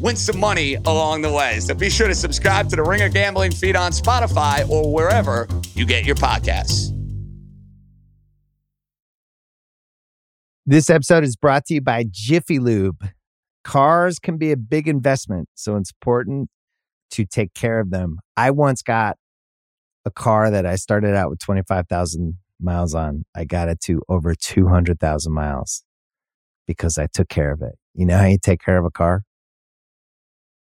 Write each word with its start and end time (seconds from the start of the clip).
win 0.00 0.16
some 0.16 0.40
money 0.40 0.74
along 0.74 1.22
the 1.22 1.32
way. 1.32 1.60
So 1.60 1.74
be 1.74 1.90
sure 1.90 2.08
to 2.08 2.14
subscribe 2.14 2.68
to 2.70 2.76
the 2.76 2.82
Ringer 2.82 3.08
Gambling 3.08 3.52
feed 3.52 3.76
on 3.76 3.92
Spotify 3.92 4.68
or 4.68 4.92
wherever 4.92 5.46
you 5.74 5.86
get 5.86 6.04
your 6.04 6.16
podcasts. 6.16 6.96
This 10.66 10.88
episode 10.88 11.24
is 11.24 11.36
brought 11.36 11.64
to 11.66 11.74
you 11.74 11.80
by 11.80 12.04
Jiffy 12.10 12.58
Lube. 12.58 13.08
Cars 13.64 14.18
can 14.18 14.36
be 14.36 14.52
a 14.52 14.56
big 14.56 14.88
investment, 14.88 15.48
so 15.54 15.76
it's 15.76 15.90
important 15.90 16.48
to 17.10 17.24
take 17.24 17.54
care 17.54 17.80
of 17.80 17.90
them. 17.90 18.18
I 18.36 18.52
once 18.52 18.82
got 18.82 19.16
a 20.04 20.10
car 20.10 20.50
that 20.50 20.66
I 20.66 20.76
started 20.76 21.14
out 21.14 21.28
with 21.28 21.40
25,000 21.40 22.38
miles 22.60 22.94
on. 22.94 23.24
I 23.34 23.44
got 23.44 23.68
it 23.68 23.80
to 23.82 24.02
over 24.08 24.34
200,000 24.34 25.32
miles 25.32 25.82
because 26.66 26.98
I 26.98 27.08
took 27.12 27.28
care 27.28 27.52
of 27.52 27.62
it. 27.62 27.74
You 27.94 28.06
know 28.06 28.18
how 28.18 28.26
you 28.26 28.38
take 28.40 28.60
care 28.64 28.78
of 28.78 28.84
a 28.84 28.90
car? 28.90 29.24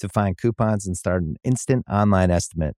To 0.00 0.08
find 0.08 0.36
coupons 0.36 0.86
and 0.86 0.96
start 0.96 1.22
an 1.22 1.36
instant 1.42 1.86
online 1.90 2.30
estimate, 2.30 2.76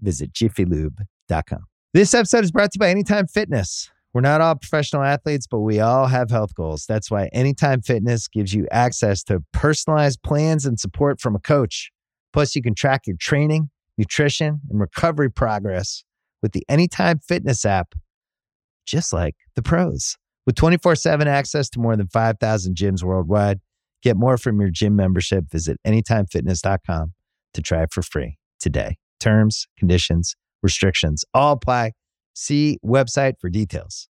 visit 0.00 0.32
jiffylube.com. 0.32 1.64
This 1.94 2.12
episode 2.12 2.44
is 2.44 2.50
brought 2.50 2.72
to 2.72 2.76
you 2.76 2.80
by 2.80 2.90
Anytime 2.90 3.26
Fitness. 3.26 3.88
We're 4.12 4.22
not 4.22 4.40
all 4.40 4.54
professional 4.56 5.02
athletes, 5.02 5.46
but 5.46 5.60
we 5.60 5.78
all 5.78 6.06
have 6.06 6.30
health 6.30 6.54
goals. 6.54 6.86
That's 6.86 7.10
why 7.10 7.28
Anytime 7.32 7.82
Fitness 7.82 8.28
gives 8.28 8.52
you 8.54 8.66
access 8.70 9.22
to 9.24 9.44
personalized 9.52 10.22
plans 10.22 10.64
and 10.64 10.80
support 10.80 11.20
from 11.20 11.36
a 11.36 11.38
coach. 11.38 11.90
Plus, 12.32 12.56
you 12.56 12.62
can 12.62 12.74
track 12.74 13.06
your 13.06 13.16
training, 13.20 13.70
nutrition, 13.96 14.60
and 14.70 14.80
recovery 14.80 15.30
progress 15.30 16.02
with 16.42 16.52
the 16.52 16.64
Anytime 16.68 17.18
Fitness 17.18 17.64
app, 17.64 17.94
just 18.86 19.12
like 19.12 19.36
the 19.54 19.62
pros. 19.62 20.16
With 20.46 20.54
24 20.54 20.94
7 20.96 21.28
access 21.28 21.68
to 21.70 21.80
more 21.80 21.96
than 21.96 22.08
5,000 22.08 22.74
gyms 22.76 23.02
worldwide, 23.02 23.60
get 24.02 24.16
more 24.16 24.36
from 24.38 24.60
your 24.60 24.70
gym 24.70 24.96
membership. 24.96 25.44
Visit 25.50 25.78
anytimefitness.com 25.86 27.12
to 27.54 27.62
try 27.62 27.82
it 27.82 27.92
for 27.92 28.02
free 28.02 28.38
today. 28.60 28.96
Terms, 29.20 29.66
conditions, 29.78 30.36
restrictions 30.62 31.24
all 31.34 31.52
apply. 31.52 31.92
See 32.34 32.78
website 32.84 33.34
for 33.40 33.48
details. 33.50 34.08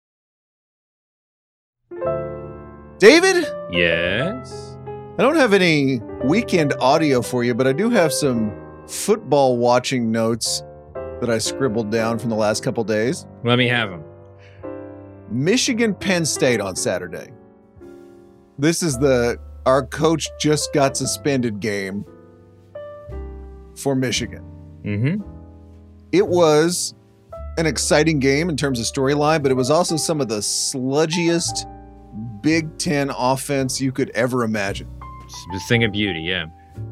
David, 2.98 3.46
Yes. 3.70 4.76
I 5.18 5.22
don't 5.22 5.36
have 5.36 5.52
any 5.52 6.00
weekend 6.24 6.72
audio 6.80 7.22
for 7.22 7.44
you, 7.44 7.54
but 7.54 7.66
I 7.66 7.72
do 7.72 7.88
have 7.90 8.12
some 8.12 8.52
football 8.88 9.56
watching 9.56 10.10
notes 10.10 10.62
that 11.20 11.30
I 11.30 11.38
scribbled 11.38 11.90
down 11.90 12.18
from 12.18 12.30
the 12.30 12.36
last 12.36 12.62
couple 12.64 12.82
days. 12.82 13.26
Let 13.44 13.58
me 13.58 13.68
have 13.68 13.90
them. 13.90 14.02
Michigan 15.30 15.94
Penn 15.94 16.24
State 16.24 16.60
on 16.60 16.74
Saturday. 16.76 17.28
This 18.58 18.82
is 18.82 18.98
the 18.98 19.38
our 19.66 19.86
coach 19.86 20.28
just 20.38 20.72
got 20.72 20.96
suspended 20.96 21.60
game 21.60 22.04
for 23.76 23.94
Michigan. 23.94 24.44
Mm-hmm. 24.84 25.22
It 26.12 26.26
was 26.26 26.94
an 27.56 27.66
exciting 27.66 28.18
game 28.18 28.48
in 28.48 28.56
terms 28.56 28.78
of 28.78 28.86
storyline, 28.86 29.42
but 29.42 29.50
it 29.50 29.54
was 29.54 29.70
also 29.70 29.96
some 29.96 30.20
of 30.20 30.28
the 30.28 30.38
sludgiest 30.38 31.70
Big 32.42 32.76
Ten 32.78 33.10
offense 33.10 33.80
you 33.80 33.92
could 33.92 34.10
ever 34.10 34.44
imagine. 34.44 34.88
The 35.52 35.60
thing 35.60 35.84
of 35.84 35.92
beauty, 35.92 36.20
yeah. 36.20 36.46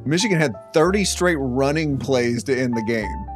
Michigan 0.04 0.38
had 0.38 0.54
30 0.72 1.04
straight 1.04 1.36
running 1.36 1.98
plays 1.98 2.42
to 2.44 2.58
end 2.58 2.76
the 2.76 2.82
game. 2.82 3.26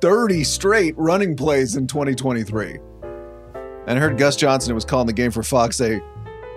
30 0.00 0.44
straight 0.44 0.94
running 0.96 1.36
plays 1.36 1.76
in 1.76 1.86
2023. 1.86 2.78
And 3.86 3.98
I 3.98 4.00
heard 4.00 4.18
Gus 4.18 4.36
Johnson, 4.36 4.70
who 4.70 4.74
was 4.74 4.84
calling 4.84 5.06
the 5.06 5.12
game 5.12 5.30
for 5.30 5.42
Fox, 5.42 5.76
say, 5.76 6.00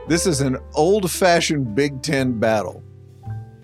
This 0.07 0.25
is 0.25 0.41
an 0.41 0.57
old 0.73 1.09
fashioned 1.09 1.75
Big 1.75 2.01
Ten 2.01 2.39
battle. 2.39 2.83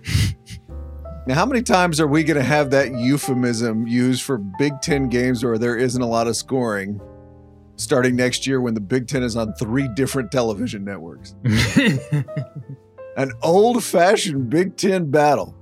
now, 1.28 1.36
how 1.36 1.46
many 1.46 1.62
times 1.62 2.00
are 2.00 2.08
we 2.08 2.24
going 2.24 2.38
to 2.38 2.44
have 2.44 2.70
that 2.72 2.92
euphemism 2.92 3.88
used 3.88 4.24
for 4.24 4.38
Big 4.38 4.74
Ten 4.82 5.10
games 5.10 5.44
where 5.44 5.58
there 5.58 5.76
isn't 5.76 6.02
a 6.02 6.08
lot 6.08 6.28
of 6.28 6.36
scoring 6.36 7.02
starting 7.76 8.16
next 8.16 8.46
year 8.46 8.62
when 8.62 8.74
the 8.74 8.82
Big 8.82 9.08
Ten 9.08 9.24
is 9.24 9.36
on 9.36 9.54
three 9.54 9.88
different 9.96 10.32
television 10.32 10.84
networks? 10.84 11.36
An 13.18 13.32
old 13.42 13.84
fashioned 13.84 14.50
Big 14.50 14.78
Ten 14.78 15.10
battle. 15.10 15.56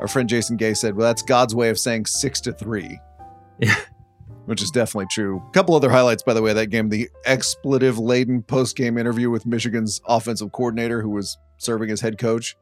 Our 0.00 0.08
friend 0.08 0.28
Jason 0.28 0.56
Gay 0.56 0.74
said, 0.74 0.96
Well, 0.96 1.06
that's 1.06 1.22
God's 1.22 1.54
way 1.54 1.68
of 1.68 1.78
saying 1.78 2.06
six 2.06 2.40
to 2.42 2.52
three. 2.52 2.98
Yeah. 3.58 3.76
Which 4.46 4.62
is 4.62 4.70
definitely 4.70 5.06
true. 5.10 5.42
A 5.48 5.50
couple 5.52 5.74
other 5.74 5.90
highlights, 5.90 6.22
by 6.22 6.34
the 6.34 6.42
way, 6.42 6.52
that 6.52 6.66
game 6.68 6.88
the 6.88 7.08
expletive 7.24 7.98
laden 7.98 8.42
post 8.42 8.76
game 8.76 8.98
interview 8.98 9.30
with 9.30 9.46
Michigan's 9.46 10.00
offensive 10.06 10.50
coordinator, 10.52 11.02
who 11.02 11.10
was 11.10 11.38
serving 11.58 11.90
as 11.90 12.00
head 12.00 12.18
coach. 12.18 12.56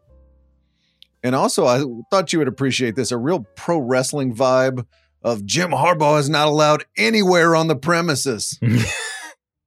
And 1.23 1.35
also, 1.35 1.67
I 1.67 1.85
thought 2.11 2.33
you 2.33 2.39
would 2.41 2.49
appreciate 2.49 2.95
this 2.95 3.11
a 3.11 3.17
real 3.17 3.47
pro 3.57 3.79
wrestling 3.79 4.35
vibe 4.35 4.87
of 5.23 5.45
Jim 5.45 5.71
Harbaugh 5.71 6.21
is 6.21 6.29
not 6.29 6.49
allowed 6.49 6.85
anywhere 6.97 7.57
on 7.57 7.69
the 7.69 7.77
premises. 7.77 8.59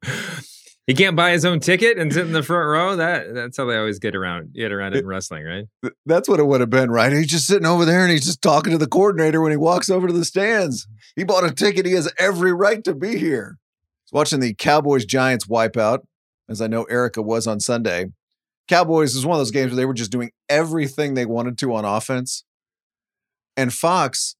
he 0.87 0.93
can't 0.93 1.15
buy 1.15 1.31
his 1.31 1.45
own 1.45 1.59
ticket 1.59 1.97
and 1.97 2.11
sit 2.11 2.25
in 2.25 2.33
the 2.33 2.43
front 2.43 2.67
row. 2.67 2.95
That 2.95 3.33
that's 3.33 3.57
how 3.57 3.65
they 3.65 3.77
always 3.77 3.99
get 3.99 4.15
around 4.15 4.53
get 4.53 4.71
around 4.71 4.93
it 4.93 4.99
in 4.99 5.07
wrestling, 5.07 5.43
right? 5.43 5.65
That's 6.05 6.27
what 6.27 6.39
it 6.39 6.47
would 6.47 6.61
have 6.61 6.69
been, 6.69 6.89
right? 6.89 7.11
He's 7.11 7.27
just 7.27 7.47
sitting 7.47 7.65
over 7.65 7.85
there 7.85 8.01
and 8.01 8.11
he's 8.11 8.25
just 8.25 8.41
talking 8.41 8.71
to 8.71 8.77
the 8.77 8.87
coordinator 8.87 9.41
when 9.41 9.51
he 9.51 9.57
walks 9.57 9.89
over 9.89 10.07
to 10.07 10.13
the 10.13 10.25
stands. 10.25 10.87
He 11.15 11.23
bought 11.23 11.43
a 11.43 11.51
ticket. 11.51 11.85
He 11.85 11.93
has 11.93 12.11
every 12.17 12.51
right 12.51 12.83
to 12.83 12.95
be 12.95 13.17
here. 13.17 13.57
He's 14.05 14.11
watching 14.11 14.39
the 14.39 14.53
Cowboys 14.53 15.05
Giants 15.05 15.45
wipeout, 15.45 15.99
as 16.49 16.61
I 16.61 16.67
know 16.67 16.83
Erika 16.85 17.21
was 17.21 17.47
on 17.47 17.59
Sunday. 17.59 18.07
Cowboys 18.67 19.15
is 19.15 19.25
one 19.25 19.35
of 19.35 19.39
those 19.39 19.51
games 19.51 19.71
where 19.71 19.77
they 19.77 19.85
were 19.85 19.93
just 19.93 20.11
doing 20.11 20.31
everything 20.49 21.13
they 21.13 21.25
wanted 21.25 21.57
to 21.59 21.73
on 21.75 21.85
offense. 21.85 22.43
And 23.55 23.73
Fox 23.73 24.35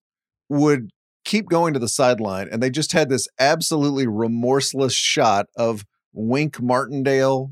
would 0.50 0.90
keep 1.24 1.50
going 1.50 1.74
to 1.74 1.80
the 1.80 1.88
sideline, 1.88 2.48
and 2.52 2.64
they 2.64 2.70
just 2.70 2.94
had 2.94 3.10
this 3.10 3.28
absolutely 3.40 4.08
remorseless 4.08 4.94
shot 4.94 5.48
of 5.56 5.86
Wink 6.14 6.62
Martindale, 6.62 7.52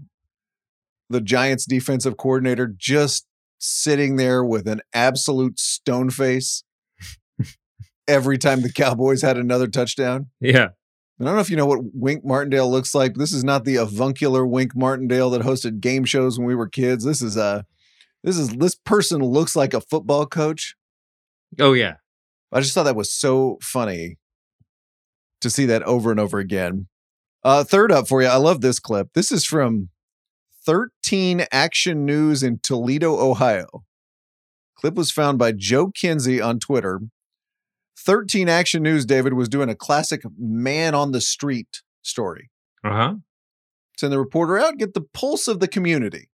the 1.09 1.21
Giants 1.21 1.65
defensive 1.65 2.17
coordinator, 2.17 2.71
just 2.75 3.25
sitting 3.57 4.15
there 4.15 4.43
with 4.43 4.67
an 4.67 4.81
absolute 4.93 5.59
stone 5.59 6.09
face 6.09 6.63
every 8.07 8.37
time 8.37 8.61
the 8.61 8.71
Cowboys 8.71 9.21
had 9.21 9.37
another 9.37 9.67
touchdown. 9.67 10.27
Yeah. 10.39 10.69
I 11.19 11.25
don't 11.25 11.35
know 11.35 11.41
if 11.41 11.49
you 11.49 11.57
know 11.57 11.65
what 11.65 11.81
Wink 11.93 12.23
Martindale 12.23 12.71
looks 12.71 12.95
like. 12.95 13.15
This 13.15 13.33
is 13.33 13.43
not 13.43 13.65
the 13.65 13.75
avuncular 13.75 14.45
Wink 14.45 14.73
Martindale 14.73 15.29
that 15.31 15.41
hosted 15.41 15.81
game 15.81 16.05
shows 16.05 16.39
when 16.39 16.47
we 16.47 16.55
were 16.55 16.69
kids. 16.69 17.03
This 17.03 17.21
is 17.21 17.35
a 17.35 17.65
this 18.23 18.37
is 18.37 18.49
this 18.49 18.75
person 18.75 19.21
looks 19.21 19.55
like 19.55 19.73
a 19.73 19.81
football 19.81 20.25
coach. 20.25 20.75
Oh 21.59 21.73
yeah. 21.73 21.95
I 22.53 22.61
just 22.61 22.73
thought 22.73 22.83
that 22.83 22.95
was 22.95 23.13
so 23.13 23.57
funny 23.61 24.17
to 25.41 25.49
see 25.49 25.65
that 25.65 25.83
over 25.83 26.09
and 26.09 26.19
over 26.19 26.39
again. 26.39 26.87
Uh, 27.43 27.63
third 27.63 27.91
up 27.91 28.07
for 28.07 28.21
you, 28.21 28.27
I 28.27 28.35
love 28.35 28.61
this 28.61 28.79
clip. 28.79 29.09
This 29.13 29.31
is 29.31 29.45
from 29.45 29.89
13 30.65 31.45
Action 31.51 32.05
News 32.05 32.43
in 32.43 32.59
Toledo, 32.61 33.17
Ohio. 33.17 33.83
Clip 34.75 34.95
was 34.95 35.11
found 35.11 35.37
by 35.37 35.51
Joe 35.51 35.91
Kinsey 35.91 36.41
on 36.41 36.59
Twitter. 36.59 37.01
13 37.97 38.47
Action 38.49 38.83
News, 38.83 39.05
David, 39.05 39.33
was 39.33 39.49
doing 39.49 39.69
a 39.69 39.75
classic 39.75 40.21
man 40.37 40.95
on 40.95 41.11
the 41.11 41.21
street 41.21 41.81
story. 42.01 42.49
Uh 42.83 42.93
huh. 42.93 43.13
Send 43.97 44.13
the 44.13 44.19
reporter 44.19 44.57
out, 44.57 44.77
get 44.77 44.93
the 44.93 45.05
pulse 45.13 45.47
of 45.47 45.59
the 45.59 45.67
community. 45.67 46.29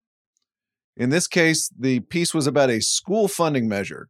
In 0.96 1.10
this 1.10 1.28
case, 1.28 1.72
the 1.78 2.02
piece 2.02 2.34
was 2.34 2.48
about 2.48 2.70
a 2.70 2.82
school 2.82 3.28
funding 3.28 3.68
measure 3.68 4.10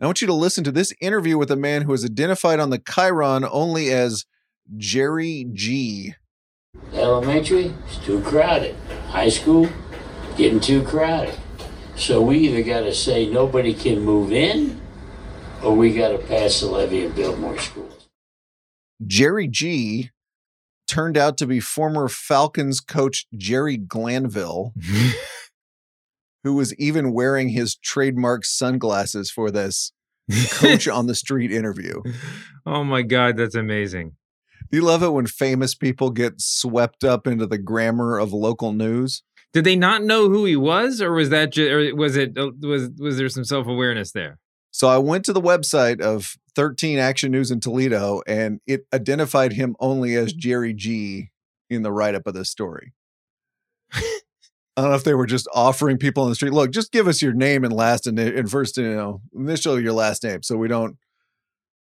I 0.00 0.06
want 0.06 0.20
you 0.20 0.28
to 0.28 0.34
listen 0.34 0.62
to 0.64 0.70
this 0.70 0.92
interview 1.00 1.36
with 1.36 1.50
a 1.50 1.56
man 1.56 1.82
who 1.82 1.92
is 1.92 2.04
identified 2.04 2.60
on 2.60 2.70
the 2.70 2.78
Chiron 2.78 3.44
only 3.44 3.90
as 3.90 4.26
Jerry 4.76 5.46
G. 5.52 6.14
Elementary, 6.92 7.74
it's 7.86 7.98
too 7.98 8.20
crowded. 8.20 8.76
High 9.08 9.30
school, 9.30 9.68
getting 10.36 10.60
too 10.60 10.82
crowded. 10.82 11.38
So 11.96 12.22
we 12.22 12.38
either 12.38 12.62
got 12.62 12.80
to 12.80 12.94
say 12.94 13.26
nobody 13.26 13.74
can 13.74 14.00
move 14.00 14.30
in, 14.30 14.80
or 15.62 15.74
we 15.74 15.94
got 15.94 16.08
to 16.10 16.18
pass 16.18 16.60
the 16.60 16.66
levy 16.66 17.04
and 17.04 17.14
build 17.14 17.38
more 17.38 17.58
schools. 17.58 18.08
Jerry 19.06 19.48
G 19.48 20.10
turned 20.86 21.16
out 21.16 21.36
to 21.38 21.46
be 21.46 21.60
former 21.60 22.08
Falcons 22.08 22.80
coach 22.80 23.26
Jerry 23.36 23.76
Glanville, 23.76 24.74
who 26.44 26.54
was 26.54 26.74
even 26.76 27.12
wearing 27.12 27.50
his 27.50 27.74
trademark 27.76 28.44
sunglasses 28.44 29.30
for 29.30 29.50
this 29.50 29.92
coach 30.50 30.86
on 30.86 31.06
the 31.06 31.14
street 31.14 31.50
interview. 31.50 32.02
oh 32.66 32.84
my 32.84 33.02
god, 33.02 33.36
that's 33.36 33.54
amazing. 33.54 34.17
Do 34.70 34.76
you 34.76 34.84
love 34.84 35.02
it 35.02 35.12
when 35.12 35.26
famous 35.26 35.74
people 35.74 36.10
get 36.10 36.40
swept 36.40 37.04
up 37.04 37.26
into 37.26 37.46
the 37.46 37.58
grammar 37.58 38.18
of 38.18 38.32
local 38.32 38.72
news? 38.72 39.22
Did 39.52 39.64
they 39.64 39.76
not 39.76 40.02
know 40.02 40.28
who 40.28 40.44
he 40.44 40.56
was, 40.56 41.00
or 41.00 41.12
was 41.12 41.30
that, 41.30 41.52
ju- 41.52 41.70
or 41.70 41.94
was 41.94 42.16
it, 42.16 42.36
uh, 42.36 42.50
was 42.60 42.90
was 42.98 43.16
there 43.16 43.30
some 43.30 43.44
self 43.44 43.66
awareness 43.66 44.12
there? 44.12 44.38
So 44.70 44.88
I 44.88 44.98
went 44.98 45.24
to 45.24 45.32
the 45.32 45.40
website 45.40 46.00
of 46.00 46.36
13 46.54 46.98
Action 46.98 47.32
News 47.32 47.50
in 47.50 47.60
Toledo 47.60 48.20
and 48.26 48.60
it 48.66 48.86
identified 48.92 49.52
him 49.52 49.74
only 49.80 50.14
as 50.14 50.32
Jerry 50.32 50.74
G 50.74 51.30
in 51.70 51.82
the 51.82 51.90
write 51.90 52.14
up 52.14 52.26
of 52.26 52.34
this 52.34 52.50
story. 52.50 52.92
I 53.92 54.02
don't 54.76 54.90
know 54.90 54.94
if 54.96 55.04
they 55.04 55.14
were 55.14 55.26
just 55.26 55.48
offering 55.54 55.98
people 55.98 56.22
on 56.22 56.28
the 56.28 56.34
street, 56.34 56.52
look, 56.52 56.70
just 56.70 56.92
give 56.92 57.08
us 57.08 57.20
your 57.20 57.32
name 57.32 57.64
and 57.64 57.72
last 57.72 58.06
and, 58.06 58.18
and 58.18 58.50
first, 58.50 58.76
you 58.76 58.94
know, 58.94 59.20
initial 59.34 59.80
your 59.80 59.94
last 59.94 60.22
name 60.22 60.42
so 60.42 60.56
we 60.56 60.68
don't, 60.68 60.96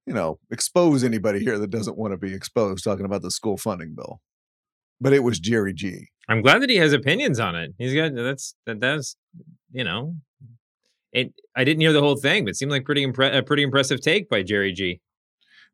you 0.07 0.15
know, 0.15 0.39
expose 0.51 1.03
anybody 1.05 1.41
here 1.41 1.59
that 1.59 1.71
doesn't 1.71 1.97
want 1.99 2.13
to 2.13 2.17
be 2.17 2.33
exposed 2.33 2.85
talking 2.85 3.05
about 3.05 3.23
the 3.23 3.31
school 3.31 3.57
funding 3.57 3.95
bill. 3.95 4.21
But 5.01 5.13
it 5.13 5.23
was 5.23 5.39
Jerry 5.39 5.73
G. 5.75 6.09
I'm 6.29 6.43
glad 6.43 6.63
that 6.63 6.71
he 6.71 6.77
has 6.77 6.93
opinions 6.93 7.39
on 7.39 7.55
it. 7.55 7.75
He's 7.79 7.95
got 7.95 8.15
that's 8.15 8.55
that 8.67 8.81
that's 8.81 9.17
you 9.73 9.85
know, 9.85 10.15
it. 11.13 11.33
I 11.55 11.65
didn't 11.65 11.81
hear 11.81 11.93
the 11.93 12.01
whole 12.01 12.17
thing, 12.17 12.45
but 12.45 12.51
it 12.51 12.57
seemed 12.57 12.71
like 12.73 12.85
pretty 12.85 13.07
impre- 13.07 13.37
a 13.37 13.43
pretty 13.43 13.63
impressive 13.63 14.01
take 14.01 14.29
by 14.29 14.43
Jerry 14.43 14.73
G. 14.73 15.01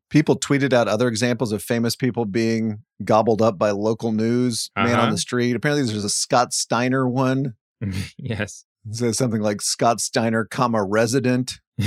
People 0.09 0.37
tweeted 0.37 0.73
out 0.73 0.87
other 0.87 1.07
examples 1.07 1.51
of 1.51 1.63
famous 1.63 1.95
people 1.95 2.25
being 2.25 2.83
gobbled 3.03 3.41
up 3.41 3.57
by 3.57 3.71
local 3.71 4.11
news, 4.11 4.69
man 4.75 4.87
on 4.89 4.99
Uh-huh. 4.99 5.11
the 5.11 5.17
street. 5.17 5.55
Apparently, 5.55 5.89
there's 5.89 6.03
a 6.03 6.09
Scott 6.09 6.53
Steiner 6.53 7.07
one. 7.07 7.53
yes, 8.17 8.65
It 8.87 8.95
says 8.97 9.17
something 9.17 9.41
like 9.41 9.61
Scott 9.61 10.01
Steiner, 10.01 10.45
comma 10.45 10.83
resident. 10.83 11.59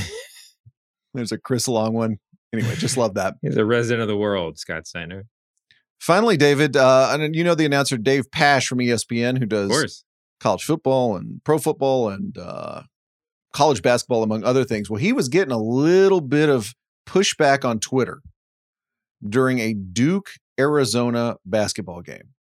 There's 1.15 1.33
a 1.33 1.39
Chris 1.39 1.67
Long 1.69 1.95
one. 1.95 2.19
Anyway, 2.53 2.75
just 2.77 2.97
love 2.97 3.15
that. 3.15 3.35
he's 3.43 3.57
a 3.57 3.65
resident 3.65 4.03
of 4.03 4.09
the 4.09 4.17
world, 4.17 4.59
Scott 4.59 4.87
Steiner. 4.87 5.25
Finally, 5.99 6.37
David, 6.37 6.77
uh, 6.77 7.09
and 7.11 7.35
you 7.35 7.43
know 7.43 7.55
the 7.55 7.65
announcer 7.65 7.97
Dave 7.97 8.31
Pasch 8.31 8.67
from 8.67 8.79
ESPN, 8.79 9.39
who 9.39 9.47
does 9.47 10.05
college 10.41 10.65
football 10.65 11.17
and 11.17 11.43
pro 11.45 11.59
football 11.59 12.09
and 12.11 12.37
uh, 12.37 12.83
college 13.53 13.83
basketball, 13.83 14.23
among 14.23 14.45
other 14.45 14.65
things. 14.65 14.91
Well, 14.91 15.01
he 15.01 15.13
was 15.13 15.29
getting 15.29 15.53
a 15.53 15.59
little 15.59 16.21
bit 16.21 16.49
of 16.49 16.75
pushback 17.07 17.65
on 17.65 17.81
Twitter 17.81 18.21
during 19.27 19.59
a 19.59 19.73
Duke 19.75 20.31
Arizona 20.59 21.37
basketball 21.45 22.03
game. 22.03 22.35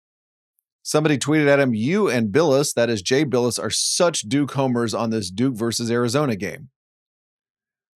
Somebody 0.84 1.18
tweeted 1.18 1.48
at 1.48 1.60
him, 1.60 1.74
You 1.74 2.10
and 2.10 2.31
Bilas, 2.31 2.74
that 2.75 2.90
is 2.90 3.01
Jay 3.01 3.25
Bilas, 3.25 3.62
are 3.62 3.72
such 3.72 4.22
Duke 4.22 4.51
homers 4.51 4.94
on 4.94 5.10
this 5.10 5.31
Duke 5.31 5.56
versus 5.56 5.90
Arizona 5.90 6.36
game. 6.36 6.69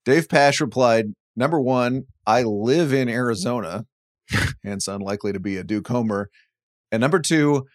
Dave 0.06 0.28
Pasch 0.28 0.60
replied, 0.60 1.14
Number 1.40 1.60
one, 1.62 2.04
I 2.28 2.44
live 2.44 2.92
in 2.92 3.08
Arizona, 3.08 3.86
hence 4.64 4.90
unlikely 4.90 5.32
to 5.32 5.40
be 5.40 5.56
a 5.56 5.64
Duke 5.64 5.88
homer. 5.88 6.30
And 6.92 7.00
number 7.00 7.20
two, 7.20 7.66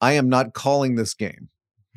I 0.00 0.14
am 0.14 0.28
not 0.28 0.52
calling 0.52 0.96
this 0.96 1.14
game. 1.14 1.48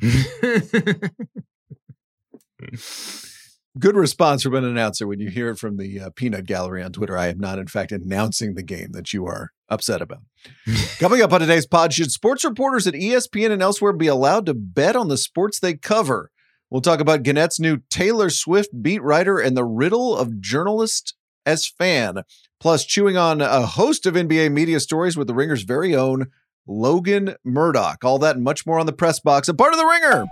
Good 3.78 3.96
response 3.96 4.44
from 4.44 4.54
an 4.54 4.62
announcer 4.64 5.08
when 5.08 5.18
you 5.18 5.28
hear 5.28 5.50
it 5.50 5.58
from 5.58 5.76
the 5.76 5.98
uh, 5.98 6.10
Peanut 6.14 6.46
Gallery 6.46 6.84
on 6.84 6.92
Twitter. 6.92 7.18
I 7.18 7.26
am 7.26 7.40
not, 7.40 7.58
in 7.58 7.66
fact, 7.66 7.90
announcing 7.90 8.54
the 8.54 8.62
game 8.62 8.92
that 8.92 9.12
you 9.12 9.26
are 9.26 9.50
upset 9.68 10.00
about. 10.00 10.22
Coming 11.00 11.20
up 11.20 11.32
on 11.32 11.40
today's 11.40 11.66
pod, 11.66 11.92
should 11.92 12.12
sports 12.12 12.44
reporters 12.44 12.86
at 12.86 12.94
ESPN 12.94 13.50
and 13.50 13.60
elsewhere 13.60 13.92
be 13.92 14.06
allowed 14.06 14.46
to 14.46 14.54
bet 14.54 14.94
on 14.94 15.08
the 15.08 15.16
sports 15.16 15.58
they 15.58 15.74
cover? 15.74 16.30
We'll 16.70 16.82
talk 16.82 17.00
about 17.00 17.22
Gannett's 17.22 17.58
new 17.58 17.78
Taylor 17.88 18.28
Swift 18.28 18.82
beat 18.82 19.02
writer 19.02 19.38
and 19.38 19.56
the 19.56 19.64
riddle 19.64 20.14
of 20.14 20.38
journalist 20.38 21.14
as 21.46 21.66
fan, 21.66 22.24
plus 22.60 22.84
chewing 22.84 23.16
on 23.16 23.40
a 23.40 23.64
host 23.64 24.04
of 24.04 24.12
NBA 24.12 24.52
media 24.52 24.78
stories 24.78 25.16
with 25.16 25.28
the 25.28 25.34
Ringer's 25.34 25.62
very 25.62 25.96
own 25.96 26.26
Logan 26.66 27.36
Murdock. 27.42 28.04
All 28.04 28.18
that 28.18 28.36
and 28.36 28.44
much 28.44 28.66
more 28.66 28.78
on 28.78 28.84
the 28.84 28.92
press 28.92 29.18
box, 29.18 29.48
a 29.48 29.54
part 29.54 29.72
of 29.72 29.78
the 29.78 29.86
Ringer 29.86 30.26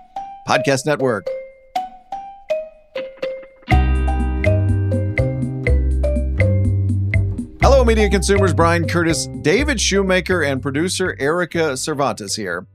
Podcast 0.47 0.85
Network. 0.85 1.27
Hello, 7.63 7.83
media 7.83 8.11
consumers. 8.11 8.53
Bryan 8.53 8.87
Curtis, 8.87 9.27
David 9.41 9.81
Shoemaker, 9.81 10.43
and 10.43 10.61
producer 10.61 11.17
Erika 11.19 11.79
Cervantes 11.79 12.37
here. 12.37 12.67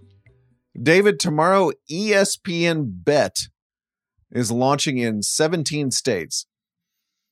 David, 0.82 1.20
tomorrow 1.20 1.72
ESPN 1.92 2.86
Bet 3.04 3.50
is 4.32 4.52
launching 4.52 4.98
in 4.98 5.22
17 5.22 5.92
states. 5.92 6.46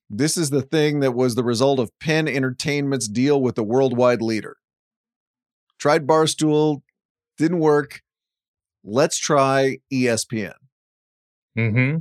This 0.10 0.38
is 0.38 0.50
the 0.50 0.62
thing 0.62 1.02
that 1.02 1.14
was 1.14 1.36
the 1.36 1.44
result 1.44 1.80
of 1.80 1.92
Penn 2.00 2.28
Entertainment's 2.28 3.08
deal 3.08 3.42
with 3.42 3.56
the 3.56 3.64
worldwide 3.64 4.22
leader. 4.22 4.58
Tried 5.78 6.08
Barstool, 6.08 6.82
didn't 7.38 7.60
work. 7.60 8.02
Let's 8.84 9.18
try 9.18 9.78
ESPN. 9.94 10.54
hmm 11.56 11.98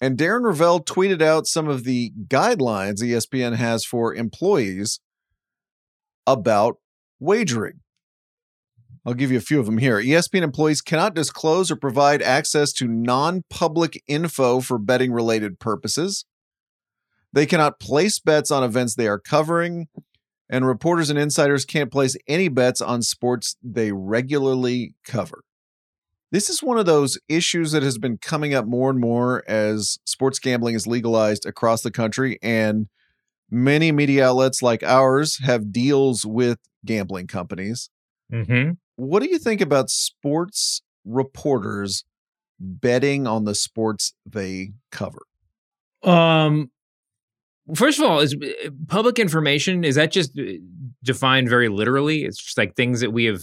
And 0.00 0.18
Darren 0.18 0.42
Rovell 0.42 0.84
tweeted 0.84 1.20
out 1.20 1.46
some 1.46 1.68
of 1.68 1.84
the 1.84 2.12
guidelines 2.26 3.02
ESPN 3.02 3.56
has 3.56 3.84
for 3.84 4.14
employees 4.14 5.00
about 6.26 6.78
wagering. 7.20 7.81
I'll 9.04 9.14
give 9.14 9.32
you 9.32 9.38
a 9.38 9.42
few 9.42 9.58
of 9.58 9.66
them 9.66 9.78
here. 9.78 9.96
ESPN 9.96 10.42
employees 10.42 10.80
cannot 10.80 11.14
disclose 11.14 11.70
or 11.70 11.76
provide 11.76 12.22
access 12.22 12.72
to 12.74 12.86
non 12.86 13.42
public 13.50 14.00
info 14.06 14.60
for 14.60 14.78
betting 14.78 15.12
related 15.12 15.58
purposes. 15.58 16.24
They 17.32 17.46
cannot 17.46 17.80
place 17.80 18.20
bets 18.20 18.50
on 18.50 18.62
events 18.62 18.94
they 18.94 19.08
are 19.08 19.18
covering. 19.18 19.88
And 20.48 20.66
reporters 20.66 21.08
and 21.08 21.18
insiders 21.18 21.64
can't 21.64 21.90
place 21.90 22.14
any 22.28 22.48
bets 22.48 22.82
on 22.82 23.00
sports 23.02 23.56
they 23.62 23.90
regularly 23.90 24.94
cover. 25.04 25.44
This 26.30 26.50
is 26.50 26.62
one 26.62 26.78
of 26.78 26.86
those 26.86 27.18
issues 27.28 27.72
that 27.72 27.82
has 27.82 27.98
been 27.98 28.18
coming 28.18 28.54
up 28.54 28.66
more 28.66 28.90
and 28.90 29.00
more 29.00 29.42
as 29.48 29.98
sports 30.04 30.38
gambling 30.38 30.74
is 30.74 30.86
legalized 30.86 31.46
across 31.46 31.82
the 31.82 31.90
country. 31.90 32.38
And 32.42 32.88
many 33.50 33.92
media 33.92 34.28
outlets 34.28 34.62
like 34.62 34.82
ours 34.82 35.38
have 35.42 35.72
deals 35.72 36.24
with 36.24 36.58
gambling 36.84 37.26
companies. 37.26 37.90
hmm 38.30 38.72
What 38.96 39.22
do 39.22 39.28
you 39.28 39.38
think 39.38 39.60
about 39.60 39.90
sports 39.90 40.82
reporters 41.04 42.04
betting 42.58 43.26
on 43.26 43.44
the 43.44 43.54
sports 43.54 44.14
they 44.26 44.72
cover? 44.90 45.22
Um, 46.02 46.70
first 47.74 47.98
of 47.98 48.04
all, 48.04 48.20
is 48.20 48.34
uh, 48.34 48.70
public 48.88 49.18
information 49.18 49.84
is 49.84 49.96
that 49.96 50.12
just 50.12 50.38
uh, 50.38 50.42
defined 51.02 51.48
very 51.48 51.68
literally? 51.68 52.24
It's 52.24 52.38
just 52.38 52.58
like 52.58 52.74
things 52.74 53.00
that 53.00 53.10
we 53.10 53.24
have 53.24 53.42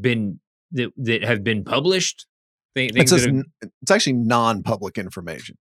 been 0.00 0.40
that 0.72 0.92
that 0.96 1.24
have 1.24 1.42
been 1.44 1.64
published. 1.64 2.26
It 2.74 3.08
says 3.08 3.26
have, 3.26 3.44
it's 3.82 3.90
actually 3.90 4.12
non-public 4.12 4.96
information. 4.96 5.58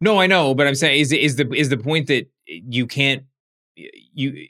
no, 0.00 0.18
I 0.18 0.26
know, 0.26 0.54
but 0.54 0.66
I'm 0.66 0.74
saying 0.74 1.00
is 1.00 1.12
is 1.12 1.36
the 1.36 1.52
is 1.52 1.68
the 1.68 1.76
point 1.76 2.06
that 2.08 2.28
you 2.46 2.86
can't 2.86 3.24
you. 3.76 4.48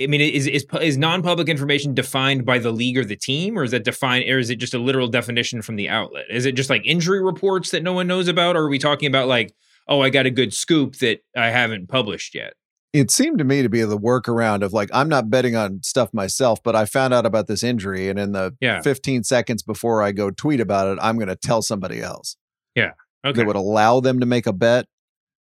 I 0.00 0.06
mean, 0.06 0.20
is 0.20 0.46
is 0.46 0.64
is 0.80 0.96
non-public 0.96 1.48
information 1.48 1.92
defined 1.92 2.44
by 2.46 2.58
the 2.58 2.70
league 2.70 2.96
or 2.96 3.04
the 3.04 3.16
team, 3.16 3.58
or 3.58 3.64
is 3.64 3.72
that 3.72 3.84
defined, 3.84 4.28
or 4.30 4.38
is 4.38 4.48
it 4.48 4.56
just 4.56 4.74
a 4.74 4.78
literal 4.78 5.08
definition 5.08 5.60
from 5.60 5.76
the 5.76 5.88
outlet? 5.88 6.26
Is 6.30 6.46
it 6.46 6.52
just 6.54 6.70
like 6.70 6.82
injury 6.84 7.22
reports 7.22 7.70
that 7.72 7.82
no 7.82 7.92
one 7.92 8.06
knows 8.06 8.28
about, 8.28 8.56
or 8.56 8.60
are 8.64 8.68
we 8.68 8.78
talking 8.78 9.08
about 9.08 9.26
like, 9.28 9.52
oh, 9.88 10.00
I 10.00 10.10
got 10.10 10.24
a 10.26 10.30
good 10.30 10.54
scoop 10.54 10.96
that 10.96 11.20
I 11.36 11.50
haven't 11.50 11.88
published 11.88 12.34
yet? 12.34 12.54
It 12.92 13.10
seemed 13.10 13.38
to 13.38 13.44
me 13.44 13.62
to 13.62 13.68
be 13.70 13.82
the 13.82 13.98
workaround 13.98 14.62
of 14.62 14.72
like, 14.74 14.90
I'm 14.92 15.08
not 15.08 15.30
betting 15.30 15.56
on 15.56 15.82
stuff 15.82 16.12
myself, 16.12 16.62
but 16.62 16.76
I 16.76 16.84
found 16.84 17.14
out 17.14 17.24
about 17.24 17.46
this 17.46 17.62
injury. 17.62 18.08
And 18.10 18.18
in 18.18 18.32
the 18.32 18.54
Yeah. 18.60 18.82
15 18.82 19.24
seconds 19.24 19.62
before 19.62 20.02
I 20.02 20.12
go 20.12 20.30
tweet 20.30 20.60
about 20.60 20.88
it, 20.88 20.98
I'm 21.00 21.16
going 21.16 21.28
to 21.28 21.36
tell 21.36 21.62
somebody 21.62 22.02
else 22.02 22.36
Yeah, 22.74 22.90
Okay. 23.24 23.38
that 23.38 23.46
would 23.46 23.56
allow 23.56 24.00
them 24.00 24.20
to 24.20 24.26
make 24.26 24.46
a 24.46 24.52
bet 24.52 24.86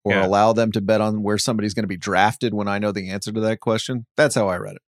or 0.08 0.12
Yeah. 0.14 0.26
allow 0.26 0.54
them 0.54 0.72
to 0.72 0.82
bet 0.82 1.02
on 1.02 1.22
where 1.24 1.38
somebody's 1.38 1.74
going 1.74 1.84
to 1.84 1.88
be 1.88 1.98
drafted 1.98 2.54
when 2.54 2.68
I 2.68 2.80
know 2.80 2.92
the 2.92 3.10
answer 3.10 3.32
to 3.32 3.40
that 3.42 3.60
question. 3.60 4.06
That's 4.16 4.36
how 4.36 4.48
I 4.48 4.58
read 4.58 4.76
it. 4.76 4.82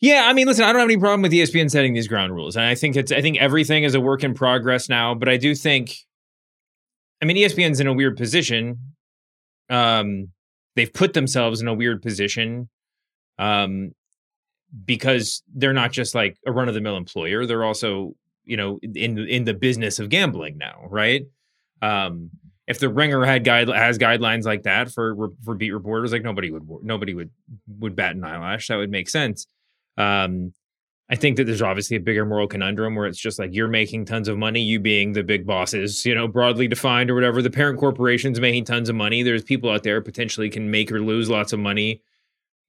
Yeah, 0.00 0.24
I 0.26 0.32
mean, 0.32 0.46
listen, 0.46 0.64
I 0.64 0.72
don't 0.72 0.80
have 0.80 0.88
any 0.90 0.98
problem 0.98 1.22
with 1.22 1.32
ESPN 1.32 1.70
setting 1.70 1.94
these 1.94 2.08
ground 2.08 2.34
rules, 2.34 2.56
and 2.56 2.64
I 2.64 2.74
think 2.74 2.96
it's 2.96 3.12
I 3.12 3.20
think 3.20 3.38
everything 3.38 3.84
is 3.84 3.94
a 3.94 4.00
work 4.00 4.24
in 4.24 4.34
progress 4.34 4.88
now. 4.88 5.14
But 5.14 5.28
I 5.28 5.36
do 5.36 5.54
think, 5.54 5.94
I 7.20 7.24
mean, 7.24 7.36
ESPN's 7.36 7.78
in 7.78 7.86
a 7.86 7.92
weird 7.92 8.16
position, 8.16 8.94
um, 9.70 10.28
they've 10.74 10.92
put 10.92 11.12
themselves 11.14 11.60
in 11.60 11.68
a 11.68 11.74
weird 11.74 12.02
position 12.02 12.68
um, 13.38 13.92
because 14.84 15.42
they're 15.54 15.72
not 15.72 15.92
just 15.92 16.14
like 16.16 16.36
a 16.46 16.50
run 16.52 16.68
of 16.68 16.74
the 16.74 16.80
mill 16.80 16.96
employer; 16.96 17.46
they're 17.46 17.64
also 17.64 18.14
you 18.44 18.56
know 18.56 18.80
in 18.82 19.18
in 19.18 19.44
the 19.44 19.54
business 19.54 20.00
of 20.00 20.08
gambling 20.08 20.58
now, 20.58 20.80
right? 20.90 21.22
Um, 21.80 22.30
if 22.66 22.78
the 22.78 22.88
Ringer 22.88 23.24
had 23.24 23.44
guide 23.44 23.68
has 23.68 23.98
guidelines 23.98 24.44
like 24.44 24.62
that 24.62 24.90
for 24.90 25.30
for 25.44 25.54
beat 25.54 25.72
reporters, 25.72 26.12
like 26.12 26.22
nobody 26.22 26.50
would 26.50 26.66
nobody 26.82 27.14
would 27.14 27.30
would 27.78 27.96
bat 27.96 28.14
an 28.14 28.24
eyelash. 28.24 28.68
That 28.68 28.76
would 28.76 28.90
make 28.90 29.08
sense. 29.08 29.46
Um, 29.96 30.52
I 31.10 31.16
think 31.16 31.36
that 31.36 31.44
there's 31.44 31.60
obviously 31.60 31.96
a 31.96 32.00
bigger 32.00 32.24
moral 32.24 32.46
conundrum 32.46 32.94
where 32.94 33.06
it's 33.06 33.18
just 33.18 33.38
like 33.38 33.50
you're 33.52 33.68
making 33.68 34.06
tons 34.06 34.28
of 34.28 34.38
money, 34.38 34.62
you 34.62 34.80
being 34.80 35.12
the 35.12 35.22
big 35.22 35.44
bosses, 35.44 36.06
you 36.06 36.14
know, 36.14 36.26
broadly 36.26 36.68
defined 36.68 37.10
or 37.10 37.14
whatever. 37.14 37.42
The 37.42 37.50
parent 37.50 37.78
corporation's 37.78 38.40
making 38.40 38.64
tons 38.64 38.88
of 38.88 38.94
money. 38.94 39.22
There's 39.22 39.42
people 39.42 39.68
out 39.68 39.82
there 39.82 40.00
potentially 40.00 40.48
can 40.48 40.70
make 40.70 40.90
or 40.90 41.00
lose 41.02 41.28
lots 41.28 41.52
of 41.52 41.58
money. 41.58 42.00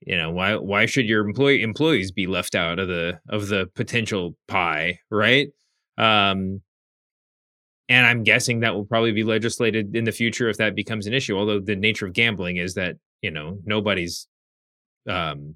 You 0.05 0.17
know, 0.17 0.31
why 0.31 0.55
why 0.55 0.87
should 0.87 1.05
your 1.05 1.25
employee 1.25 1.61
employees 1.61 2.11
be 2.11 2.27
left 2.27 2.55
out 2.55 2.79
of 2.79 2.87
the 2.89 3.19
of 3.29 3.47
the 3.47 3.69
potential 3.75 4.35
pie, 4.47 4.99
right? 5.09 5.49
Um 5.97 6.61
and 7.89 8.05
I'm 8.05 8.23
guessing 8.23 8.61
that 8.61 8.73
will 8.73 8.85
probably 8.85 9.11
be 9.11 9.23
legislated 9.23 9.95
in 9.95 10.03
the 10.03 10.11
future 10.11 10.49
if 10.49 10.57
that 10.57 10.75
becomes 10.75 11.07
an 11.07 11.13
issue. 11.13 11.37
Although 11.37 11.59
the 11.59 11.75
nature 11.75 12.05
of 12.05 12.13
gambling 12.13 12.57
is 12.57 12.75
that, 12.75 12.95
you 13.21 13.31
know, 13.31 13.59
nobody's 13.65 14.27
um 15.07 15.55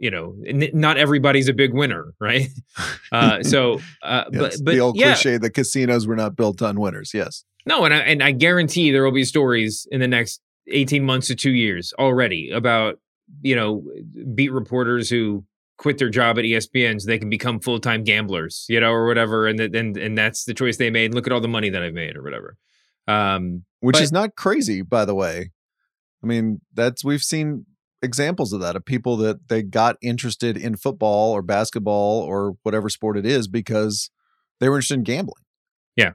you 0.00 0.12
know, 0.12 0.36
n- 0.46 0.70
not 0.72 0.96
everybody's 0.96 1.48
a 1.48 1.52
big 1.52 1.74
winner, 1.74 2.14
right? 2.20 2.48
Uh, 3.10 3.42
so, 3.42 3.80
uh, 4.02 4.24
Yes, 4.30 4.58
but 4.58 4.64
but 4.64 4.70
the 4.72 4.80
old 4.80 4.96
yeah, 4.96 5.14
cliche: 5.14 5.38
the 5.38 5.48
casinos 5.48 6.06
were 6.06 6.14
not 6.14 6.36
built 6.36 6.60
on 6.60 6.78
winners. 6.78 7.12
Yes, 7.14 7.42
no, 7.64 7.86
and 7.86 7.94
I, 7.94 7.98
and 8.00 8.22
I 8.22 8.32
guarantee 8.32 8.92
there 8.92 9.02
will 9.02 9.12
be 9.12 9.24
stories 9.24 9.88
in 9.90 10.00
the 10.00 10.06
next 10.06 10.42
eighteen 10.66 11.04
months 11.04 11.28
to 11.28 11.34
two 11.34 11.52
years 11.52 11.94
already 11.98 12.50
about 12.50 13.00
you 13.40 13.56
know 13.56 13.82
beat 14.34 14.52
reporters 14.52 15.08
who 15.08 15.42
quit 15.78 15.96
their 15.98 16.10
job 16.10 16.38
at 16.38 16.44
ESPN 16.44 17.00
so 17.00 17.06
they 17.06 17.18
can 17.18 17.30
become 17.30 17.60
full 17.60 17.78
time 17.80 18.04
gamblers, 18.04 18.66
you 18.68 18.78
know, 18.80 18.90
or 18.90 19.06
whatever, 19.06 19.46
and 19.46 19.58
that 19.58 19.74
and 19.74 19.96
and 19.96 20.18
that's 20.18 20.44
the 20.44 20.54
choice 20.54 20.76
they 20.76 20.90
made. 20.90 21.14
Look 21.14 21.26
at 21.26 21.32
all 21.32 21.40
the 21.40 21.48
money 21.48 21.70
that 21.70 21.82
I've 21.82 21.94
made, 21.94 22.16
or 22.16 22.22
whatever. 22.22 22.56
Um, 23.06 23.64
which 23.80 23.94
But- 23.94 24.02
is 24.02 24.12
not 24.12 24.36
crazy, 24.36 24.82
by 24.82 25.04
the 25.06 25.14
way. 25.14 25.50
I 26.22 26.26
mean, 26.26 26.60
that's 26.74 27.04
we've 27.04 27.22
seen 27.22 27.64
examples 28.02 28.52
of 28.52 28.60
that 28.60 28.76
of 28.76 28.84
people 28.84 29.16
that 29.18 29.48
they 29.48 29.62
got 29.62 29.96
interested 30.02 30.56
in 30.56 30.76
football 30.76 31.32
or 31.32 31.42
basketball 31.42 32.20
or 32.20 32.56
whatever 32.62 32.88
sport 32.88 33.16
it 33.16 33.26
is 33.26 33.48
because 33.48 34.10
they 34.60 34.68
were 34.68 34.76
interested 34.76 34.94
in 34.94 35.04
gambling. 35.04 35.44
Yeah. 35.96 36.12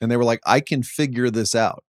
And 0.00 0.10
they 0.10 0.16
were 0.16 0.24
like, 0.24 0.40
I 0.46 0.60
can 0.60 0.82
figure 0.82 1.30
this 1.30 1.54
out. 1.54 1.84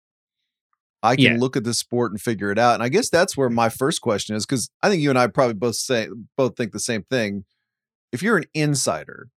I 1.02 1.16
can 1.16 1.24
Yeah. 1.24 1.36
look 1.38 1.56
at 1.56 1.64
this 1.64 1.78
sport 1.78 2.12
and 2.12 2.20
figure 2.20 2.50
it 2.52 2.58
out. 2.58 2.74
And 2.74 2.82
I 2.82 2.88
guess 2.88 3.08
that's 3.10 3.36
where 3.36 3.50
my 3.50 3.68
first 3.68 4.00
question 4.00 4.36
is 4.36 4.46
because 4.46 4.70
I 4.82 4.88
think 4.88 5.02
you 5.02 5.10
and 5.10 5.18
I 5.18 5.26
probably 5.26 5.54
both 5.54 5.76
say 5.76 6.08
both 6.36 6.56
think 6.56 6.72
the 6.72 6.78
same 6.80 7.02
thing. 7.02 7.44
If 8.12 8.22
you're 8.22 8.36
an 8.36 8.44
insider 8.54 9.28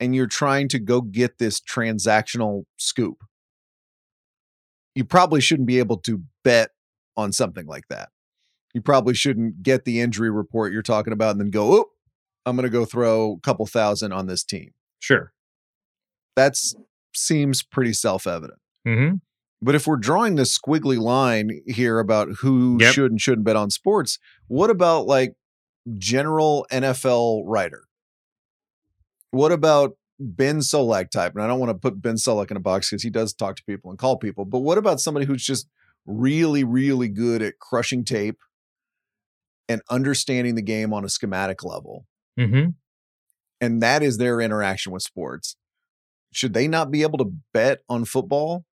and 0.00 0.14
you're 0.14 0.26
trying 0.26 0.68
to 0.68 0.78
go 0.78 1.00
get 1.00 1.38
this 1.38 1.60
transactional 1.60 2.64
scoop, 2.78 3.22
you 4.94 5.04
probably 5.04 5.40
shouldn't 5.40 5.66
be 5.66 5.78
able 5.78 5.98
to 5.98 6.22
bet 6.42 6.70
on 7.16 7.32
something 7.32 7.66
like 7.66 7.88
that. 7.88 8.10
You 8.72 8.80
probably 8.80 9.14
shouldn't 9.14 9.62
get 9.62 9.84
the 9.84 10.00
injury 10.00 10.30
report 10.30 10.72
you're 10.72 10.82
talking 10.82 11.12
about 11.12 11.32
and 11.32 11.40
then 11.40 11.50
go, 11.50 11.72
oh, 11.74 11.90
I'm 12.44 12.56
going 12.56 12.64
to 12.64 12.70
go 12.70 12.84
throw 12.84 13.32
a 13.32 13.40
couple 13.40 13.66
thousand 13.66 14.12
on 14.12 14.26
this 14.26 14.44
team. 14.44 14.72
sure. 15.00 15.32
That's 16.36 16.74
seems 17.14 17.62
pretty 17.62 17.94
self 17.94 18.26
evident. 18.26 18.60
Mm-hmm. 18.86 19.16
But 19.66 19.74
if 19.74 19.84
we're 19.84 19.96
drawing 19.96 20.36
this 20.36 20.56
squiggly 20.56 20.96
line 20.96 21.60
here 21.66 21.98
about 21.98 22.28
who 22.38 22.78
Yep. 22.80 22.94
should 22.94 23.10
and 23.10 23.20
shouldn't 23.20 23.44
bet 23.44 23.56
on 23.56 23.68
sports, 23.68 24.20
what 24.46 24.70
about 24.70 25.06
like 25.08 25.34
general 25.98 26.68
NFL 26.70 27.42
writer? 27.44 27.88
What 29.32 29.50
about 29.50 29.96
Ben 30.20 30.60
Solak 30.60 31.10
type? 31.10 31.34
And 31.34 31.42
I 31.42 31.48
don't 31.48 31.58
want 31.58 31.70
to 31.70 31.74
put 31.74 32.00
Ben 32.00 32.14
Solak 32.14 32.52
in 32.52 32.56
a 32.56 32.60
box 32.60 32.90
because 32.90 33.02
he 33.02 33.10
does 33.10 33.34
talk 33.34 33.56
to 33.56 33.64
people 33.64 33.90
and 33.90 33.98
call 33.98 34.16
people. 34.16 34.44
But 34.44 34.60
what 34.60 34.78
about 34.78 35.00
somebody 35.00 35.26
who's 35.26 35.44
just 35.44 35.66
really, 36.06 36.62
really 36.62 37.08
good 37.08 37.42
at 37.42 37.58
crushing 37.58 38.04
tape 38.04 38.38
and 39.68 39.82
understanding 39.90 40.54
the 40.54 40.62
game 40.62 40.92
on 40.92 41.04
a 41.04 41.08
schematic 41.08 41.64
level? 41.64 42.06
Mm-hmm. 42.38 42.68
And 43.60 43.82
that 43.82 44.04
is 44.04 44.18
their 44.18 44.40
interaction 44.40 44.92
with 44.92 45.02
sports. 45.02 45.56
Should 46.32 46.54
they 46.54 46.68
not 46.68 46.92
be 46.92 47.02
able 47.02 47.18
to 47.18 47.32
bet 47.52 47.80
on 47.88 48.04
football 48.04 48.64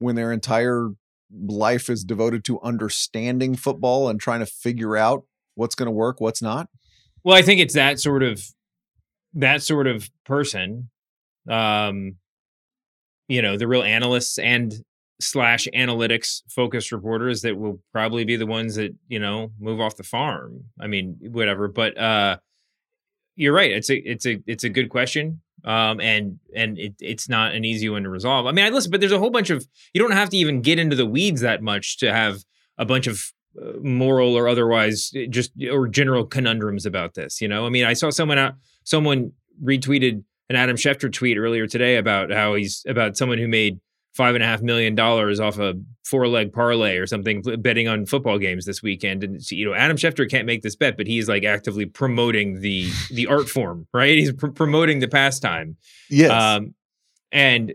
when 0.00 0.16
their 0.16 0.32
entire 0.32 0.88
life 1.32 1.88
is 1.88 2.02
devoted 2.02 2.44
to 2.44 2.60
understanding 2.60 3.54
football 3.54 4.08
and 4.08 4.18
trying 4.20 4.40
to 4.40 4.46
figure 4.46 4.96
out 4.96 5.24
what's 5.54 5.76
going 5.76 5.86
to 5.86 5.92
work, 5.92 6.20
what's 6.20 6.42
not? 6.42 6.68
Well, 7.22 7.36
I 7.36 7.42
think 7.42 7.60
it's 7.60 7.74
that 7.74 8.00
sort 8.00 8.24
of 8.24 8.42
that 9.34 9.62
sort 9.62 9.86
of 9.86 10.10
person. 10.24 10.90
Um, 11.48 12.16
you 13.28 13.42
know, 13.42 13.56
the 13.56 13.68
real 13.68 13.82
analysts 13.82 14.38
and 14.38 14.74
slash 15.20 15.68
analytics 15.74 16.42
focused 16.48 16.90
reporters 16.92 17.42
that 17.42 17.56
will 17.56 17.80
probably 17.92 18.24
be 18.24 18.36
the 18.36 18.46
ones 18.46 18.74
that, 18.76 18.94
you 19.06 19.18
know, 19.18 19.52
move 19.60 19.80
off 19.80 19.96
the 19.96 20.02
farm. 20.02 20.64
I 20.80 20.86
mean, 20.86 21.16
whatever. 21.20 21.68
But 21.68 21.96
uh 21.98 22.38
you're 23.36 23.54
right. 23.54 23.70
It's 23.70 23.90
a 23.90 23.96
it's 23.96 24.26
a 24.26 24.42
it's 24.46 24.64
a 24.64 24.68
good 24.68 24.88
question. 24.88 25.40
Um 25.64 26.00
and 26.00 26.38
and 26.54 26.78
it, 26.78 26.94
it's 27.00 27.28
not 27.28 27.54
an 27.54 27.64
easy 27.64 27.88
one 27.88 28.02
to 28.04 28.08
resolve. 28.08 28.46
I 28.46 28.52
mean, 28.52 28.64
I 28.64 28.70
listen, 28.70 28.90
but 28.90 29.00
there's 29.00 29.12
a 29.12 29.18
whole 29.18 29.30
bunch 29.30 29.50
of 29.50 29.66
you 29.94 30.00
don't 30.00 30.12
have 30.12 30.30
to 30.30 30.36
even 30.36 30.62
get 30.62 30.78
into 30.78 30.96
the 30.96 31.06
weeds 31.06 31.40
that 31.40 31.62
much 31.62 31.98
to 31.98 32.12
have 32.12 32.44
a 32.78 32.84
bunch 32.84 33.06
of 33.06 33.32
uh, 33.60 33.72
moral 33.82 34.36
or 34.36 34.48
otherwise 34.48 35.12
uh, 35.16 35.26
just 35.28 35.50
or 35.72 35.88
general 35.88 36.24
conundrums 36.24 36.86
about 36.86 37.14
this 37.14 37.40
you 37.40 37.48
know 37.48 37.66
i 37.66 37.68
mean 37.68 37.84
i 37.84 37.92
saw 37.92 38.08
someone 38.08 38.38
out 38.38 38.54
someone 38.84 39.32
retweeted 39.60 40.22
an 40.48 40.54
adam 40.54 40.76
schefter 40.76 41.12
tweet 41.12 41.36
earlier 41.36 41.66
today 41.66 41.96
about 41.96 42.30
how 42.30 42.54
he's 42.54 42.84
about 42.86 43.16
someone 43.16 43.38
who 43.38 43.48
made 43.48 43.80
five 44.14 44.34
and 44.34 44.42
a 44.44 44.46
half 44.46 44.60
million 44.62 44.94
dollars 44.94 45.40
off 45.40 45.58
a 45.58 45.74
four 46.04 46.26
leg 46.26 46.52
parlay 46.52 46.96
or 46.96 47.06
something 47.06 47.42
betting 47.60 47.86
on 47.86 48.04
football 48.04 48.38
games 48.38 48.64
this 48.66 48.82
weekend 48.82 49.22
and 49.22 49.48
you 49.52 49.64
know 49.64 49.72
adam 49.74 49.96
schefter 49.96 50.28
can't 50.28 50.46
make 50.46 50.62
this 50.62 50.74
bet 50.74 50.96
but 50.96 51.06
he's 51.06 51.28
like 51.28 51.44
actively 51.44 51.86
promoting 51.86 52.60
the 52.60 52.90
the 53.12 53.26
art 53.28 53.48
form 53.48 53.86
right 53.94 54.18
he's 54.18 54.32
pr- 54.32 54.48
promoting 54.48 54.98
the 54.98 55.06
pastime 55.08 55.76
Yes. 56.08 56.30
um, 56.30 56.74
and 57.30 57.74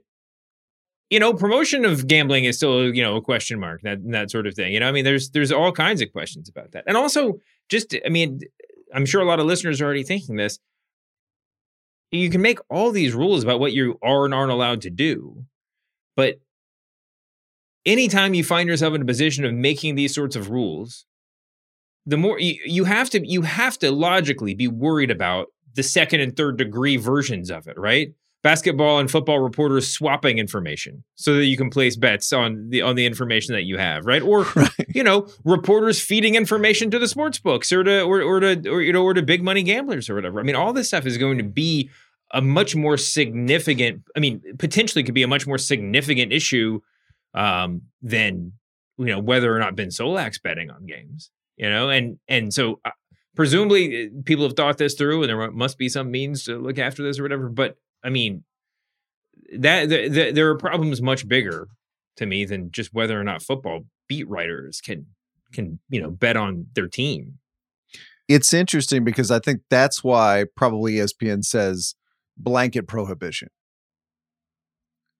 you 1.11 1.19
know, 1.19 1.33
promotion 1.33 1.85
of 1.85 2.07
gambling 2.07 2.45
is 2.45 2.57
still 2.57 2.93
you 2.93 3.01
know 3.03 3.15
a 3.15 3.21
question 3.21 3.59
mark 3.59 3.81
that 3.83 3.99
that 4.11 4.31
sort 4.31 4.47
of 4.47 4.55
thing. 4.55 4.73
You 4.73 4.79
know, 4.79 4.89
I 4.89 4.91
mean, 4.91 5.05
there's 5.05 5.29
there's 5.29 5.51
all 5.51 5.71
kinds 5.71 6.01
of 6.01 6.11
questions 6.11 6.49
about 6.49 6.71
that, 6.71 6.83
and 6.87 6.97
also 6.97 7.39
just 7.69 7.95
I 8.03 8.09
mean, 8.09 8.39
I'm 8.93 9.05
sure 9.05 9.21
a 9.21 9.25
lot 9.25 9.39
of 9.39 9.45
listeners 9.45 9.79
are 9.79 9.85
already 9.85 10.03
thinking 10.03 10.35
this. 10.35 10.57
You 12.11 12.29
can 12.29 12.41
make 12.41 12.57
all 12.69 12.91
these 12.91 13.13
rules 13.13 13.43
about 13.43 13.59
what 13.59 13.71
you 13.71 13.99
are 14.01 14.25
and 14.25 14.33
aren't 14.33 14.51
allowed 14.51 14.81
to 14.81 14.89
do, 14.89 15.45
but 16.15 16.39
anytime 17.85 18.33
you 18.33 18.43
find 18.43 18.67
yourself 18.67 18.93
in 18.93 19.01
a 19.01 19.05
position 19.05 19.45
of 19.45 19.53
making 19.53 19.95
these 19.95 20.13
sorts 20.13 20.35
of 20.35 20.49
rules, 20.49 21.05
the 22.05 22.17
more 22.17 22.39
you, 22.39 22.59
you 22.65 22.83
have 22.85 23.09
to 23.11 23.27
you 23.27 23.43
have 23.43 23.77
to 23.79 23.91
logically 23.91 24.53
be 24.53 24.67
worried 24.67 25.11
about 25.11 25.47
the 25.73 25.83
second 25.83 26.21
and 26.21 26.35
third 26.35 26.57
degree 26.57 26.97
versions 26.97 27.49
of 27.49 27.67
it, 27.67 27.77
right? 27.77 28.13
Basketball 28.43 28.99
and 28.99 29.09
football 29.09 29.39
reporters 29.39 29.91
swapping 29.91 30.37
information 30.37 31.03
so 31.15 31.33
that 31.33 31.45
you 31.45 31.57
can 31.57 31.71
place 31.71 31.95
bets 31.95 32.31
on 32.31 32.69
the 32.69 32.81
on 32.83 32.95
the 32.95 33.05
information 33.05 33.55
that 33.55 33.63
you 33.63 33.77
have, 33.77 34.05
right? 34.05 34.21
Or 34.21 34.43
right. 34.55 34.69
you 34.87 35.03
know, 35.03 35.27
reporters 35.43 35.99
feeding 35.99 36.35
information 36.35 36.91
to 36.91 36.99
the 36.99 37.07
sports 37.07 37.39
books 37.39 37.71
or 37.71 37.83
to 37.83 38.01
or, 38.01 38.21
or 38.21 38.39
to 38.39 38.69
or 38.69 38.81
you 38.81 38.93
know 38.93 39.03
or 39.03 39.15
to 39.15 39.23
big 39.23 39.43
money 39.43 39.63
gamblers 39.63 40.09
or 40.09 40.15
whatever. 40.15 40.39
I 40.39 40.43
mean, 40.43 40.55
all 40.55 40.73
this 40.73 40.89
stuff 40.89 41.07
is 41.07 41.17
going 41.17 41.39
to 41.39 41.43
be 41.43 41.89
a 42.35 42.41
much 42.41 42.75
more 42.75 42.97
significant. 42.97 44.03
I 44.15 44.19
mean, 44.19 44.41
potentially 44.59 45.03
could 45.03 45.15
be 45.15 45.23
a 45.23 45.27
much 45.27 45.47
more 45.47 45.57
significant 45.57 46.33
issue 46.33 46.81
um, 47.33 47.83
than 48.01 48.51
you 48.97 49.05
know 49.05 49.19
whether 49.19 49.55
or 49.55 49.57
not 49.57 49.75
Ben 49.75 49.87
Solak's 49.87 50.37
betting 50.37 50.69
on 50.69 50.85
games. 50.85 51.31
You 51.55 51.69
know, 51.69 51.89
and 51.89 52.19
and 52.27 52.53
so 52.53 52.81
uh, 52.83 52.91
presumably 53.35 54.05
uh, 54.05 54.09
people 54.25 54.43
have 54.43 54.57
thought 54.57 54.77
this 54.77 54.95
through, 54.95 55.23
and 55.23 55.29
there 55.29 55.51
must 55.51 55.77
be 55.77 55.87
some 55.87 56.11
means 56.11 56.43
to 56.43 56.57
look 56.57 56.77
after 56.77 57.01
this 57.01 57.17
or 57.17 57.23
whatever. 57.23 57.47
But 57.47 57.77
I 58.03 58.09
mean, 58.09 58.43
that 59.57 59.87
the, 59.87 60.09
the, 60.09 60.31
there 60.31 60.49
are 60.49 60.57
problems 60.57 61.01
much 61.01 61.27
bigger 61.27 61.69
to 62.17 62.25
me 62.25 62.43
than 62.43 62.69
just 62.69 62.93
whether 62.93 63.19
or 63.19 63.23
not 63.23 63.41
football 63.41 63.85
beat 64.09 64.27
writers 64.27 64.81
can 64.81 65.05
can 65.53 65.79
you 65.89 66.01
know 66.01 66.11
bet 66.11 66.35
on 66.35 66.67
their 66.73 66.87
team. 66.87 67.39
it's 68.27 68.53
interesting 68.53 69.05
because 69.05 69.31
I 69.31 69.39
think 69.39 69.61
that's 69.69 70.03
why 70.03 70.45
probably 70.57 70.95
ESPN 70.95 71.45
says 71.45 71.95
blanket 72.37 72.87
prohibition. 72.87 73.49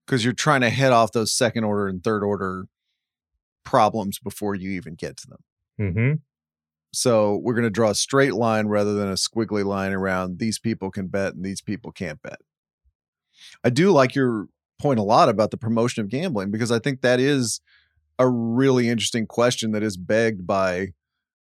Because 0.06 0.24
you're 0.24 0.34
trying 0.34 0.60
to 0.60 0.70
head 0.70 0.92
off 0.92 1.12
those 1.12 1.32
second 1.32 1.64
order 1.64 1.88
and 1.88 2.02
third 2.02 2.22
order 2.22 2.66
problems 3.64 4.18
before 4.18 4.54
you 4.54 4.70
even 4.70 4.94
get 4.94 5.16
to 5.16 5.26
them. 5.26 5.38
Mm-hmm. 5.80 6.12
So 6.92 7.40
we're 7.42 7.54
going 7.54 7.64
to 7.64 7.70
draw 7.70 7.90
a 7.90 7.94
straight 7.94 8.34
line 8.34 8.68
rather 8.68 8.94
than 8.94 9.08
a 9.08 9.14
squiggly 9.14 9.64
line 9.64 9.92
around 9.92 10.38
these 10.38 10.58
people 10.58 10.90
can 10.90 11.08
bet 11.08 11.34
and 11.34 11.44
these 11.44 11.60
people 11.60 11.92
can't 11.92 12.22
bet. 12.22 12.38
I 13.62 13.70
do 13.70 13.90
like 13.90 14.14
your 14.14 14.46
point 14.80 14.98
a 14.98 15.02
lot 15.02 15.28
about 15.28 15.50
the 15.50 15.56
promotion 15.56 16.02
of 16.02 16.08
gambling 16.08 16.50
because 16.50 16.70
I 16.70 16.78
think 16.78 17.00
that 17.00 17.20
is 17.20 17.60
a 18.18 18.28
really 18.28 18.88
interesting 18.88 19.26
question 19.26 19.72
that 19.72 19.82
is 19.82 19.96
begged 19.96 20.46
by 20.46 20.92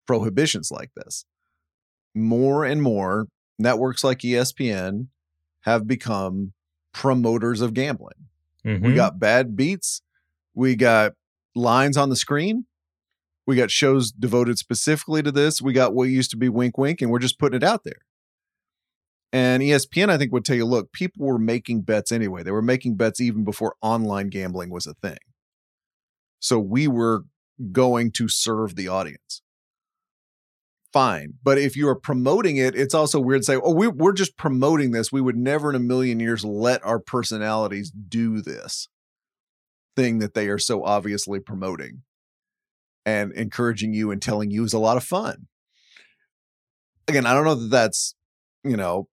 prohibitions 0.07 0.71
like 0.71 0.91
this. 0.95 1.25
More 2.15 2.65
and 2.65 2.83
more 2.83 3.27
networks 3.59 4.05
like 4.05 4.19
ESPN 4.19 5.09
have 5.63 5.87
become 5.87 6.53
promoters 6.93 7.61
of 7.61 7.75
gambling. 7.75 8.27
Mm-hmm. 8.65 8.87
We 8.87 8.95
got 8.95 9.19
bad 9.19 9.57
beats. 9.57 10.03
We 10.55 10.77
got 10.77 11.13
lines 11.55 11.97
on 11.97 12.11
the 12.11 12.17
screen. 12.17 12.67
We 13.47 13.57
got 13.57 13.71
shows 13.71 14.13
devoted 14.13 14.59
specifically 14.59 15.23
to 15.23 15.33
this. 15.33 15.61
We 15.61 15.73
got 15.73 15.95
what 15.95 16.05
used 16.05 16.31
to 16.31 16.37
be 16.37 16.49
wink 16.49 16.79
wink, 16.79 17.01
and 17.01 17.11
we're 17.11 17.19
just 17.19 17.39
putting 17.39 17.57
it 17.57 17.65
out 17.65 17.85
there. 17.85 18.07
And 19.33 19.63
ESPN, 19.63 20.09
I 20.09 20.19
think, 20.19 20.33
would 20.33 20.45
tell 20.45 20.57
you 20.57 20.67
look, 20.67 20.93
people 20.93 21.27
were 21.27 21.39
making 21.39 21.83
bets 21.83 22.11
anyway. 22.11 22.43
They 22.43 22.51
were 22.51 22.63
making 22.63 22.97
bets 22.97 23.21
even 23.21 23.45
before 23.45 23.77
online 23.81 24.29
gambling 24.29 24.71
was 24.71 24.87
a 24.87 24.95
thing. 24.95 25.19
So 26.41 26.59
we 26.59 26.89
were 26.89 27.25
going 27.73 28.11
to 28.13 28.29
serve 28.29 28.75
the 28.75 28.89
audience. 28.89 29.43
Fine. 30.93 31.35
But 31.43 31.59
if 31.59 31.77
you 31.77 31.89
are 31.89 31.95
promoting 31.95 32.57
it, 32.57 32.75
it's 32.75 32.95
also 32.95 33.21
weird 33.21 33.43
to 33.43 33.45
say, 33.45 33.57
oh, 33.63 33.73
we, 33.73 33.87
we're 33.87 34.13
just 34.13 34.37
promoting 34.37 34.91
this. 34.91 35.13
We 35.13 35.21
would 35.21 35.37
never 35.37 35.71
in 35.71 35.77
a 35.77 35.81
million 35.81 36.19
years 36.19 36.45
let 36.45 36.85
our 36.85 36.99
personalities 36.99 37.91
do 37.91 38.41
this 38.41 38.89
thing 39.95 40.19
that 40.19 40.35
they 40.35 40.49
are 40.49 40.59
so 40.59 40.85
obviously 40.85 41.39
promoting 41.39 42.03
and 43.07 43.33
encouraging 43.33 43.93
you 43.93 44.11
and 44.11 44.21
telling 44.21 44.51
you 44.51 44.65
is 44.65 44.73
a 44.73 44.79
lot 44.79 44.97
of 44.97 45.05
fun. 45.05 45.47
Again, 47.07 47.27
I 47.27 47.35
don't 47.35 47.45
know 47.45 47.55
that 47.55 47.71
that's, 47.71 48.15
you 48.65 48.77
know, 48.77 49.09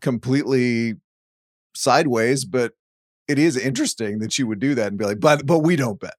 completely 0.00 0.94
sideways, 1.74 2.44
but 2.44 2.72
it 3.28 3.38
is 3.38 3.56
interesting 3.56 4.18
that 4.18 4.38
you 4.38 4.46
would 4.46 4.60
do 4.60 4.74
that 4.74 4.88
and 4.88 4.98
be 4.98 5.04
like, 5.04 5.20
but 5.20 5.46
but 5.46 5.60
we 5.60 5.76
don't 5.76 6.00
bet. 6.00 6.14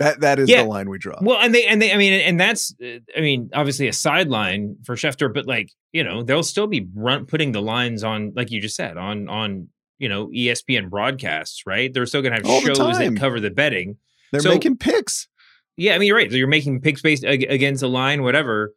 That 0.00 0.20
that 0.22 0.38
is 0.40 0.48
Yeah. 0.48 0.62
the 0.62 0.68
line 0.68 0.90
we 0.90 0.98
draw. 0.98 1.18
Well, 1.22 1.38
and 1.40 1.54
they 1.54 1.66
and 1.66 1.80
they, 1.80 1.92
I 1.92 1.96
mean, 1.96 2.14
and 2.14 2.40
that's, 2.40 2.74
I 2.82 3.20
mean, 3.20 3.50
obviously 3.54 3.86
a 3.86 3.92
sideline 3.92 4.76
for 4.84 4.96
Schefter, 4.96 5.32
but 5.32 5.46
like, 5.46 5.70
you 5.92 6.02
know, 6.02 6.22
they'll 6.22 6.42
still 6.42 6.66
be 6.66 6.88
run, 6.94 7.26
putting 7.26 7.52
the 7.52 7.60
lines 7.62 8.02
on, 8.02 8.32
like 8.34 8.50
you 8.50 8.60
just 8.60 8.74
said, 8.76 8.96
on 8.96 9.28
on 9.28 9.68
you 9.98 10.08
know 10.08 10.28
ESPN 10.28 10.88
broadcasts, 10.90 11.62
right? 11.66 11.92
They're 11.94 12.06
still 12.06 12.22
going 12.22 12.32
to 12.32 12.38
have 12.38 12.46
All 12.46 12.60
shows 12.62 12.78
that 12.98 13.16
cover 13.16 13.38
the 13.38 13.50
betting. 13.50 13.98
They're 14.32 14.40
so- 14.40 14.50
making 14.50 14.78
picks. 14.78 15.28
Yeah, 15.76 15.94
I 15.94 15.98
mean, 15.98 16.08
you're 16.08 16.16
right. 16.16 16.30
So 16.30 16.36
you're 16.36 16.46
making 16.48 16.80
picks 16.80 17.00
based 17.00 17.24
against 17.24 17.82
a 17.82 17.86
line, 17.88 18.22
whatever. 18.22 18.74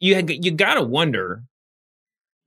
You 0.00 0.14
had, 0.14 0.30
you 0.30 0.50
got 0.52 0.74
to 0.74 0.82
wonder. 0.82 1.42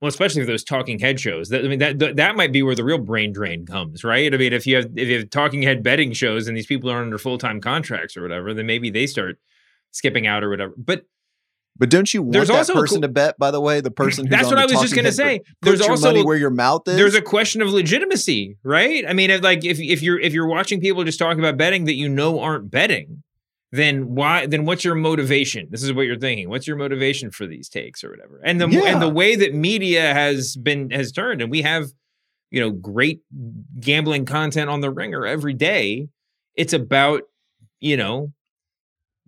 Well, 0.02 0.08
especially 0.08 0.42
for 0.42 0.46
those 0.48 0.64
talking 0.64 0.98
head 0.98 1.20
shows. 1.20 1.48
That, 1.50 1.64
I 1.64 1.68
mean, 1.68 1.78
that 1.78 2.00
that 2.00 2.16
that 2.16 2.34
might 2.36 2.50
be 2.52 2.62
where 2.64 2.74
the 2.74 2.82
real 2.82 2.98
brain 2.98 3.32
drain 3.32 3.64
comes, 3.64 4.02
right? 4.02 4.34
I 4.34 4.36
mean, 4.36 4.52
if 4.52 4.66
you 4.66 4.74
have 4.76 4.86
if 4.96 5.06
you 5.08 5.18
have 5.20 5.30
talking 5.30 5.62
head 5.62 5.84
betting 5.84 6.12
shows 6.12 6.48
and 6.48 6.56
these 6.56 6.66
people 6.66 6.90
are 6.90 7.00
under 7.00 7.18
full 7.18 7.38
time 7.38 7.60
contracts 7.60 8.16
or 8.16 8.22
whatever, 8.22 8.52
then 8.52 8.66
maybe 8.66 8.90
they 8.90 9.06
start 9.06 9.38
skipping 9.92 10.26
out 10.26 10.42
or 10.42 10.50
whatever. 10.50 10.74
But 10.76 11.06
But 11.78 11.88
don't 11.88 12.12
you 12.12 12.20
want 12.22 12.32
There's 12.32 12.48
that 12.48 12.56
also 12.58 12.74
person 12.74 12.96
cool- 12.96 13.02
to 13.02 13.08
bet? 13.08 13.38
By 13.38 13.52
the 13.52 13.60
way, 13.60 13.80
the 13.80 13.92
person 13.92 14.26
who's 14.26 14.30
That's 14.30 14.48
what 14.48 14.58
I 14.58 14.66
was 14.66 14.80
just 14.80 14.96
gonna 14.96 15.12
say. 15.12 15.38
put 15.38 15.46
There's 15.62 15.80
also- 15.80 16.24
where 16.24 16.36
your 16.36 16.50
mouth 16.50 16.82
is. 16.88 16.96
there's 16.96 17.14
a 17.14 17.22
question 17.22 17.62
of 17.62 17.68
legitimacy, 17.70 18.56
right? 18.64 19.04
I 19.08 19.12
mean, 19.12 19.30
if, 19.30 19.40
like 19.44 19.64
if 19.64 19.78
if 19.78 20.02
you're 20.02 20.18
if 20.18 20.32
you're 20.32 20.48
watching 20.48 20.80
people 20.80 21.04
just 21.04 21.20
talk 21.20 21.38
about 21.38 21.56
betting 21.56 21.84
that 21.84 21.94
you 21.94 22.08
know 22.08 22.40
aren't 22.40 22.72
betting, 22.72 23.22
then 23.72 24.14
why? 24.14 24.46
Then 24.46 24.64
what's 24.66 24.84
your 24.84 24.94
motivation? 24.94 25.66
This 25.70 25.82
is 25.82 25.92
what 25.92 26.02
you're 26.02 26.18
thinking. 26.18 26.48
What's 26.48 26.66
your 26.66 26.76
motivation 26.76 27.30
for 27.30 27.46
these 27.46 27.68
takes 27.68 28.04
or 28.04 28.10
whatever? 28.10 28.40
And 28.44 28.60
the 28.60 28.68
Yeah. 28.68 28.84
and 28.92 29.02
the 29.02 29.08
way 29.08 29.34
that 29.34 29.54
media 29.54 30.12
has 30.12 30.56
been 30.56 30.90
has 30.90 31.10
turned, 31.10 31.40
and 31.42 31.50
we 31.50 31.62
have, 31.62 31.86
you 32.50 32.60
know, 32.60 32.70
great 32.70 33.22
gambling 33.80 34.26
content 34.26 34.68
on 34.70 34.80
the 34.82 34.90
Ringer 34.90 35.26
every 35.26 35.54
day. 35.54 36.08
It's 36.54 36.72
about 36.74 37.22
you 37.80 37.96
know 37.96 38.32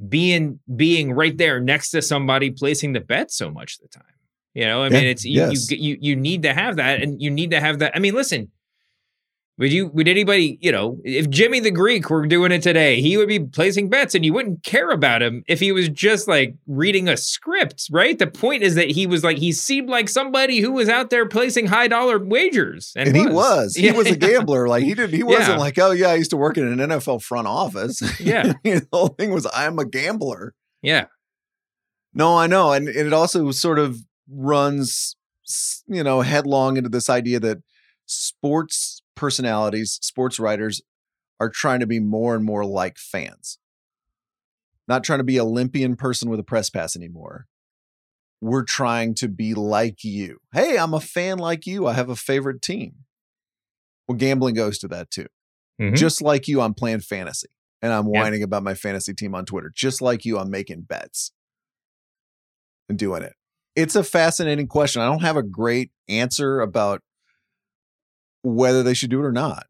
being 0.09 0.61
being 0.77 1.13
right 1.13 1.37
there 1.39 1.61
next 1.61 1.91
to 1.93 2.03
somebody 2.03 2.51
placing 2.51 2.93
the 2.93 3.01
bet 3.01 3.31
so 3.31 3.51
much 3.51 3.77
of 3.77 3.83
the 3.83 3.89
time. 3.89 4.05
You 4.53 4.67
know, 4.67 4.83
I 4.83 4.89
mean, 4.89 5.05
Yeah, 5.05 5.09
it's 5.11 5.25
you, 5.25 5.33
yes. 5.41 5.71
you 5.71 5.77
you 5.79 5.99
you 6.01 6.17
need 6.17 6.43
to 6.43 6.53
have 6.53 6.77
that, 6.77 7.03
and 7.03 7.21
you 7.21 7.31
need 7.31 7.51
to 7.53 7.61
have 7.61 7.79
that. 7.79 7.93
I 7.97 7.99
mean, 7.99 8.15
listen, 8.15 8.51
would 9.57 9.73
you 9.73 9.87
would 9.89 10.09
anybody 10.09 10.59
you 10.61 10.73
know 10.73 10.99
if 11.05 11.31
Jimmy 11.31 11.61
the 11.61 11.71
Greek 11.71 12.11
were 12.11 12.27
doing 12.27 12.51
it 12.51 12.63
today, 12.63 13.01
he 13.01 13.17
would 13.17 13.29
be 13.29 13.39
placing 13.39 13.89
bets, 13.89 14.15
and 14.15 14.25
you 14.25 14.33
wouldn't 14.33 14.65
care 14.65 14.91
about 14.91 15.23
him 15.23 15.45
if 15.47 15.61
he 15.61 15.71
was 15.71 15.89
just 15.89 16.27
like 16.27 16.57
reading 16.67 17.09
a 17.09 17.17
script, 17.17 17.87
right? 17.91 18.19
The 18.19 18.27
point 18.27 18.63
is 18.65 18.75
that 18.75 18.91
he 18.91 19.07
was 19.07 19.23
like 19.23 19.39
he 19.39 19.53
seemed 19.53 19.89
like 19.89 20.09
somebody 20.09 20.59
who 20.61 20.73
was 20.73 20.89
out 20.89 21.11
there 21.11 21.29
placing 21.29 21.67
high 21.67 21.87
dollar 21.89 22.19
wagers, 22.19 22.93
and, 22.97 23.09
and 23.09 23.17
he 23.17 23.27
was. 23.27 23.77
He 23.77 23.87
Yeah. 23.87 23.93
was 23.93 24.09
a 24.11 24.17
gambler. 24.17 24.67
Like 24.67 24.83
he 24.85 24.95
didn't. 24.95 25.15
He 25.15 25.23
wasn't 25.25 25.49
Yeah. 25.51 25.57
like, 25.59 25.79
oh 25.79 25.93
yeah, 25.93 26.09
I 26.09 26.15
used 26.17 26.31
to 26.31 26.37
work 26.37 26.57
in 26.59 26.67
an 26.67 26.79
NFL 26.91 27.23
front 27.23 27.47
office. 27.47 28.03
Yeah. 28.21 28.55
the 28.65 28.87
whole 28.93 29.09
thing 29.09 29.31
was, 29.33 29.47
I'm 29.55 29.79
a 29.79 29.85
gambler. 29.85 30.55
yeah, 30.83 31.07
No, 32.13 32.37
I 32.37 32.47
know, 32.47 32.73
and 32.73 32.89
it 32.89 33.13
also 33.13 33.51
sort 33.53 33.79
of 33.79 33.99
runs, 34.29 35.15
you 35.87 36.03
know, 36.03 36.23
headlong 36.23 36.77
into 36.77 36.89
this 36.89 37.09
idea 37.11 37.39
that 37.41 37.59
sports 38.07 38.94
personalities, 39.15 39.99
sports 40.03 40.39
writers, 40.39 40.83
are 41.41 41.51
trying 41.51 41.81
to 41.81 41.87
be 41.87 42.01
more 42.01 42.35
and 42.35 42.45
more 42.45 42.65
like 42.65 42.97
fans. 42.99 43.59
Not 44.87 45.03
trying 45.05 45.19
to 45.21 45.25
be 45.25 45.41
Olympian 45.41 45.97
person 45.97 46.29
with 46.29 46.39
a 46.41 46.45
press 46.45 46.71
pass 46.71 46.95
anymore. 46.95 47.47
We're 48.41 48.65
trying 48.65 49.15
to 49.17 49.29
be 49.29 49.55
like 49.55 50.05
you. 50.05 50.39
Hey, 50.53 50.77
I'm 50.77 50.93
a 50.95 51.01
fan 51.01 51.39
like 51.39 51.67
you. 51.67 51.87
I 51.87 51.95
have 51.95 52.11
a 52.11 52.17
favorite 52.17 52.61
team. 52.61 52.97
Well, 54.07 54.19
gambling 54.19 54.55
goes 54.55 54.79
to 54.81 54.89
that 54.89 55.11
too. 55.11 55.27
Mhm. 55.81 55.97
Just 55.97 56.21
like 56.21 56.47
you, 56.47 56.61
I'm 56.61 56.75
playing 56.75 57.01
fantasy 57.01 57.49
and 57.81 57.93
I'm 57.93 58.07
Yeah. 58.09 58.21
whining 58.21 58.43
about 58.43 58.63
my 58.63 58.75
fantasy 58.75 59.15
team 59.15 59.35
on 59.35 59.47
Twitter. 59.47 59.73
Just 59.75 60.03
like 60.03 60.25
you, 60.27 60.39
I'm 60.39 60.51
making 60.51 60.83
bets 60.83 61.33
and 62.89 62.99
doing 62.99 63.23
it. 63.23 63.33
It's 63.75 63.97
a 63.97 64.05
fascinating 64.05 64.69
question. 64.69 65.01
I 65.03 65.07
don't 65.07 65.23
have 65.23 65.37
a 65.39 65.43
great 65.43 65.91
answer 66.09 66.61
about 66.61 67.03
whether 68.45 68.83
they 68.83 68.95
should 68.95 69.11
do 69.11 69.21
it 69.21 69.27
or 69.27 69.33
not, 69.33 69.67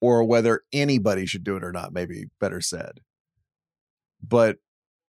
or 0.00 0.24
whether 0.24 0.62
anybody 0.72 1.26
should 1.26 1.44
do 1.44 1.56
it 1.56 1.64
or 1.64 1.72
not, 1.72 1.92
maybe 1.92 2.26
better 2.40 2.60
said. 2.60 3.00
But 4.26 4.56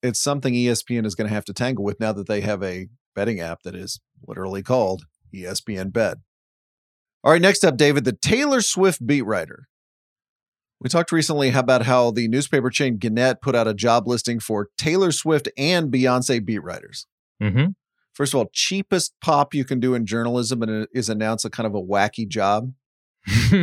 it's 0.02 0.21
something 0.21 0.54
ESPN 0.54 1.06
is 1.06 1.15
going 1.15 1.28
to 1.28 1.34
have 1.34 1.45
to 1.45 1.54
tangle 1.54 1.84
with 1.84 1.99
now 1.99 2.13
that 2.13 2.28
they 2.28 2.41
have 2.41 2.63
a 2.63 2.88
betting 3.13 3.39
app 3.41 3.63
that 3.63 3.75
is 3.75 3.99
literally 4.25 4.63
called 4.63 5.04
ESPN 5.34 5.91
Bet. 5.91 6.17
All 7.23 7.34
right, 7.34 7.41
next 7.41 7.65
up, 7.65 7.75
David, 7.75 8.06
the 8.06 8.13
Taylor 8.13 8.62
Swift 8.62 9.06
beat 9.06 9.23
writer. 9.23 9.67
We 10.80 10.88
talked 10.89 11.12
recently 11.12 11.49
about 11.49 11.84
how 11.84 12.12
the 12.12 12.30
newspaper 12.30 12.69
chain 12.69 12.97
Gannett 12.97 13.41
put 13.41 13.54
out 13.54 13.67
a 13.67 13.73
job 13.73 14.08
listing 14.08 14.39
for 14.39 14.69
Taylor 14.78 15.12
Swift 15.12 15.49
and 15.58 15.91
Beyonce 15.91 16.43
beat 16.45 16.63
writers. 16.63 17.06
Mhm. 17.43 17.75
First 18.20 18.34
of 18.34 18.40
all, 18.40 18.50
cheapest 18.52 19.14
pop 19.22 19.54
you 19.54 19.64
can 19.64 19.80
do 19.80 19.94
in 19.96 20.06
journalism 20.06 20.62
and 20.62 20.70
it 20.70 20.90
is 20.94 21.08
announce 21.08 21.46
a 21.46 21.50
kind 21.50 21.66
of 21.66 21.74
a 21.74 21.82
wacky 21.82 22.28
job. 22.28 22.74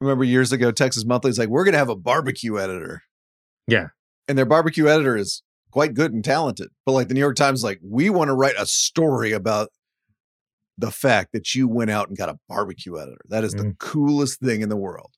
Remember 0.00 0.22
years 0.22 0.52
ago, 0.52 0.70
Texas 0.70 1.04
Monthly 1.04 1.30
is 1.30 1.38
like, 1.38 1.48
we're 1.48 1.64
going 1.64 1.72
to 1.72 1.78
have 1.78 1.88
a 1.88 1.96
barbecue 1.96 2.56
editor. 2.56 3.02
Yeah. 3.66 3.88
And 4.28 4.38
their 4.38 4.46
barbecue 4.46 4.86
editor 4.86 5.16
is 5.16 5.42
quite 5.72 5.94
good 5.94 6.12
and 6.12 6.24
talented. 6.24 6.68
But 6.86 6.92
like 6.92 7.08
the 7.08 7.14
New 7.14 7.20
York 7.20 7.34
Times, 7.34 7.60
is 7.60 7.64
like, 7.64 7.80
we 7.82 8.10
want 8.10 8.28
to 8.28 8.34
write 8.34 8.54
a 8.56 8.64
story 8.64 9.32
about 9.32 9.70
the 10.78 10.92
fact 10.92 11.32
that 11.32 11.52
you 11.52 11.66
went 11.66 11.90
out 11.90 12.06
and 12.06 12.16
got 12.16 12.28
a 12.28 12.38
barbecue 12.48 12.96
editor. 12.96 13.22
That 13.28 13.42
is 13.42 13.54
the 13.54 13.64
Mm. 13.64 13.78
coolest 13.80 14.38
thing 14.38 14.60
in 14.60 14.68
the 14.68 14.76
world. 14.76 15.14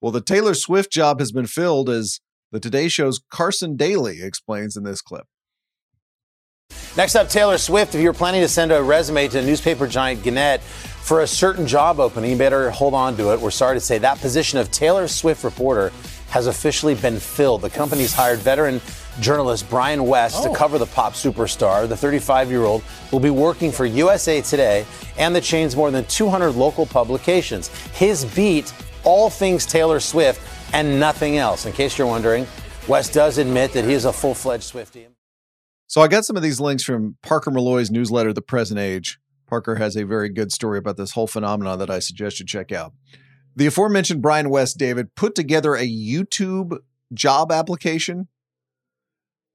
Well, 0.00 0.12
the 0.12 0.20
Taylor 0.20 0.54
Swift 0.54 0.92
job 0.92 1.18
has 1.18 1.32
been 1.32 1.46
filled 1.48 1.90
as 1.90 2.20
the 2.52 2.60
Today 2.60 2.86
Show's 2.86 3.20
Carson 3.28 3.76
Daly 3.76 4.22
explains 4.22 4.76
in 4.76 4.84
this 4.84 5.02
clip. 5.02 5.26
Next 6.96 7.16
up, 7.16 7.28
Taylor 7.28 7.58
Swift. 7.58 7.96
If 7.96 8.00
you're 8.00 8.12
planning 8.12 8.40
to 8.42 8.46
send 8.48 8.70
a 8.70 8.80
resume 8.80 9.26
to 9.26 9.42
newspaper 9.42 9.88
giant 9.88 10.22
Gannett 10.22 10.60
for 10.62 11.22
a 11.22 11.26
certain 11.26 11.66
job 11.66 11.98
opening, 11.98 12.30
you 12.30 12.36
better 12.36 12.70
hold 12.70 12.94
on 12.94 13.16
to 13.16 13.32
it. 13.32 13.40
We're 13.40 13.50
sorry 13.50 13.74
to 13.74 13.80
say 13.80 13.98
that 13.98 14.20
position 14.20 14.60
of 14.60 14.70
Taylor 14.70 15.08
Swift 15.08 15.42
reporter 15.42 15.90
has 16.28 16.46
officially 16.46 16.94
been 16.94 17.18
filled. 17.18 17.62
The 17.62 17.70
company's 17.70 18.12
hired 18.12 18.38
veteran 18.38 18.80
journalist 19.18 19.68
Bryan 19.68 20.06
West 20.06 20.44
to 20.44 20.50
oh. 20.50 20.54
cover 20.54 20.78
the 20.78 20.86
pop 20.86 21.14
superstar. 21.14 21.88
The 21.88 21.96
35 21.96 22.48
year 22.48 22.62
old 22.62 22.84
will 23.10 23.18
be 23.18 23.30
working 23.30 23.72
for 23.72 23.86
USA 23.86 24.40
Today 24.40 24.86
and 25.18 25.34
the 25.34 25.40
chain's 25.40 25.74
more 25.74 25.90
than 25.90 26.04
200 26.04 26.52
local 26.52 26.86
publications. 26.86 27.68
His 27.88 28.24
beat, 28.24 28.72
all 29.02 29.30
things 29.30 29.66
Taylor 29.66 29.98
Swift 29.98 30.40
and 30.72 31.00
nothing 31.00 31.38
else. 31.38 31.66
In 31.66 31.72
case 31.72 31.98
you're 31.98 32.06
wondering, 32.06 32.46
West 32.86 33.12
does 33.12 33.38
admit 33.38 33.72
that 33.72 33.84
he 33.84 33.94
is 33.94 34.04
a 34.04 34.12
full 34.12 34.34
fledged 34.34 34.72
Swiftie. 34.72 35.13
So 35.86 36.00
I 36.00 36.08
got 36.08 36.24
some 36.24 36.36
of 36.36 36.42
these 36.42 36.60
links 36.60 36.82
from 36.82 37.16
Parker 37.22 37.50
Molloy's 37.50 37.90
newsletter, 37.90 38.32
The 38.32 38.42
Present 38.42 38.80
Age. 38.80 39.18
Parker 39.46 39.76
has 39.76 39.96
a 39.96 40.04
very 40.04 40.28
good 40.28 40.50
story 40.52 40.78
about 40.78 40.96
this 40.96 41.12
whole 41.12 41.26
phenomenon 41.26 41.78
that 41.78 41.90
I 41.90 41.98
suggest 41.98 42.40
you 42.40 42.46
check 42.46 42.72
out. 42.72 42.92
The 43.54 43.66
aforementioned 43.66 44.22
Bryan 44.22 44.50
West, 44.50 44.78
David, 44.78 45.14
put 45.14 45.34
together 45.34 45.74
a 45.74 45.86
YouTube 45.86 46.78
job 47.12 47.52
application 47.52 48.28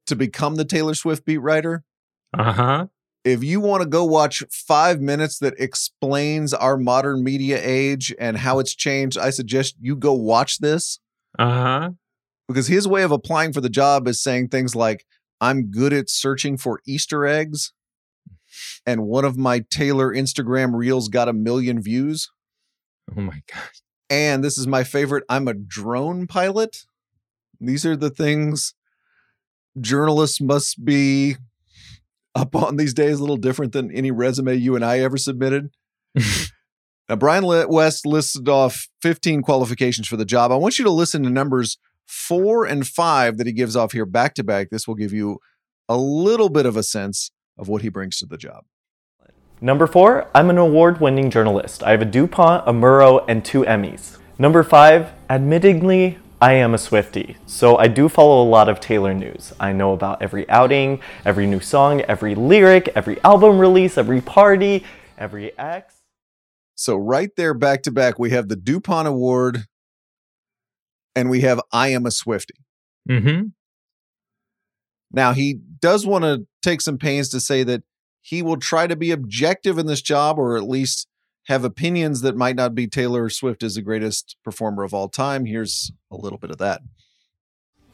to 0.06 0.16
become 0.16 0.56
the 0.56 0.66
Taylor 0.66 0.94
Swift 0.94 1.26
beat 1.26 1.40
writer. 1.40 1.84
uh 2.38 2.52
huh. 2.54 2.86
If 3.26 3.44
you 3.44 3.60
want 3.60 3.84
to 3.84 3.90
go 3.90 4.06
watch 4.06 4.44
five 4.50 5.02
minutes 5.02 5.40
that 5.40 5.54
explains 5.60 6.54
our 6.54 6.78
modern 6.78 7.22
media 7.22 7.60
age 7.62 8.16
and 8.18 8.38
how 8.38 8.60
it's 8.60 8.74
changed, 8.74 9.18
I 9.18 9.32
suggest 9.32 9.76
you 9.82 9.98
go 9.98 10.14
watch 10.14 10.60
this. 10.60 11.00
Uh 11.38 11.52
huh. 11.52 11.90
because 12.48 12.68
his 12.68 12.88
way 12.88 13.04
of 13.04 13.12
applying 13.12 13.52
for 13.52 13.60
the 13.62 13.70
job 13.70 14.08
is 14.08 14.22
saying 14.22 14.48
things 14.48 14.76
like, 14.76 15.06
I'm 15.42 15.72
good 15.72 15.94
at 15.94 16.10
searching 16.10 16.58
for 16.58 16.82
Easter 16.88 17.26
eggs. 17.26 17.74
And 18.86 19.04
one 19.04 19.26
of 19.26 19.38
my 19.38 19.64
Taylor 19.70 20.14
Instagram 20.14 20.74
reels 20.74 21.08
got 21.08 21.30
a 21.30 21.34
million 21.34 21.82
views. 21.82 22.30
Oh 23.16 23.22
my 23.22 23.42
gosh. 23.52 23.82
And 24.10 24.44
this 24.44 24.58
is 24.58 24.68
my 24.68 24.84
favorite 24.84 25.24
I'm 25.30 25.48
a 25.48 25.54
drone 25.54 26.28
pilot. 26.28 26.78
These 27.60 27.86
are 27.86 27.96
the 27.96 28.10
things 28.10 28.74
journalists 29.80 30.42
must 30.42 30.84
be 30.84 31.36
up 32.36 32.56
on 32.56 32.78
these 32.78 32.94
days, 32.94 33.20
a 33.20 33.22
little 33.22 33.38
different 33.38 33.74
than 33.74 33.92
any 33.92 34.12
resume 34.12 34.56
you 34.56 34.76
and 34.76 34.84
I 34.84 35.00
ever 35.00 35.18
submitted. 35.18 35.70
now, 37.10 37.16
Bryan 37.16 37.46
West 37.70 38.06
listed 38.06 38.48
off 38.48 38.88
15 39.02 39.42
qualifications 39.42 40.08
for 40.08 40.18
the 40.18 40.26
job. 40.26 40.52
I 40.52 40.56
want 40.56 40.80
you 40.80 40.86
to 40.86 40.92
listen 40.92 41.24
to 41.24 41.30
numbers 41.30 41.78
four 42.10 42.66
and 42.66 42.88
five 42.88 43.38
that 43.38 43.46
he 43.46 43.54
gives 43.54 43.76
off 43.76 43.92
here 43.92 44.06
back 44.06 44.34
to 44.34 44.44
back. 44.44 44.72
This 44.72 44.88
will 44.88 44.96
give 44.96 45.14
you 45.14 45.38
a 45.88 45.96
little 45.96 46.50
bit 46.50 46.66
of 46.66 46.76
a 46.76 46.82
sense 46.82 47.30
of 47.56 47.68
what 47.68 47.84
he 47.84 47.90
brings 47.90 48.18
to 48.18 48.26
the 48.26 48.38
job. 48.38 48.66
Number 49.62 49.86
four, 49.86 50.28
I'm 50.34 50.50
an 50.50 50.58
award 50.58 51.00
winning 51.00 51.30
journalist. 51.30 51.84
I 51.84 51.92
have 51.92 52.02
a 52.02 52.06
DuPont, 52.06 52.68
a 52.68 52.72
Murrow, 52.72 53.24
and 53.28 53.46
two 53.46 53.62
Emmys. 53.64 54.18
Number 54.40 54.64
five, 54.64 55.12
admittingly, 55.30 56.18
I 56.42 56.54
am 56.54 56.74
a 56.74 56.78
Swifty, 56.78 57.36
so 57.46 57.78
I 57.78 57.88
do 57.88 58.10
follow 58.10 58.42
a 58.42 58.48
lot 58.50 58.70
of 58.70 58.80
Taylor 58.80 59.14
news. 59.14 59.54
I 59.60 59.74
know 59.74 59.92
about 59.94 60.22
every 60.22 60.50
outing, 60.50 61.02
every 61.26 61.46
new 61.46 61.60
song, 61.60 62.02
every 62.02 62.34
lyric, 62.34 62.90
every 62.96 63.22
album 63.24 63.60
release, 63.60 63.98
every 63.98 64.22
party, 64.22 64.86
every 65.18 65.56
ex. 65.60 65.96
So, 66.76 66.96
right 66.96 67.30
there, 67.36 67.54
back 67.54 67.84
to 67.84 67.92
back, 67.92 68.18
we 68.18 68.30
have 68.30 68.48
the 68.48 68.56
DuPont 68.56 69.10
Award 69.10 69.66
and 71.16 71.30
we 71.30 71.42
have 71.42 71.62
I 71.72 71.90
Am 71.90 72.06
a 72.06 72.12
Swifty. 72.12 72.56
Mm-hmm. 73.10 73.48
Now, 75.12 75.34
he 75.34 75.60
does 75.80 76.06
want 76.06 76.24
to 76.24 76.46
take 76.62 76.82
some 76.82 76.98
pains 76.98 77.30
to 77.30 77.40
say 77.40 77.64
that 77.64 77.84
he 78.22 78.42
will 78.42 78.58
try 78.58 78.88
to 78.88 78.96
be 78.96 79.12
objective 79.12 79.78
in 79.78 79.88
this 79.88 80.02
job 80.02 80.38
or 80.38 80.56
at 80.56 80.64
least 80.64 81.08
have 81.48 81.64
opinions 81.64 82.22
that 82.22 82.36
might 82.36 82.56
not 82.56 82.76
be 82.76 82.86
Taylor 82.86 83.28
Swift 83.30 83.64
is 83.64 83.76
the 83.76 83.82
greatest 83.82 84.38
performer 84.44 84.84
of 84.84 84.94
all 84.94 85.10
time. 85.10 85.46
Here's 85.46 85.92
a 86.12 86.16
little 86.16 86.38
bit 86.38 86.52
of 86.52 86.58
that. 86.58 86.82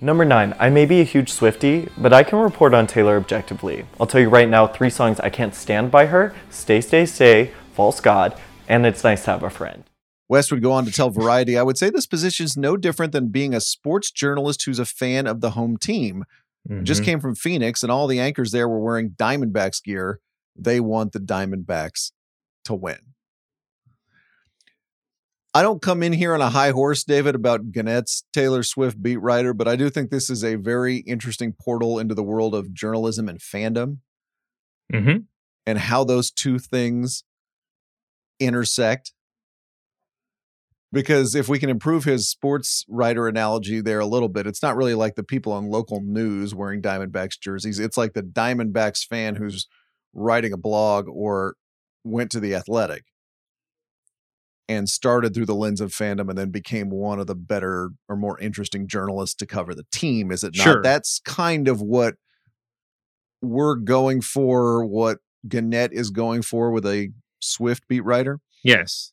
Number 0.02 0.26
nine, 0.26 0.54
I 0.60 0.70
may 0.70 0.86
be 0.86 1.00
a 1.00 1.06
huge 1.06 1.32
Swifty, 1.32 1.88
but 1.98 2.12
I 2.12 2.24
can 2.24 2.40
report 2.40 2.74
on 2.74 2.86
Taylor 2.86 3.16
objectively. 3.16 3.86
I'll 3.98 4.08
tell 4.08 4.20
you 4.20 4.28
right 4.28 4.50
now 4.50 4.68
three 4.68 4.90
songs 4.90 5.22
I 5.22 5.30
can't 5.30 5.56
stand 5.56 5.90
by 5.90 6.08
her 6.08 6.36
Stay, 6.50 6.82
Stay, 6.82 7.06
Stay, 7.06 7.52
False 7.74 8.02
God, 8.02 8.38
and 8.68 8.86
It's 8.86 9.06
Nice 9.06 9.24
to 9.24 9.32
Have 9.32 9.44
a 9.44 9.50
Friend. 9.50 9.86
West 10.28 10.52
would 10.52 10.62
go 10.64 10.72
on 10.72 10.86
to 10.86 10.92
tell 10.92 11.10
Variety, 11.10 11.58
I 11.58 11.64
would 11.64 11.78
say 11.78 11.90
this 11.90 12.08
position 12.08 12.46
is 12.46 12.58
no 12.58 12.78
different 12.78 13.12
than 13.12 13.28
being 13.30 13.54
a 13.54 13.62
sports 13.62 14.12
journalist 14.12 14.64
who's 14.66 14.80
a 14.80 14.86
fan 14.86 15.28
of 15.28 15.42
the 15.42 15.52
home 15.52 15.78
team. 15.78 16.24
Just 16.82 17.02
Mhm. 17.04 17.06
came 17.06 17.20
from 17.20 17.36
Phoenix, 17.36 17.84
and 17.84 17.92
all 17.92 18.08
the 18.08 18.20
anchors 18.20 18.52
there 18.52 18.68
were 18.68 18.80
wearing 18.80 19.12
Diamondbacks 19.12 19.84
gear. 19.84 20.20
They 20.56 20.80
want 20.80 21.12
the 21.12 21.20
Diamondbacks 21.20 22.12
to 22.64 22.74
win. 22.74 22.98
I 25.54 25.62
don't 25.62 25.82
come 25.82 26.04
in 26.04 26.12
here 26.12 26.34
on 26.34 26.42
a 26.42 26.50
high 26.50 26.72
horse, 26.72 27.04
David, 27.04 27.34
about 27.36 27.72
Gannett's 27.72 28.26
Taylor 28.34 28.62
Swift 28.64 29.02
beat 29.02 29.18
writer, 29.18 29.54
but 29.54 29.68
I 29.68 29.76
do 29.78 29.90
think 29.90 30.10
this 30.10 30.30
is 30.30 30.44
a 30.44 30.56
very 30.56 30.98
interesting 30.98 31.54
portal 31.54 31.98
into 32.00 32.14
the 32.16 32.24
world 32.24 32.54
of 32.54 32.74
journalism 32.74 33.30
and 33.30 33.40
fandom 33.40 34.00
Mhm. 34.92 35.28
and 35.66 35.78
how 35.78 36.04
those 36.04 36.30
two 36.32 36.60
things 36.60 37.24
intersect. 38.40 39.14
Because 40.92 41.36
if 41.36 41.50
we 41.50 41.60
can 41.60 41.70
improve 41.70 42.06
his 42.06 42.30
sports 42.30 42.86
writer 42.88 43.28
analogy 43.28 43.82
there 43.82 44.00
a 44.00 44.06
little 44.06 44.30
bit, 44.30 44.48
it's 44.48 44.64
not 44.64 44.78
really 44.78 44.94
like 44.94 45.16
the 45.16 45.24
people 45.24 45.52
on 45.52 45.70
local 45.70 46.02
news 46.02 46.56
wearing 46.56 46.82
Diamondbacks 46.82 47.40
jerseys. 47.40 47.80
It's 47.80 47.98
like 47.98 48.14
the 48.14 48.24
Diamondbacks 48.24 49.06
fan 49.06 49.36
who's 49.36 49.68
writing 50.14 50.54
a 50.54 50.58
blog 50.58 51.08
or 51.10 51.56
went 52.04 52.32
to 52.32 52.40
the 52.40 52.56
athletic 52.56 53.04
and 54.68 54.90
started 54.90 55.34
through 55.34 55.46
the 55.46 55.56
lens 55.56 55.82
of 55.82 55.92
fandom 55.92 56.30
and 56.30 56.38
then 56.38 56.50
became 56.50 56.90
one 56.90 57.20
of 57.20 57.28
the 57.28 57.36
better 57.36 57.90
or 58.08 58.16
more 58.16 58.40
interesting 58.40 58.88
journalists 58.88 59.36
to 59.36 59.46
cover 59.46 59.76
the 59.76 59.86
team. 59.92 60.32
Is 60.32 60.44
it 60.44 60.56
not? 60.56 60.64
Sure. 60.64 60.82
That's 60.82 61.20
kind 61.26 61.68
of 61.68 61.82
what 61.82 62.16
we're 63.42 63.76
going 63.76 64.22
for, 64.22 64.86
what 64.86 65.18
Gannett 65.48 65.94
is 65.94 66.10
going 66.10 66.42
for 66.42 66.72
with 66.72 66.86
a 66.86 67.10
Swift 67.40 67.88
beat 67.88 68.04
writer. 68.04 68.40
Yes. 68.64 69.12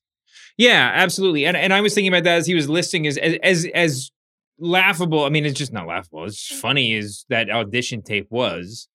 Yeah, 0.58 0.90
absolutely. 0.94 1.46
And 1.46 1.56
and 1.56 1.72
I 1.72 1.80
was 1.80 1.94
thinking 1.94 2.12
about 2.12 2.24
that 2.24 2.36
as 2.38 2.46
he 2.46 2.54
was 2.54 2.68
listing 2.68 3.06
as 3.06 3.16
as 3.18 3.66
as, 3.74 4.10
laughable. 4.58 5.24
I 5.24 5.28
mean, 5.28 5.44
it's 5.46 5.58
just 5.58 5.72
not 5.72 5.86
laughable. 5.88 6.24
It's 6.24 6.46
funny 6.60 6.94
as 6.94 7.24
that 7.30 7.50
audition 7.50 8.02
tape 8.02 8.28
was. 8.30 8.86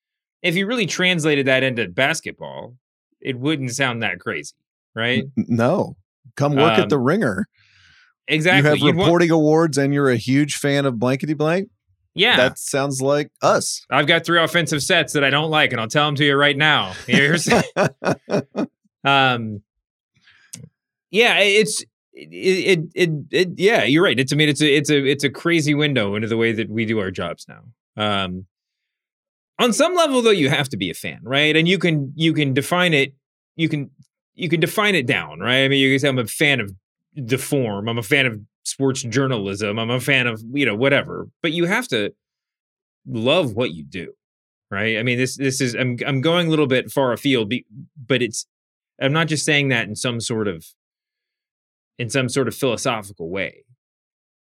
If 0.42 0.56
you 0.56 0.66
really 0.68 0.86
translated 0.86 1.48
that 1.48 1.64
into 1.64 1.88
basketball, 1.90 2.76
it 3.20 3.38
wouldn't 3.38 3.72
sound 3.72 4.02
that 4.04 4.20
crazy, 4.20 4.54
right? 4.96 5.26
No. 5.36 5.98
Come 6.38 6.56
work 6.56 6.74
at 6.74 6.84
Um, 6.84 6.90
the 6.90 7.00
ringer. 7.00 7.48
Exactly. 8.30 8.60
You 8.62 8.70
have 8.70 8.78
You'd 8.78 8.96
want- 8.96 9.08
reporting 9.08 9.32
awards 9.32 9.78
and 9.78 9.94
you're 9.94 10.10
a 10.10 10.16
huge 10.16 10.56
fan 10.58 10.86
of 10.86 11.00
blankety 11.00 11.34
blank. 11.34 11.70
yeah. 12.14 12.38
That 12.38 12.60
sounds 12.60 13.02
like 13.02 13.30
us. 13.42 13.84
I've 13.90 14.08
got 14.08 14.26
three 14.26 14.40
offensive 14.42 14.84
sets 14.84 15.14
that 15.14 15.24
I 15.24 15.30
don't 15.32 15.50
like, 15.50 15.72
and 15.72 15.82
I'll 15.82 15.88
tell 15.88 16.06
them 16.06 16.16
to 16.16 16.26
you 16.26 16.36
right 16.36 16.56
now. 16.58 16.94
Here's 17.08 17.50
um 19.04 19.62
yeah 21.12 21.40
it's 21.40 21.84
it, 22.14 22.30
it 22.64 22.80
it 22.96 23.10
it 23.32 23.50
yeah 23.58 23.84
you're 23.84 24.04
right 24.04 24.20
it's 24.20 24.34
i 24.34 24.36
mean 24.36 24.50
it's 24.50 24.62
a 24.62 24.76
it's 24.76 24.90
a 24.90 25.06
it's 25.06 25.24
a 25.24 25.30
crazy 25.30 25.74
window 25.74 26.16
into 26.16 26.28
the 26.28 26.38
way 26.38 26.52
that 26.52 26.70
we 26.70 26.86
do 26.86 27.00
our 27.00 27.12
jobs 27.12 27.46
now 27.48 27.62
um 28.04 28.46
on 29.60 29.74
some 29.74 29.96
level 29.96 30.22
though 30.22 30.32
you 30.32 30.50
have 30.50 30.70
to 30.70 30.78
be 30.78 30.90
a 30.90 30.94
fan 30.94 31.20
right 31.24 31.56
and 31.56 31.68
you 31.68 31.78
can 31.78 32.12
you 32.16 32.34
can 32.34 32.54
define 32.54 32.94
it 32.94 33.14
you 33.56 33.70
can 33.70 33.90
you 34.36 34.50
can 34.50 34.60
define 34.60 34.96
it 34.96 35.06
down 35.06 35.40
right 35.40 35.64
i 35.64 35.68
mean 35.68 35.80
you 35.80 35.92
can 35.92 36.00
say 36.00 36.08
i'm 36.08 36.20
a 36.20 36.26
fan 36.26 36.60
of 36.60 36.72
the 37.16 37.38
form 37.38 37.88
i'm 37.88 37.98
a 37.98 38.04
fan 38.04 38.26
of 38.26 38.40
sports 38.64 39.02
journalism 39.04 39.80
i'm 39.80 39.90
a 39.90 40.00
fan 40.00 40.28
of 40.28 40.42
you 40.52 40.66
know 40.66 40.76
whatever 40.76 41.28
but 41.42 41.52
you 41.52 41.66
have 41.66 41.88
to 41.88 42.12
love 43.08 43.54
what 43.54 43.74
you 43.74 43.84
do 43.84 44.12
right 44.70 44.98
i 44.98 45.04
mean 45.04 45.18
this 45.18 45.38
this 45.38 45.62
is 45.62 45.74
i'm 45.76 45.98
i'm 46.06 46.22
going 46.22 46.48
a 46.48 46.50
little 46.50 46.68
bit 46.68 46.92
far 46.92 47.14
afield 47.14 47.52
but 48.06 48.22
it's 48.22 48.46
i'm 49.02 49.14
not 49.14 49.28
just 49.28 49.46
saying 49.46 49.70
that 49.70 49.88
in 49.88 49.96
some 49.96 50.20
sort 50.20 50.48
of 50.48 50.66
in 51.98 52.10
some 52.10 52.30
sort 52.30 52.48
of 52.48 52.56
philosophical 52.56 53.30
way. 53.30 53.64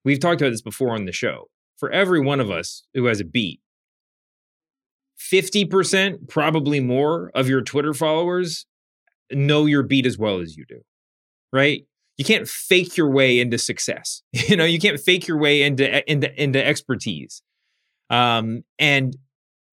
We've 0.04 0.20
talked 0.20 0.42
about 0.42 0.52
this 0.52 0.62
before 0.62 0.94
on 0.94 1.06
the 1.06 1.12
show. 1.12 1.50
For 1.78 1.90
every 1.92 2.20
one 2.20 2.40
of 2.40 2.52
us 2.52 2.84
who 2.94 3.06
has 3.06 3.22
a 3.22 3.26
beat 3.26 3.62
50% 5.32 6.28
probably 6.28 6.80
more 6.80 7.32
of 7.36 7.48
your 7.48 7.62
twitter 7.62 7.94
followers 7.94 8.66
know 9.32 9.66
your 9.66 9.84
beat 9.84 10.06
as 10.06 10.18
well 10.18 10.40
as 10.40 10.58
you 10.58 10.66
do 10.68 10.82
right? 11.52 11.84
You 12.18 12.26
can't 12.26 12.48
fake 12.48 12.98
your 12.98 13.10
way 13.10 13.40
into 13.40 13.58
success. 13.58 14.22
You 14.34 14.56
know 14.56 14.66
you 14.66 14.80
can't 14.80 15.00
fake 15.00 15.28
your 15.28 15.38
way 15.38 15.64
into 15.64 16.10
into 16.10 16.42
into 16.42 16.66
expertise. 16.66 17.42
Um 18.10 18.64
and 18.78 19.16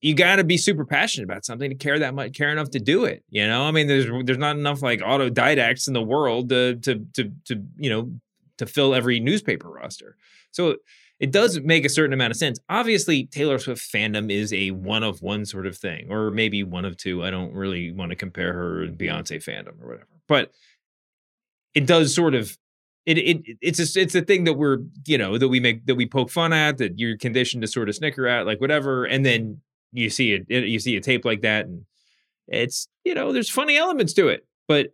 you 0.00 0.14
got 0.14 0.36
to 0.36 0.44
be 0.44 0.56
super 0.56 0.84
passionate 0.84 1.24
about 1.24 1.44
something 1.44 1.70
to 1.70 1.76
care 1.76 1.98
that 1.98 2.14
much 2.14 2.32
care 2.34 2.50
enough 2.50 2.70
to 2.70 2.78
do 2.78 3.04
it 3.04 3.24
you 3.30 3.46
know? 3.46 3.64
I 3.64 3.70
mean 3.70 3.86
there's 3.86 4.06
there's 4.24 4.38
not 4.38 4.56
enough 4.56 4.82
like 4.82 5.00
autodidacts 5.00 5.88
in 5.88 5.94
the 5.94 6.02
world 6.02 6.48
to 6.50 6.76
to 6.76 7.06
to, 7.14 7.32
to 7.46 7.62
you 7.76 7.90
know 7.90 8.12
to 8.58 8.66
fill 8.66 8.94
every 8.94 9.20
newspaper 9.20 9.68
roster. 9.68 10.16
So 10.50 10.76
it 11.18 11.30
does 11.30 11.60
make 11.60 11.84
a 11.84 11.90
certain 11.90 12.12
amount 12.12 12.30
of 12.30 12.36
sense. 12.36 12.58
Obviously 12.68 13.26
taylor 13.26 13.58
swift 13.58 13.82
fandom 13.92 14.30
is 14.30 14.52
a 14.52 14.70
one 14.70 15.02
of 15.02 15.22
one 15.22 15.44
sort 15.44 15.66
of 15.66 15.76
thing 15.76 16.08
or 16.10 16.30
maybe 16.30 16.62
one 16.62 16.84
of 16.84 16.96
two. 16.96 17.24
I 17.24 17.30
don't 17.30 17.54
really 17.54 17.92
want 17.92 18.10
to 18.10 18.16
compare 18.16 18.52
her 18.52 18.82
and 18.82 18.98
beyonce 18.98 19.42
fandom 19.42 19.82
or 19.82 19.88
whatever. 19.88 20.08
But 20.28 20.52
it 21.74 21.86
does 21.86 22.14
sort 22.14 22.34
of 22.34 22.56
it, 23.04 23.18
it 23.18 23.56
it's 23.60 23.96
a, 23.96 24.00
it's 24.00 24.14
a 24.14 24.22
thing 24.22 24.44
that 24.44 24.54
we're 24.54 24.78
you 25.06 25.16
know 25.16 25.38
that 25.38 25.48
we 25.48 25.60
make 25.60 25.86
that 25.86 25.94
we 25.94 26.06
poke 26.06 26.30
fun 26.30 26.52
at 26.52 26.78
that 26.78 26.98
you're 26.98 27.16
conditioned 27.16 27.62
to 27.62 27.68
sort 27.68 27.88
of 27.88 27.94
snicker 27.94 28.26
at 28.26 28.46
like 28.46 28.60
whatever 28.60 29.04
and 29.04 29.24
then 29.24 29.60
you 29.96 30.10
see 30.10 30.32
it, 30.32 30.46
you 30.48 30.78
see 30.78 30.96
a 30.96 31.00
tape 31.00 31.24
like 31.24 31.42
that 31.42 31.66
and 31.66 31.84
it's 32.48 32.88
you 33.04 33.14
know 33.14 33.32
there's 33.32 33.50
funny 33.50 33.76
elements 33.76 34.12
to 34.12 34.28
it 34.28 34.46
but 34.68 34.88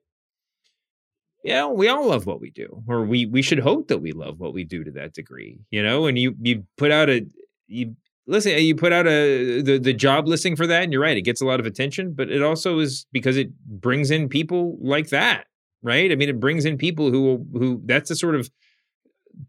you 1.45 1.53
know 1.53 1.71
we 1.71 1.89
all 1.89 2.09
love 2.09 2.27
what 2.27 2.41
we 2.41 2.51
do 2.51 2.83
or 2.87 3.05
we 3.05 3.27
we 3.27 3.43
should 3.43 3.59
hope 3.59 3.89
that 3.89 3.99
we 3.99 4.13
love 4.13 4.39
what 4.41 4.55
we 4.55 4.65
do 4.65 4.85
to 4.85 4.91
that 4.91 5.13
degree 5.13 5.59
you 5.71 5.83
know 5.83 6.07
and 6.07 6.19
you 6.19 6.35
you 6.41 6.65
put 6.77 6.91
out 6.91 7.11
a 7.11 7.27
you 7.67 7.95
listen 8.27 8.53
you 8.59 8.75
put 8.75 8.93
out 8.93 9.07
a 9.07 9.61
the 9.61 9.79
the 9.79 9.93
job 9.93 10.29
listing 10.29 10.57
for 10.57 10.67
that 10.67 10.83
and 10.83 10.93
you're 10.93 11.03
right 11.03 11.17
it 11.17 11.23
gets 11.23 11.43
a 11.43 11.47
lot 11.47 11.61
of 11.61 11.67
attention 11.67 12.13
but 12.13 12.31
it 12.31 12.43
also 12.43 12.79
is 12.79 13.07
because 13.13 13.37
it 13.37 13.53
brings 13.67 14.11
in 14.11 14.29
people 14.29 14.79
like 14.81 15.09
that 15.09 15.47
right? 15.83 16.13
I 16.13 16.17
mean 16.17 16.29
it 16.29 16.41
brings 16.41 16.65
in 16.65 16.79
people 16.79 17.11
who 17.11 17.45
who 17.53 17.83
that's 17.85 18.09
the 18.09 18.17
sort 18.17 18.37
of 18.37 18.51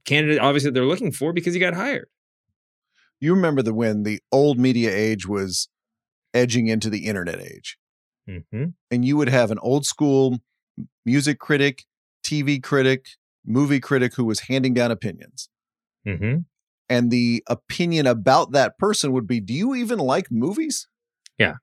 candidate 0.06 0.40
obviously 0.40 0.72
they're 0.72 0.86
looking 0.86 1.12
for 1.12 1.34
because 1.34 1.54
he 1.54 1.60
got 1.60 1.74
hired 1.74 2.08
you 3.24 3.34
remember 3.34 3.62
the 3.62 3.74
when 3.74 4.04
the 4.04 4.20
old 4.32 4.60
media 4.60 4.92
age 4.94 5.28
was 5.28 5.70
edging 6.34 6.68
into 6.68 6.90
the 6.90 7.06
internet 7.06 7.40
age. 7.40 7.78
mm-hmm. 8.28 8.66
and 8.92 9.06
you 9.06 9.18
would 9.18 9.30
have 9.30 9.52
an 9.52 9.60
old 9.60 9.86
school 9.86 10.40
music 11.06 11.40
critic, 11.40 11.86
TV 12.26 12.62
critic, 12.62 13.06
movie 13.46 13.80
critic 13.80 14.16
who 14.16 14.26
was 14.26 14.42
handing 14.42 14.74
down 14.74 14.92
opinions. 14.92 15.50
Mm-hmm. 16.06 16.40
And 16.90 17.12
the 17.12 17.44
opinion 17.48 18.08
about 18.08 18.52
that 18.52 18.78
person 18.78 19.14
would 19.14 19.28
be 19.28 19.40
Do 19.40 19.54
you 19.54 19.74
even 19.74 20.00
like 20.00 20.30
movies? 20.30 20.88
Yeah. 21.38 21.56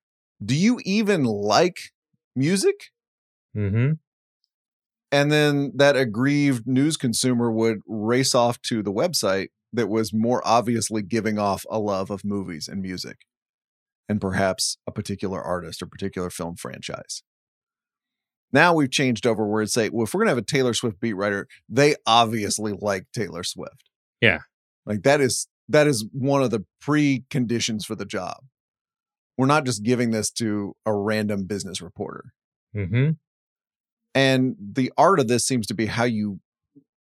Do 0.43 0.57
you 0.57 0.81
even 0.85 1.25
like 1.25 1.93
music? 2.35 2.91
Mm-hmm. 3.57 3.93
And 5.13 5.33
then 5.33 5.73
that 5.75 5.97
aggrieved 5.97 6.67
news 6.67 6.97
consumer 6.97 7.51
would 7.51 7.81
race 7.87 8.35
off 8.35 8.63
to 8.63 8.83
the 8.83 8.93
website 8.93 9.49
that 9.73 9.89
was 9.89 10.13
more 10.13 10.43
obviously 10.45 11.03
giving 11.03 11.39
off 11.39 11.65
a 11.71 11.79
love 11.79 12.11
of 12.11 12.25
movies 12.25 12.69
and 12.69 12.83
music 12.83 13.27
and 14.09 14.21
perhaps 14.21 14.79
a 14.87 14.93
particular 14.93 15.41
artist 15.41 15.83
or 15.83 15.87
particular 15.87 16.31
film 16.31 16.57
franchise. 16.57 17.23
Now 18.53 18.75
we've 18.75 18.91
changed 18.91 19.27
over 19.27 19.47
where 19.47 19.63
it's 19.63 19.73
say, 19.73 19.89
well, 19.89 20.05
if 20.05 20.13
we're 20.13 20.23
gonna 20.23 20.33
have 20.33 20.39
a 20.39 20.43
Taylor 20.43 20.75
Swift 20.75 21.01
beat 21.01 21.13
writer, 21.13 21.47
they 21.69 21.95
obviously 22.07 22.73
like 22.73 23.07
Taylor 23.13 23.45
Swift. 23.45 23.89
Yeah. 24.21 24.41
Like 24.85 25.03
that 25.03 25.21
is 25.21 25.47
that 25.69 25.87
is 25.87 26.05
one 26.13 26.43
of 26.43 26.51
the 26.51 26.65
preconditions 26.83 27.85
for 27.85 27.95
the 27.95 28.05
job. 28.05 28.39
We're 29.39 29.47
not 29.47 29.65
just 29.65 29.85
giving 29.85 30.11
this 30.11 30.31
to 30.33 30.75
a 30.85 30.93
random 30.93 31.45
business 31.45 31.81
reporter. 31.81 32.33
Mm-hmm. 32.75 33.13
And 34.15 34.57
the 34.61 34.93
art 34.99 35.21
of 35.21 35.29
this 35.29 35.47
seems 35.47 35.67
to 35.69 35.75
be 35.75 35.87
how 35.87 36.05
you 36.05 36.41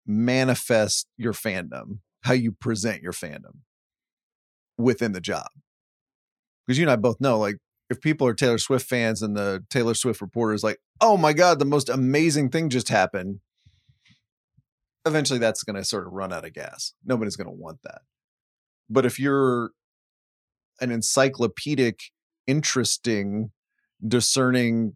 manifest 0.05 1.07
your 1.17 1.33
fandom, 1.33 1.99
how 2.21 2.33
you 2.33 2.51
present 2.51 3.01
your 3.01 3.13
fandom 3.13 3.59
within 4.77 5.11
the 5.11 5.21
job. 5.21 5.47
Because 6.65 6.77
you 6.77 6.83
and 6.83 6.91
I 6.91 6.95
both 6.95 7.19
know, 7.19 7.37
like, 7.39 7.57
if 7.89 8.01
people 8.01 8.27
are 8.27 8.35
Taylor 8.35 8.59
Swift 8.59 8.87
fans 8.87 9.21
and 9.23 9.35
the 9.35 9.63
Taylor 9.69 9.95
Swift 9.95 10.21
reporter 10.21 10.53
is 10.53 10.63
like, 10.63 10.77
oh 11.01 11.17
my 11.17 11.33
God, 11.33 11.57
the 11.57 11.65
most 11.65 11.89
amazing 11.89 12.49
thing 12.49 12.69
just 12.69 12.89
happened, 12.89 13.39
eventually 15.05 15.39
that's 15.39 15.63
going 15.63 15.75
to 15.75 15.83
sort 15.83 16.05
of 16.05 16.13
run 16.13 16.31
out 16.31 16.45
of 16.45 16.53
gas. 16.53 16.93
Nobody's 17.03 17.35
going 17.35 17.47
to 17.47 17.51
want 17.53 17.79
that. 17.83 18.01
But 18.89 19.05
if 19.05 19.19
you're 19.19 19.71
an 20.79 20.91
encyclopedic, 20.91 21.99
interesting, 22.45 23.51
discerning 24.05 24.95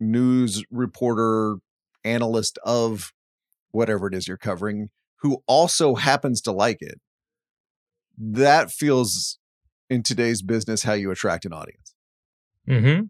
news 0.00 0.64
reporter, 0.70 1.58
analyst 2.04 2.58
of 2.64 3.12
whatever 3.70 4.08
it 4.08 4.14
is 4.14 4.26
you're 4.26 4.36
covering, 4.36 4.90
who 5.22 5.42
also 5.46 5.94
happens 5.94 6.40
to 6.42 6.52
like 6.52 6.78
it, 6.80 7.00
that 8.18 8.70
feels 8.70 9.38
in 9.88 10.02
today's 10.02 10.42
business 10.42 10.82
how 10.82 10.92
you 10.92 11.10
attract 11.10 11.44
an 11.44 11.52
audience. 11.52 11.94
Mm-hmm. 12.68 13.04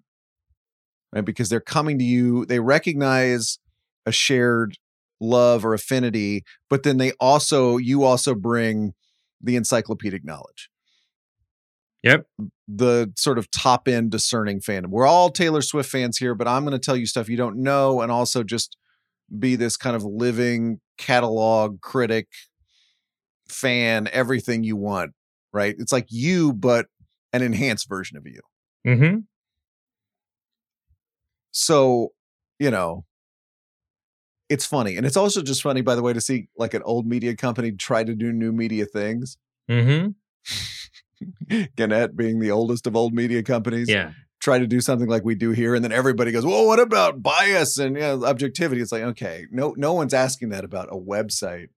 Right? 1.13 1.25
Because 1.25 1.49
they're 1.49 1.61
coming 1.61 1.99
to 1.99 2.05
you, 2.05 2.45
they 2.47 2.61
recognize 2.61 3.59
a 4.07 4.13
shared 4.13 4.77
love 5.21 5.65
or 5.65 5.75
affinity, 5.75 6.45
but 6.69 6.83
then 6.83 6.97
they 6.97 7.13
also, 7.21 7.77
you 7.77 8.05
also 8.05 8.35
bring 8.35 8.95
the 9.41 9.57
encyclopedic 9.57 10.25
knowledge. 10.25 10.71
Yep. 12.03 12.27
The 12.67 13.13
sort 13.17 13.39
of 13.39 13.51
top 13.51 13.87
end 13.87 14.11
discerning 14.11 14.61
fandom. 14.61 14.89
We're 14.89 15.07
all 15.07 15.31
Taylor 15.31 15.61
Swift 15.61 15.91
fans 15.91 16.17
here, 16.17 16.35
but 16.35 16.49
I'm 16.49 16.65
going 16.65 16.73
to 16.73 16.79
tell 16.79 16.97
you 16.97 17.05
stuff 17.05 17.29
you 17.29 17.37
don't 17.37 17.63
know 17.63 18.01
and 18.01 18.11
also 18.11 18.43
just 18.43 18.77
be 19.39 19.57
this 19.57 19.77
kind 19.77 19.97
of 19.97 20.05
living 20.05 20.81
catalog 20.99 21.81
critic 21.81 22.29
fan, 23.49 24.09
everything 24.13 24.65
you 24.65 24.77
want, 24.77 25.13
right? 25.53 25.75
It's 25.79 25.93
like 25.93 26.07
you, 26.11 26.53
but 26.53 26.87
an 27.33 27.43
enhanced 27.43 27.89
version 27.89 28.17
of 28.17 28.27
you. 28.27 28.41
Mm-hmm. 28.87 29.19
So, 31.53 32.13
you 32.59 32.71
know, 32.71 33.05
it's 34.49 34.67
funny. 34.67 34.97
And 34.97 35.07
it's 35.07 35.17
also 35.17 35.43
just 35.43 35.63
funny, 35.63 35.81
by 35.81 35.95
the 35.95 36.03
way, 36.03 36.13
to 36.13 36.21
see 36.21 36.49
like 36.57 36.75
an 36.75 36.83
old 36.85 37.07
media 37.07 37.37
company 37.37 37.73
try 37.73 38.05
to 38.05 38.15
do 38.15 38.33
new 38.33 38.53
media 38.53 38.85
things. 38.85 39.37
Mm-hmm. 39.71 40.11
Gannett 41.77 42.17
being 42.17 42.41
the 42.41 42.51
oldest 42.51 42.87
of 42.87 42.97
old 42.97 43.15
media 43.15 43.43
companies. 43.43 43.89
Yeah. 43.89 44.13
Try 44.41 44.59
to 44.59 44.67
do 44.67 44.81
something 44.81 45.09
like 45.09 45.25
we 45.25 45.35
do 45.35 45.51
here, 45.51 45.75
and 45.75 45.85
then 45.85 45.93
everybody 45.93 46.33
goes, 46.33 46.47
"Well, 46.47 46.67
what 46.67 46.81
about 46.81 47.23
bias 47.23 47.79
and 47.79 47.95
you 47.95 48.03
know, 48.03 48.25
objectivity?" 48.25 48.81
It's 48.81 48.93
like, 48.93 49.03
okay, 49.03 49.47
no, 49.51 49.75
no 49.77 49.93
one's 49.93 50.15
asking 50.15 50.49
that 50.51 50.65
about 50.65 50.89
a 50.91 50.97
website. 50.97 51.69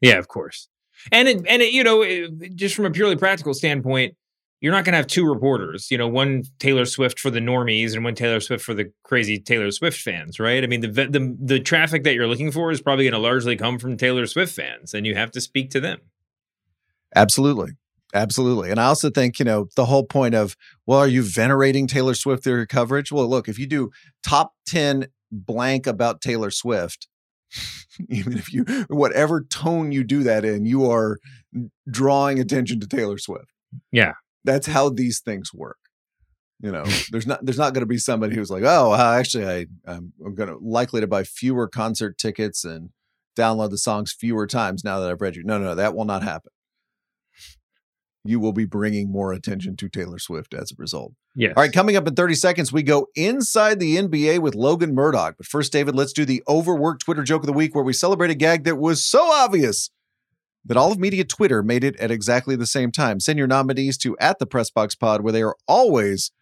Yeah, 0.00 0.18
of 0.18 0.28
course. 0.28 0.68
And 1.10 1.28
it, 1.28 1.44
and 1.48 1.62
it, 1.62 1.72
you 1.72 1.82
know, 1.82 2.02
it, 2.02 2.54
just 2.54 2.74
from 2.74 2.84
a 2.84 2.90
purely 2.90 3.16
practical 3.16 3.54
standpoint, 3.54 4.14
you're 4.60 4.72
not 4.72 4.84
going 4.84 4.92
to 4.92 4.98
have 4.98 5.06
two 5.06 5.26
reporters. 5.26 5.90
You 5.90 5.98
know, 5.98 6.08
one 6.08 6.44
Taylor 6.58 6.84
Swift 6.84 7.20
for 7.20 7.30
the 7.30 7.40
normies 7.40 7.94
and 7.94 8.04
one 8.04 8.14
Taylor 8.14 8.40
Swift 8.40 8.64
for 8.64 8.74
the 8.74 8.92
crazy 9.02 9.38
Taylor 9.38 9.70
Swift 9.70 10.00
fans, 10.00 10.40
right? 10.40 10.62
I 10.62 10.66
mean, 10.66 10.80
the 10.80 10.88
the 10.88 11.36
the 11.40 11.60
traffic 11.60 12.04
that 12.04 12.14
you're 12.14 12.26
looking 12.26 12.50
for 12.50 12.70
is 12.70 12.80
probably 12.80 13.04
going 13.04 13.12
to 13.12 13.18
largely 13.18 13.56
come 13.56 13.78
from 13.78 13.96
Taylor 13.96 14.26
Swift 14.26 14.54
fans, 14.54 14.94
and 14.94 15.06
you 15.06 15.14
have 15.14 15.30
to 15.32 15.40
speak 15.40 15.70
to 15.70 15.80
them. 15.80 16.00
Absolutely. 17.14 17.72
Absolutely. 18.16 18.70
And 18.70 18.80
I 18.80 18.86
also 18.86 19.10
think, 19.10 19.38
you 19.38 19.44
know, 19.44 19.68
the 19.76 19.84
whole 19.84 20.04
point 20.04 20.34
of, 20.34 20.56
well, 20.86 21.00
are 21.00 21.06
you 21.08 21.22
venerating 21.22 21.86
Taylor 21.86 22.14
Swift 22.14 22.42
through 22.42 22.56
your 22.56 22.66
coverage? 22.66 23.12
Well, 23.12 23.28
look, 23.28 23.46
if 23.46 23.58
you 23.58 23.66
do 23.66 23.90
top 24.22 24.54
10 24.66 25.08
blank 25.30 25.86
about 25.86 26.22
Taylor 26.22 26.50
Swift, 26.50 27.08
even 28.08 28.32
if 28.32 28.54
you, 28.54 28.64
whatever 28.88 29.42
tone 29.42 29.92
you 29.92 30.02
do 30.02 30.22
that 30.22 30.46
in, 30.46 30.64
you 30.64 30.90
are 30.90 31.18
drawing 31.90 32.38
attention 32.38 32.80
to 32.80 32.86
Taylor 32.86 33.18
Swift. 33.18 33.52
Yeah. 33.92 34.14
That's 34.44 34.66
how 34.66 34.88
these 34.88 35.20
things 35.20 35.52
work. 35.52 35.76
You 36.62 36.72
know, 36.72 36.84
there's 37.10 37.26
not 37.26 37.44
there's 37.44 37.58
not 37.58 37.74
going 37.74 37.82
to 37.82 37.86
be 37.86 37.98
somebody 37.98 38.34
who's 38.34 38.50
like, 38.50 38.62
oh, 38.64 38.94
actually, 38.94 39.46
I 39.46 39.66
I'm, 39.86 40.14
I'm 40.24 40.34
going 40.34 40.48
to 40.48 40.56
likely 40.56 41.02
to 41.02 41.06
buy 41.06 41.22
fewer 41.24 41.68
concert 41.68 42.16
tickets 42.16 42.64
and 42.64 42.90
download 43.36 43.68
the 43.68 43.76
songs 43.76 44.14
fewer 44.18 44.46
times 44.46 44.82
now 44.82 45.00
that 45.00 45.10
I've 45.10 45.20
read 45.20 45.36
you. 45.36 45.44
No, 45.44 45.58
no, 45.58 45.64
no, 45.66 45.74
that 45.74 45.94
will 45.94 46.06
not 46.06 46.22
happen 46.22 46.50
you 48.28 48.40
will 48.40 48.52
be 48.52 48.64
bringing 48.64 49.10
more 49.10 49.32
attention 49.32 49.76
to 49.76 49.88
Taylor 49.88 50.18
Swift 50.18 50.54
as 50.54 50.72
a 50.72 50.74
result. 50.78 51.12
Yeah. 51.34 51.50
All 51.50 51.62
right, 51.62 51.72
coming 51.72 51.96
up 51.96 52.06
in 52.06 52.14
30 52.14 52.34
seconds, 52.34 52.72
we 52.72 52.82
go 52.82 53.08
inside 53.14 53.78
the 53.80 53.96
NBA 53.96 54.40
with 54.40 54.54
Logan 54.54 54.94
Murdock. 54.94 55.36
But 55.36 55.46
first, 55.46 55.72
David, 55.72 55.94
let's 55.94 56.12
do 56.12 56.24
the 56.24 56.42
overworked 56.48 57.02
Twitter 57.04 57.22
joke 57.22 57.42
of 57.42 57.46
the 57.46 57.52
week 57.52 57.74
where 57.74 57.84
we 57.84 57.92
celebrate 57.92 58.30
a 58.30 58.34
gag 58.34 58.64
that 58.64 58.76
was 58.76 59.02
so 59.02 59.30
obvious 59.30 59.90
that 60.64 60.76
all 60.76 60.90
of 60.92 60.98
media 60.98 61.24
Twitter 61.24 61.62
made 61.62 61.84
it 61.84 61.96
at 61.96 62.10
exactly 62.10 62.56
the 62.56 62.66
same 62.66 62.90
time. 62.90 63.20
Send 63.20 63.38
your 63.38 63.46
nominees 63.46 63.96
to 63.98 64.16
at 64.18 64.38
the 64.38 64.46
Pressbox 64.46 64.98
Pod, 64.98 65.20
where 65.20 65.32
they 65.32 65.42
are 65.42 65.56
always, 65.68 66.32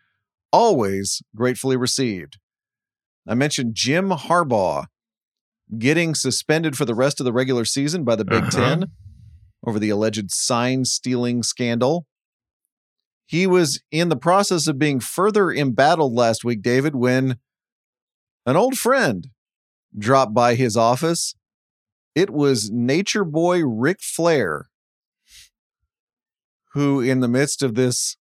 always 0.52 1.22
gratefully 1.36 1.76
received. 1.76 2.38
I 3.28 3.34
mentioned 3.34 3.74
Jim 3.74 4.10
Harbaugh 4.10 4.86
getting 5.78 6.14
suspended 6.14 6.76
for 6.76 6.84
the 6.84 6.94
rest 6.94 7.20
of 7.20 7.24
the 7.24 7.32
regular 7.32 7.64
season 7.64 8.04
by 8.04 8.16
the 8.16 8.24
Big 8.24 8.44
Uh-huh. 8.44 8.50
Ten 8.50 8.86
over 9.66 9.78
the 9.78 9.90
alleged 9.90 10.30
sign 10.30 10.84
stealing 10.84 11.42
scandal. 11.42 12.06
He 13.26 13.46
was 13.46 13.82
in 13.90 14.10
the 14.10 14.16
process 14.16 14.66
of 14.66 14.78
being 14.78 15.00
further 15.00 15.50
embattled 15.50 16.12
last 16.12 16.44
week, 16.44 16.62
David, 16.62 16.94
when 16.94 17.38
an 18.44 18.56
old 18.56 18.76
friend 18.78 19.28
dropped 19.96 20.34
by 20.34 20.54
his 20.54 20.76
office. 20.76 21.34
It 22.14 22.30
was 22.30 22.70
nature 22.70 23.24
boy 23.24 23.64
Ric 23.64 24.00
Flair, 24.00 24.68
who, 26.72 27.00
in 27.00 27.20
the 27.20 27.28
midst 27.28 27.62
of 27.62 27.74
this 27.74 28.16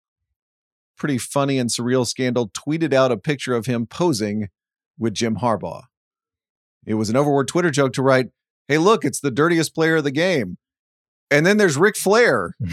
pretty 0.97 1.17
funny 1.17 1.57
and 1.57 1.69
surreal 1.69 2.05
scandal, 2.05 2.49
tweeted 2.49 2.93
out 2.93 3.11
a 3.11 3.17
picture 3.17 3.55
of 3.55 3.65
him 3.65 3.87
posing 3.87 4.49
with 4.97 5.13
Jim 5.13 5.37
Harbaugh. 5.37 5.83
It 6.85 6.95
was 6.95 7.09
an 7.09 7.15
overworked 7.15 7.49
Twitter 7.49 7.71
joke 7.71 7.93
to 7.93 8.03
write, 8.03 8.27
Hey, 8.67 8.77
look, 8.77 9.03
it's 9.03 9.21
the 9.21 9.31
dirtiest 9.31 9.73
player 9.73 9.95
of 9.95 10.03
the 10.03 10.11
game. 10.11 10.57
And 11.31 11.45
then 11.45 11.57
there's 11.57 11.77
Ric 11.77 11.95
Flair. 11.95 12.55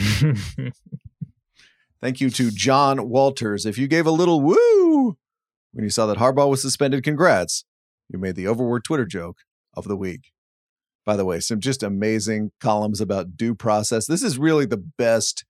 Thank 2.00 2.20
you 2.20 2.30
to 2.30 2.50
John 2.50 3.08
Walters. 3.08 3.66
If 3.66 3.78
you 3.78 3.88
gave 3.88 4.06
a 4.06 4.10
little 4.10 4.40
woo 4.40 5.16
when 5.72 5.84
you 5.84 5.90
saw 5.90 6.06
that 6.06 6.18
Harbaugh 6.18 6.48
was 6.48 6.62
suspended, 6.62 7.04
congrats. 7.04 7.64
You 8.08 8.18
made 8.18 8.36
the 8.36 8.48
overworked 8.48 8.86
Twitter 8.86 9.06
joke 9.06 9.38
of 9.74 9.84
the 9.84 9.96
week. 9.96 10.32
By 11.04 11.16
the 11.16 11.24
way, 11.24 11.40
some 11.40 11.60
just 11.60 11.82
amazing 11.82 12.52
columns 12.60 13.00
about 13.00 13.36
due 13.36 13.54
process. 13.54 14.06
This 14.06 14.22
is 14.22 14.38
really 14.38 14.66
the 14.66 14.76
best 14.76 15.44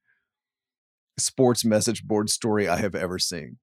sports 1.18 1.64
message 1.64 2.04
board 2.04 2.28
story 2.28 2.68
I 2.68 2.76
have 2.76 2.94
ever 2.94 3.18
seen. 3.18 3.58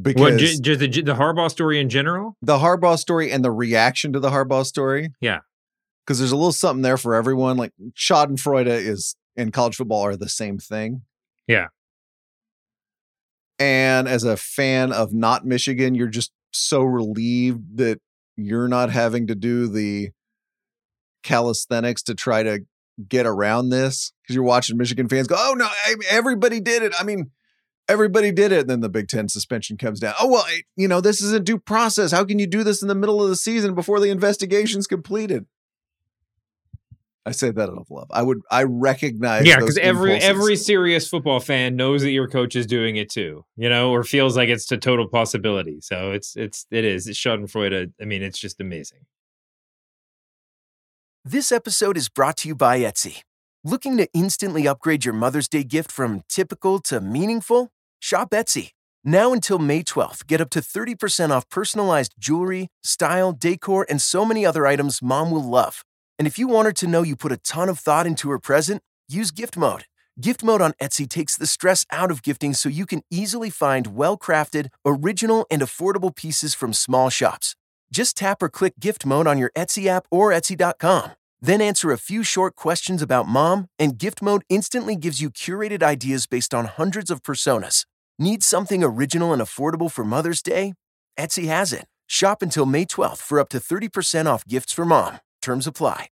Because 0.00 0.20
what, 0.20 0.38
just 0.38 0.62
the, 0.62 0.76
the 0.76 1.14
Harbaugh 1.14 1.50
story 1.50 1.80
in 1.80 1.88
general? 1.88 2.36
the 2.42 2.58
Harbaugh 2.58 2.98
story 2.98 3.32
and 3.32 3.42
the 3.42 3.50
reaction 3.50 4.12
to 4.12 4.20
the 4.20 4.28
Harbaugh 4.30 4.66
story. 4.66 5.08
Yeah. 5.20 5.40
Because 6.06 6.18
there's 6.18 6.32
a 6.32 6.36
little 6.36 6.52
something 6.52 6.82
there 6.82 6.96
for 6.96 7.14
everyone. 7.14 7.56
Like 7.56 7.72
Schadenfreude 7.94 8.68
is 8.68 9.16
in 9.34 9.50
college 9.50 9.76
football 9.76 10.02
are 10.02 10.16
the 10.16 10.28
same 10.28 10.58
thing. 10.58 11.02
Yeah. 11.48 11.66
And 13.58 14.06
as 14.06 14.22
a 14.24 14.36
fan 14.36 14.92
of 14.92 15.12
not 15.12 15.44
Michigan, 15.44 15.94
you're 15.94 16.08
just 16.08 16.32
so 16.52 16.82
relieved 16.82 17.78
that 17.78 18.00
you're 18.36 18.68
not 18.68 18.90
having 18.90 19.26
to 19.28 19.34
do 19.34 19.66
the 19.66 20.10
calisthenics 21.22 22.02
to 22.04 22.14
try 22.14 22.42
to 22.42 22.60
get 23.08 23.26
around 23.26 23.70
this 23.70 24.12
because 24.22 24.34
you're 24.34 24.44
watching 24.44 24.76
Michigan 24.76 25.08
fans 25.08 25.26
go, 25.26 25.36
"Oh 25.38 25.54
no, 25.54 25.68
everybody 26.08 26.60
did 26.60 26.82
it." 26.82 26.92
I 26.98 27.02
mean, 27.02 27.30
everybody 27.88 28.32
did 28.32 28.52
it. 28.52 28.60
And 28.60 28.70
then 28.70 28.80
the 28.80 28.88
Big 28.88 29.08
Ten 29.08 29.28
suspension 29.28 29.76
comes 29.76 30.00
down. 30.00 30.14
Oh 30.20 30.28
well, 30.28 30.44
you 30.76 30.88
know 30.88 31.00
this 31.00 31.20
is 31.20 31.32
a 31.32 31.40
due 31.40 31.58
process. 31.58 32.12
How 32.12 32.24
can 32.24 32.38
you 32.38 32.46
do 32.46 32.62
this 32.62 32.82
in 32.82 32.88
the 32.88 32.94
middle 32.94 33.22
of 33.22 33.28
the 33.28 33.36
season 33.36 33.74
before 33.74 34.00
the 34.00 34.10
investigation's 34.10 34.86
completed? 34.86 35.46
I 37.26 37.32
say 37.32 37.50
that 37.50 37.68
out 37.68 37.76
of 37.76 37.90
love. 37.90 38.06
I 38.12 38.22
would. 38.22 38.38
I 38.52 38.62
recognize. 38.62 39.44
Yeah, 39.44 39.58
because 39.58 39.76
every 39.78 40.14
impulses. 40.14 40.30
every 40.30 40.56
serious 40.56 41.08
football 41.08 41.40
fan 41.40 41.74
knows 41.74 42.02
that 42.02 42.12
your 42.12 42.28
coach 42.28 42.54
is 42.54 42.66
doing 42.66 42.96
it 42.96 43.10
too, 43.10 43.44
you 43.56 43.68
know, 43.68 43.90
or 43.90 44.04
feels 44.04 44.36
like 44.36 44.48
it's 44.48 44.70
a 44.70 44.76
total 44.76 45.08
possibility. 45.08 45.80
So 45.80 46.12
it's 46.12 46.36
it's 46.36 46.66
it 46.70 46.84
is. 46.84 47.08
It's 47.08 47.18
Schadenfreude. 47.18 47.92
I 48.00 48.04
mean, 48.04 48.22
it's 48.22 48.38
just 48.38 48.60
amazing. 48.60 49.00
This 51.24 51.50
episode 51.50 51.96
is 51.96 52.08
brought 52.08 52.36
to 52.38 52.48
you 52.48 52.54
by 52.54 52.78
Etsy. 52.78 53.22
Looking 53.64 53.96
to 53.96 54.06
instantly 54.14 54.68
upgrade 54.68 55.04
your 55.04 55.14
Mother's 55.14 55.48
Day 55.48 55.64
gift 55.64 55.90
from 55.90 56.22
typical 56.28 56.78
to 56.82 57.00
meaningful? 57.00 57.72
Shop 57.98 58.30
Etsy. 58.30 58.70
Now 59.02 59.32
until 59.32 59.58
May 59.58 59.82
12th, 59.82 60.28
get 60.28 60.40
up 60.40 60.50
to 60.50 60.60
30% 60.60 61.30
off 61.30 61.48
personalized 61.48 62.14
jewelry, 62.18 62.68
style, 62.84 63.32
decor, 63.32 63.84
and 63.88 64.00
so 64.00 64.24
many 64.24 64.46
other 64.46 64.68
items 64.68 65.02
mom 65.02 65.32
will 65.32 65.42
love. 65.42 65.82
And 66.18 66.26
if 66.26 66.38
you 66.38 66.48
want 66.48 66.66
her 66.66 66.72
to 66.72 66.86
know 66.86 67.02
you 67.02 67.16
put 67.16 67.32
a 67.32 67.36
ton 67.36 67.68
of 67.68 67.78
thought 67.78 68.06
into 68.06 68.30
her 68.30 68.38
present, 68.38 68.82
use 69.08 69.30
gift 69.30 69.56
mode. 69.56 69.84
Gift 70.18 70.42
mode 70.42 70.62
on 70.62 70.72
Etsy 70.80 71.06
takes 71.06 71.36
the 71.36 71.46
stress 71.46 71.84
out 71.90 72.10
of 72.10 72.22
gifting 72.22 72.54
so 72.54 72.70
you 72.70 72.86
can 72.86 73.02
easily 73.10 73.50
find 73.50 73.88
well 73.88 74.16
crafted, 74.16 74.68
original, 74.84 75.46
and 75.50 75.60
affordable 75.60 76.14
pieces 76.14 76.54
from 76.54 76.72
small 76.72 77.10
shops. 77.10 77.54
Just 77.90 78.16
tap 78.16 78.42
or 78.42 78.48
click 78.48 78.80
gift 78.80 79.04
mode 79.04 79.26
on 79.26 79.36
your 79.36 79.50
Etsy 79.54 79.86
app 79.86 80.06
or 80.10 80.30
Etsy.com. 80.30 81.12
Then 81.42 81.60
answer 81.60 81.92
a 81.92 81.98
few 81.98 82.22
short 82.22 82.56
questions 82.56 83.02
about 83.02 83.28
mom, 83.28 83.68
and 83.78 83.98
gift 83.98 84.22
mode 84.22 84.42
instantly 84.48 84.96
gives 84.96 85.20
you 85.20 85.30
curated 85.30 85.82
ideas 85.82 86.26
based 86.26 86.54
on 86.54 86.64
hundreds 86.64 87.10
of 87.10 87.22
personas. 87.22 87.84
Need 88.18 88.42
something 88.42 88.82
original 88.82 89.34
and 89.34 89.42
affordable 89.42 89.92
for 89.92 90.04
Mother's 90.04 90.40
Day? 90.40 90.72
Etsy 91.18 91.46
has 91.46 91.74
it. 91.74 91.84
Shop 92.06 92.40
until 92.40 92.64
May 92.64 92.86
12th 92.86 93.18
for 93.18 93.38
up 93.38 93.50
to 93.50 93.58
30% 93.58 94.26
off 94.26 94.46
gifts 94.46 94.72
for 94.72 94.86
mom. 94.86 95.18
Terms 95.46 95.68
apply. 95.68 96.08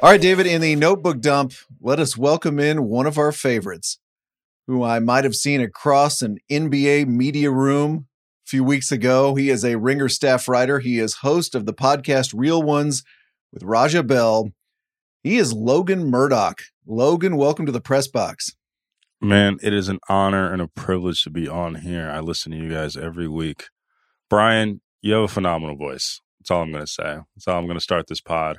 All 0.00 0.10
right, 0.10 0.18
David, 0.18 0.46
in 0.46 0.62
the 0.62 0.74
notebook 0.74 1.20
dump, 1.20 1.52
let 1.78 2.00
us 2.00 2.16
welcome 2.16 2.58
in 2.58 2.84
one 2.84 3.04
of 3.04 3.18
our 3.18 3.30
favorites, 3.30 3.98
who 4.66 4.82
I 4.82 5.00
might 5.00 5.24
have 5.24 5.34
seen 5.34 5.60
across 5.60 6.22
an 6.22 6.38
NBA 6.50 7.08
media 7.08 7.50
room 7.50 8.06
a 8.46 8.48
few 8.48 8.64
weeks 8.64 8.90
ago. 8.90 9.34
He 9.34 9.50
is 9.50 9.66
a 9.66 9.76
Ringer 9.76 10.08
staff 10.08 10.48
writer. 10.48 10.78
He 10.78 10.98
is 10.98 11.16
host 11.16 11.54
of 11.54 11.66
the 11.66 11.74
podcast 11.74 12.32
Real 12.34 12.62
Ones 12.62 13.02
with 13.52 13.62
Raja 13.64 14.02
Bell. 14.02 14.50
He 15.22 15.36
is 15.36 15.52
Logan 15.52 16.10
Murdock. 16.10 16.62
Logan, 16.86 17.36
welcome 17.36 17.66
to 17.66 17.72
the 17.72 17.82
press 17.82 18.08
box. 18.08 18.56
Man, 19.20 19.58
it 19.62 19.74
is 19.74 19.88
an 19.88 19.98
honor 20.08 20.52
and 20.52 20.62
a 20.62 20.68
privilege 20.68 21.24
to 21.24 21.30
be 21.30 21.48
on 21.48 21.76
here. 21.76 22.08
I 22.08 22.20
listen 22.20 22.52
to 22.52 22.58
you 22.58 22.70
guys 22.70 22.96
every 22.96 23.26
week. 23.26 23.64
Bryan, 24.30 24.80
you 25.02 25.14
have 25.14 25.24
a 25.24 25.28
phenomenal 25.28 25.76
voice. 25.76 26.20
That's 26.38 26.52
all 26.52 26.62
I'm 26.62 26.70
going 26.70 26.84
to 26.84 26.90
say. 26.90 27.18
That's 27.34 27.46
how 27.46 27.58
I'm 27.58 27.66
going 27.66 27.76
to 27.78 27.82
start 27.82 28.06
this 28.06 28.20
pod. 28.20 28.58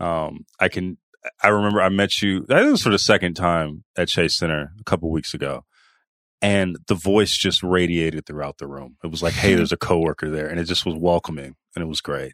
Um, 0.00 0.46
I 0.58 0.68
can. 0.68 0.98
I 1.42 1.48
remember 1.48 1.80
I 1.82 1.90
met 1.90 2.22
you. 2.22 2.46
I 2.48 2.54
think 2.54 2.68
it 2.68 2.72
was 2.72 2.82
for 2.82 2.90
the 2.90 2.98
second 2.98 3.34
time 3.34 3.84
at 3.96 4.08
Chase 4.08 4.36
Center 4.36 4.72
a 4.80 4.84
couple 4.84 5.10
weeks 5.10 5.34
ago, 5.34 5.64
and 6.40 6.76
the 6.88 6.94
voice 6.94 7.36
just 7.36 7.62
radiated 7.62 8.26
throughout 8.26 8.58
the 8.58 8.66
room. 8.66 8.96
It 9.04 9.08
was 9.12 9.22
like, 9.22 9.34
"Hey, 9.34 9.54
there's 9.54 9.70
a 9.72 9.76
coworker 9.88 10.30
there," 10.30 10.48
and 10.48 10.58
it 10.58 10.64
just 10.64 10.86
was 10.86 10.96
welcoming, 10.96 11.54
and 11.76 11.82
it 11.84 11.88
was 11.88 12.00
great. 12.00 12.32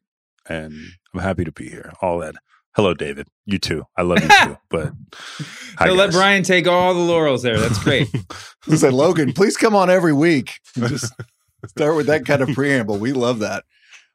And 0.49 0.73
I'm 1.13 1.21
happy 1.21 1.45
to 1.45 1.53
be 1.53 1.69
here. 1.69 1.93
All 2.01 2.21
that. 2.21 2.37
Hello, 2.77 2.93
David. 2.93 3.27
You 3.47 3.59
too. 3.59 3.85
I 3.97 4.03
love 4.03 4.23
you 4.23 4.29
too. 4.29 4.59
But 4.69 4.93
hi, 5.79 5.89
So 5.89 5.95
let 5.95 6.09
guys. 6.09 6.15
Bryan 6.17 6.43
take 6.43 6.67
all 6.69 6.93
the 6.93 7.01
laurels 7.01 7.43
there. 7.43 7.59
That's 7.59 7.83
great. 7.83 8.09
I 8.71 8.75
said, 8.75 8.93
Logan, 8.93 9.33
please 9.33 9.57
come 9.57 9.75
on 9.75 9.89
every 9.89 10.13
week. 10.13 10.61
Just 10.77 11.15
start 11.69 11.97
with 11.97 12.07
that 12.09 12.27
kind 12.27 12.43
of 12.43 12.51
preamble. 12.51 12.99
We 12.99 13.15
love 13.15 13.39
that. 13.39 13.65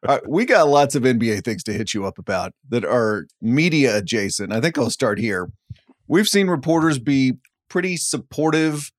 All 0.07 0.15
right, 0.15 0.29
we 0.29 0.45
got 0.45 0.67
lots 0.67 0.93
of 0.93 1.03
NBA 1.03 1.43
things 1.43 1.63
to 1.63 1.73
hit 1.73 1.95
you 1.95 2.05
up 2.05 2.19
about 2.19 2.53
that 2.69 2.85
are 2.85 3.25
media 3.41 3.97
adjacent. 3.97 4.53
I 4.53 4.61
think 4.61 4.77
I'll 4.77 4.89
start 4.91 5.17
here. 5.19 5.49
We've 6.07 6.27
seen 6.27 6.47
reporters 6.47 6.99
be 6.99 7.33
pretty 7.67 7.97
supportive 7.97 8.91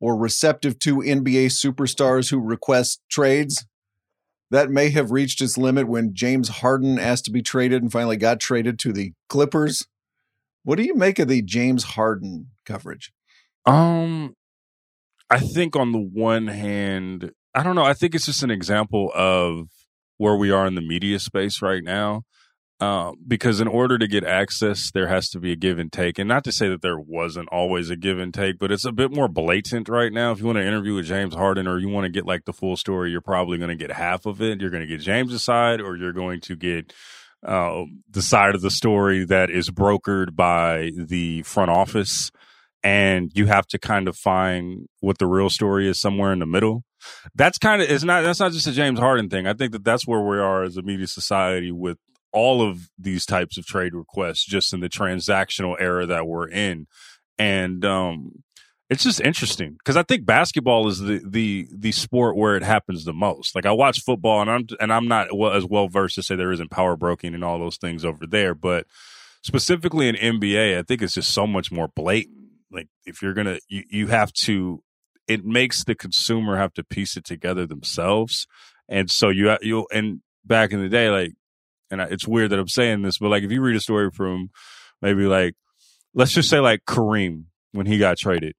or 0.00 0.16
receptive 0.16 0.78
to 0.80 0.96
NBA 0.96 1.46
superstars 1.46 2.30
who 2.30 2.40
request 2.40 3.00
trades. 3.10 3.64
That 4.50 4.70
may 4.70 4.90
have 4.90 5.10
reached 5.10 5.42
its 5.42 5.58
limit 5.58 5.88
when 5.88 6.14
James 6.14 6.48
Harden 6.48 6.98
asked 6.98 7.26
to 7.26 7.30
be 7.30 7.42
traded 7.42 7.82
and 7.82 7.92
finally 7.92 8.16
got 8.16 8.40
traded 8.40 8.78
to 8.80 8.92
the 8.92 9.12
Clippers. 9.28 9.86
What 10.64 10.76
do 10.76 10.84
you 10.84 10.94
make 10.94 11.18
of 11.18 11.28
the 11.28 11.42
James 11.42 11.84
Harden 11.84 12.48
coverage? 12.64 13.12
Um, 13.66 14.34
I 15.30 15.38
think 15.38 15.76
on 15.76 15.92
the 15.92 15.98
one 15.98 16.46
hand, 16.46 17.32
I 17.54 17.62
don't 17.62 17.76
know. 17.76 17.84
I 17.84 17.94
think 17.94 18.14
it's 18.14 18.26
just 18.26 18.42
an 18.42 18.50
example 18.50 19.12
of 19.14 19.68
where 20.16 20.36
we 20.36 20.50
are 20.50 20.66
in 20.66 20.74
the 20.74 20.80
media 20.80 21.18
space 21.18 21.60
right 21.60 21.84
now. 21.84 22.22
Um, 22.80 23.16
because 23.26 23.60
in 23.60 23.66
order 23.66 23.98
to 23.98 24.06
get 24.06 24.22
access, 24.22 24.92
there 24.92 25.08
has 25.08 25.28
to 25.30 25.40
be 25.40 25.50
a 25.50 25.56
give 25.56 25.80
and 25.80 25.90
take. 25.90 26.16
And 26.16 26.28
not 26.28 26.44
to 26.44 26.52
say 26.52 26.68
that 26.68 26.80
there 26.80 26.98
wasn't 26.98 27.48
always 27.50 27.90
a 27.90 27.96
give 27.96 28.20
and 28.20 28.32
take, 28.32 28.56
but 28.56 28.70
it's 28.70 28.84
a 28.84 28.92
bit 28.92 29.10
more 29.10 29.26
blatant 29.26 29.88
right 29.88 30.12
now. 30.12 30.30
If 30.30 30.38
you 30.38 30.46
want 30.46 30.58
to 30.58 30.64
interview 30.64 30.94
with 30.94 31.06
James 31.06 31.34
Harden 31.34 31.66
or 31.66 31.78
you 31.80 31.88
want 31.88 32.04
to 32.04 32.10
get 32.10 32.24
like 32.24 32.44
the 32.44 32.52
full 32.52 32.76
story, 32.76 33.10
you're 33.10 33.20
probably 33.20 33.58
going 33.58 33.70
to 33.70 33.74
get 33.74 33.90
half 33.90 34.26
of 34.26 34.40
it. 34.40 34.60
You're 34.60 34.70
going 34.70 34.86
to 34.86 34.86
get 34.86 35.00
James's 35.00 35.42
side 35.42 35.80
or 35.80 35.96
you're 35.96 36.12
going 36.12 36.40
to 36.42 36.54
get 36.54 36.92
uh, 37.44 37.82
the 38.10 38.22
side 38.22 38.54
of 38.54 38.60
the 38.60 38.70
story 38.70 39.24
that 39.24 39.50
is 39.50 39.70
brokered 39.70 40.36
by 40.36 40.92
the 40.96 41.42
front 41.42 41.72
office 41.72 42.30
and 42.84 43.32
you 43.34 43.46
have 43.46 43.66
to 43.66 43.78
kind 43.78 44.08
of 44.08 44.16
find 44.16 44.88
what 45.00 45.18
the 45.18 45.26
real 45.26 45.50
story 45.50 45.88
is 45.88 46.00
somewhere 46.00 46.32
in 46.32 46.38
the 46.38 46.46
middle. 46.46 46.84
That's 47.34 47.58
kind 47.58 47.82
of 47.82 47.90
it's 47.90 48.04
not 48.04 48.22
that's 48.22 48.40
not 48.40 48.52
just 48.52 48.66
a 48.66 48.72
James 48.72 48.98
Harden 48.98 49.28
thing. 49.28 49.46
I 49.46 49.54
think 49.54 49.72
that 49.72 49.84
that's 49.84 50.06
where 50.06 50.20
we 50.20 50.38
are 50.38 50.62
as 50.62 50.76
a 50.76 50.82
media 50.82 51.06
society 51.06 51.72
with 51.72 51.98
all 52.32 52.62
of 52.62 52.90
these 52.98 53.24
types 53.26 53.58
of 53.58 53.66
trade 53.66 53.94
requests 53.94 54.44
just 54.44 54.72
in 54.72 54.80
the 54.80 54.88
transactional 54.88 55.76
era 55.78 56.06
that 56.06 56.26
we're 56.26 56.48
in. 56.48 56.86
And 57.38 57.84
um 57.84 58.42
it's 58.90 59.04
just 59.04 59.20
interesting 59.20 59.72
because 59.72 59.96
I 59.96 60.02
think 60.02 60.24
basketball 60.24 60.88
is 60.88 60.98
the 60.98 61.20
the 61.24 61.68
the 61.70 61.92
sport 61.92 62.36
where 62.36 62.56
it 62.56 62.62
happens 62.62 63.04
the 63.04 63.12
most. 63.12 63.54
Like 63.54 63.66
I 63.66 63.72
watch 63.72 64.00
football 64.00 64.40
and 64.40 64.50
I'm 64.50 64.66
and 64.80 64.92
I'm 64.92 65.06
not 65.06 65.36
well, 65.36 65.52
as 65.52 65.66
well 65.66 65.88
versed 65.88 66.14
to 66.14 66.22
say 66.22 66.36
there 66.36 66.52
isn't 66.52 66.70
power 66.70 66.96
broking 66.96 67.34
and 67.34 67.44
all 67.44 67.58
those 67.58 67.76
things 67.76 68.04
over 68.04 68.26
there, 68.26 68.54
but 68.54 68.86
specifically 69.42 70.08
in 70.08 70.14
NBA, 70.14 70.78
I 70.78 70.82
think 70.82 71.02
it's 71.02 71.14
just 71.14 71.34
so 71.34 71.46
much 71.46 71.70
more 71.70 71.88
blatant. 71.88 72.48
Like 72.70 72.88
if 73.04 73.20
you're 73.20 73.34
gonna, 73.34 73.58
you, 73.68 73.84
you 73.90 74.06
have 74.08 74.32
to. 74.44 74.82
It 75.26 75.44
makes 75.44 75.84
the 75.84 75.94
consumer 75.94 76.56
have 76.56 76.72
to 76.74 76.84
piece 76.84 77.18
it 77.18 77.24
together 77.24 77.66
themselves, 77.66 78.46
and 78.88 79.10
so 79.10 79.28
you 79.28 79.54
you 79.60 79.86
and 79.92 80.22
back 80.42 80.72
in 80.72 80.80
the 80.80 80.88
day, 80.88 81.10
like, 81.10 81.34
and 81.90 82.02
I, 82.02 82.06
it's 82.06 82.26
weird 82.26 82.50
that 82.50 82.58
I'm 82.58 82.68
saying 82.68 83.02
this, 83.02 83.18
but 83.18 83.28
like 83.28 83.42
if 83.42 83.52
you 83.52 83.60
read 83.60 83.76
a 83.76 83.80
story 83.80 84.10
from 84.10 84.50
maybe 85.00 85.26
like 85.26 85.54
let's 86.14 86.32
just 86.32 86.50
say 86.50 86.60
like 86.60 86.84
Kareem 86.86 87.44
when 87.72 87.86
he 87.86 87.98
got 87.98 88.18
traded, 88.18 88.54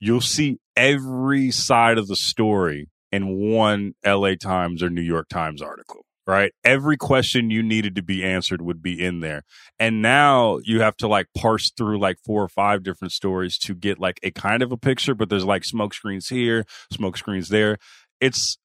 you'll 0.00 0.20
see 0.20 0.58
every 0.76 1.50
side 1.50 1.98
of 1.98 2.08
the 2.08 2.16
story 2.16 2.88
in 3.12 3.50
one 3.50 3.94
LA 4.04 4.34
Times 4.34 4.82
or 4.82 4.90
New 4.90 5.02
York 5.02 5.28
Times 5.28 5.62
article, 5.62 6.04
right? 6.26 6.52
Every 6.64 6.96
question 6.96 7.50
you 7.50 7.62
needed 7.62 7.94
to 7.96 8.02
be 8.02 8.24
answered 8.24 8.60
would 8.60 8.82
be 8.82 9.02
in 9.02 9.20
there. 9.20 9.42
And 9.78 10.02
now 10.02 10.58
you 10.64 10.80
have 10.80 10.96
to 10.98 11.08
like 11.08 11.26
parse 11.36 11.70
through 11.70 11.98
like 11.98 12.18
four 12.24 12.42
or 12.42 12.48
five 12.48 12.82
different 12.82 13.12
stories 13.12 13.58
to 13.58 13.74
get 13.74 13.98
like 13.98 14.18
a 14.22 14.30
kind 14.30 14.62
of 14.62 14.72
a 14.72 14.76
picture, 14.76 15.14
but 15.14 15.28
there's 15.28 15.44
like 15.44 15.64
smoke 15.64 15.94
screens 15.94 16.28
here, 16.28 16.64
smoke 16.92 17.16
screens 17.16 17.48
there. 17.48 17.78
It's, 18.20 18.58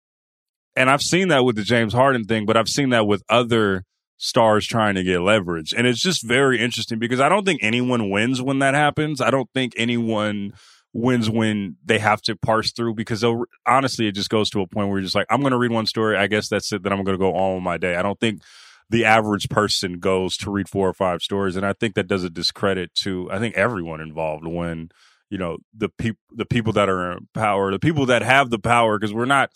and 0.75 0.89
I've 0.89 1.01
seen 1.01 1.27
that 1.29 1.43
with 1.43 1.55
the 1.55 1.63
James 1.63 1.93
Harden 1.93 2.23
thing, 2.23 2.45
but 2.45 2.57
I've 2.57 2.69
seen 2.69 2.89
that 2.89 3.05
with 3.05 3.23
other 3.29 3.83
stars 4.23 4.67
trying 4.67 4.93
to 4.93 5.03
get 5.03 5.19
leverage. 5.19 5.73
And 5.73 5.87
it's 5.87 5.99
just 5.99 6.21
very 6.21 6.61
interesting 6.61 6.99
because 6.99 7.19
I 7.19 7.27
don't 7.27 7.43
think 7.43 7.63
anyone 7.63 8.11
wins 8.11 8.39
when 8.39 8.59
that 8.59 8.75
happens. 8.75 9.19
I 9.19 9.31
don't 9.31 9.49
think 9.51 9.73
anyone 9.75 10.53
wins 10.93 11.27
when 11.27 11.77
they 11.83 11.97
have 11.97 12.21
to 12.21 12.35
parse 12.35 12.71
through 12.71 12.93
because 12.93 13.21
they'll- 13.21 13.45
honestly, 13.65 14.07
it 14.07 14.11
just 14.11 14.29
goes 14.29 14.51
to 14.51 14.61
a 14.61 14.67
point 14.67 14.89
where 14.89 14.99
you're 14.99 15.05
just 15.05 15.15
like, 15.15 15.25
I'm 15.31 15.41
going 15.41 15.53
to 15.53 15.57
read 15.57 15.71
one 15.71 15.87
story. 15.87 16.17
I 16.17 16.27
guess 16.27 16.49
that's 16.49 16.71
it. 16.71 16.83
Then 16.83 16.93
I'm 16.93 17.03
going 17.03 17.17
to 17.17 17.23
go 17.23 17.33
on 17.33 17.63
my 17.63 17.79
day. 17.79 17.95
I 17.95 18.03
don't 18.03 18.19
think 18.19 18.43
the 18.91 19.05
average 19.05 19.49
person 19.49 19.93
goes 19.93 20.37
to 20.37 20.51
read 20.51 20.69
four 20.69 20.87
or 20.87 20.93
five 20.93 21.23
stories. 21.23 21.55
And 21.55 21.65
I 21.65 21.73
think 21.73 21.95
that 21.95 22.07
does 22.07 22.23
a 22.23 22.29
discredit 22.29 22.93
to, 23.01 23.27
I 23.31 23.39
think 23.39 23.55
everyone 23.55 24.01
involved 24.01 24.45
when, 24.45 24.91
you 25.31 25.39
know, 25.39 25.57
the 25.75 25.89
people, 25.89 26.21
the 26.35 26.45
people 26.45 26.73
that 26.73 26.89
are 26.89 27.13
in 27.13 27.27
power, 27.33 27.71
the 27.71 27.79
people 27.79 28.05
that 28.05 28.21
have 28.21 28.51
the 28.51 28.59
power, 28.59 28.99
because 28.99 29.15
we're 29.15 29.25
not, 29.25 29.49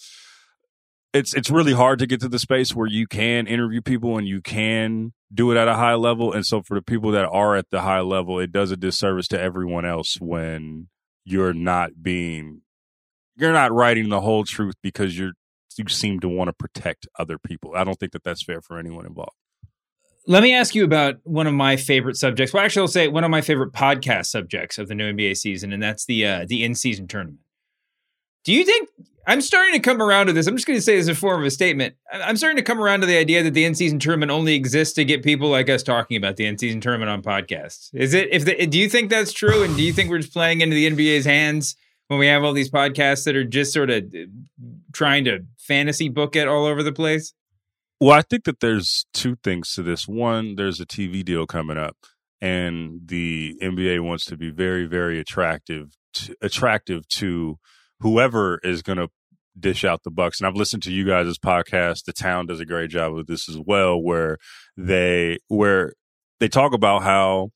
it's 1.16 1.34
it's 1.34 1.50
really 1.50 1.72
hard 1.74 2.00
to 2.00 2.08
get 2.08 2.20
to 2.22 2.28
the 2.28 2.40
space 2.40 2.76
where 2.76 2.88
you 2.88 3.08
can 3.08 3.48
interview 3.48 3.82
people 3.82 4.18
and 4.18 4.28
you 4.28 4.42
can 4.42 5.14
do 5.34 5.50
it 5.52 5.58
at 5.58 5.68
a 5.68 5.76
high 5.76 5.96
level. 5.96 6.34
And 6.34 6.46
so 6.46 6.62
for 6.62 6.76
the 6.76 6.82
people 6.82 7.12
that 7.12 7.26
are 7.26 7.56
at 7.56 7.70
the 7.72 7.82
high 7.82 8.02
level, 8.02 8.40
it 8.40 8.52
does 8.52 8.72
a 8.72 8.78
disservice 8.78 9.28
to 9.30 9.40
everyone 9.40 9.86
else 9.86 10.18
when 10.20 10.90
you're 11.24 11.54
not 11.54 12.04
being 12.04 12.62
you're 13.38 13.54
not 13.54 13.72
writing 13.72 14.10
the 14.10 14.22
whole 14.22 14.44
truth 14.44 14.76
because 14.84 15.18
you're 15.18 15.34
you 15.78 15.86
seem 15.90 16.20
to 16.20 16.30
want 16.30 16.50
to 16.50 16.54
protect 16.54 17.08
other 17.18 17.38
people. 17.38 17.74
I 17.76 17.84
don't 17.84 18.00
think 18.00 18.12
that 18.12 18.24
that's 18.24 18.44
fair 18.44 18.62
for 18.62 18.78
anyone 18.78 19.06
involved. 19.06 19.36
Let 20.28 20.42
me 20.42 20.54
ask 20.54 20.74
you 20.74 20.84
about 20.84 21.16
one 21.24 21.48
of 21.48 21.54
my 21.54 21.76
favorite 21.76 22.16
subjects. 22.16 22.54
Well, 22.54 22.64
actually, 22.64 22.82
I'll 22.82 22.88
say 22.88 23.08
one 23.08 23.24
of 23.24 23.30
my 23.30 23.42
favorite 23.42 23.74
podcast 23.74 24.28
subjects 24.28 24.78
of 24.78 24.88
the 24.88 24.96
new 24.96 25.14
NBA 25.14 25.38
season, 25.38 25.72
and 25.72 25.84
that's 25.84 26.06
the 26.06 26.26
uh, 26.26 26.46
the 26.48 26.64
in 26.64 26.76
season 26.76 27.08
tournament. 27.08 27.40
Do 28.44 28.54
you 28.54 28.66
think? 28.66 28.90
I'm 29.28 29.42
starting 29.42 29.74
to 29.74 29.80
come 29.80 30.02
around 30.02 30.28
to 30.28 30.34
this. 30.34 30.48
I'm 30.48 30.56
just 30.56 30.68
going 30.68 30.78
to 30.78 30.82
say 30.82 30.98
this 30.98 31.08
a 31.08 31.16
form 31.16 31.42
of 31.42 31.48
a 31.48 31.52
statement. 31.52 31.96
I'm 32.12 32.38
starting 32.38 32.58
to 32.58 32.64
come 32.64 32.80
around 32.80 33.02
to 33.02 33.08
the 33.08 33.18
idea 33.18 33.42
that 33.44 33.54
the 33.54 33.66
in-season 33.66 34.00
tournament 34.00 34.32
only 34.32 34.54
exists 34.54 34.94
to 34.96 35.06
get 35.06 35.24
people 35.24 35.50
like 35.50 35.70
us 35.70 35.84
talking 35.84 36.18
about 36.18 36.36
the 36.36 36.46
in-season 36.46 36.82
tournament 36.82 37.10
on 37.10 37.22
podcasts. 37.22 37.90
Is 37.94 38.14
it? 38.14 38.30
If 38.32 38.46
the, 38.46 38.68
do 38.68 38.78
you 38.78 38.90
think 38.90 39.10
that's 39.10 39.34
true? 39.34 39.64
And 39.64 39.76
do 39.76 39.84
you 39.84 39.94
think 39.94 40.10
we're 40.10 40.20
just 40.20 40.34
playing 40.34 40.62
into 40.62 40.76
the 40.76 40.90
NBA's 40.90 41.26
hands 41.26 41.76
when 42.08 42.20
we 42.20 42.28
have 42.28 42.44
all 42.44 42.54
these 42.54 42.70
podcasts 42.70 43.26
that 43.26 43.36
are 43.36 43.44
just 43.44 43.74
sort 43.74 43.90
of 43.90 44.04
uh, 44.04 44.26
trying 44.94 45.26
to 45.26 45.46
fantasy 45.58 46.10
book 46.10 46.36
it 46.36 46.48
all 46.48 46.66
over 46.66 46.84
the 46.84 46.94
place? 46.94 47.34
Well, 48.00 48.12
I 48.12 48.22
think 48.22 48.44
that 48.44 48.60
there's 48.60 49.06
two 49.14 49.38
things 49.38 49.74
to 49.74 49.84
this. 49.84 50.08
One, 50.08 50.56
there's 50.56 50.80
a 50.80 50.86
TV 50.86 51.24
deal 51.24 51.48
coming 51.48 51.78
up, 51.78 51.98
and 52.42 53.02
the 53.06 53.56
NBA 53.62 54.02
wants 54.02 54.26
to 54.26 54.38
be 54.38 54.52
very, 54.52 54.86
very 54.86 55.20
attractive, 55.20 55.96
to, 56.14 56.36
attractive 56.42 57.08
to 57.08 57.58
whoever 58.00 58.60
is 58.64 58.82
going 58.82 58.98
to 58.98 59.10
dish 59.60 59.84
out 59.84 60.04
the 60.04 60.12
bucks. 60.12 60.40
And 60.40 60.48
I've 60.48 60.56
listened 60.56 60.84
to 60.84 60.92
you 60.92 61.06
guys' 61.06 61.38
podcast. 61.38 62.06
The 62.06 62.14
town 62.14 62.48
does 62.48 62.60
a 62.60 62.66
great 62.66 62.90
job 62.90 63.14
with 63.14 63.28
this 63.28 63.48
as 63.50 63.58
well, 63.58 64.02
where 64.02 64.38
they 64.78 65.40
where 65.48 65.94
they 66.40 66.48
talk 66.48 66.74
about 66.74 67.04
how 67.04 67.52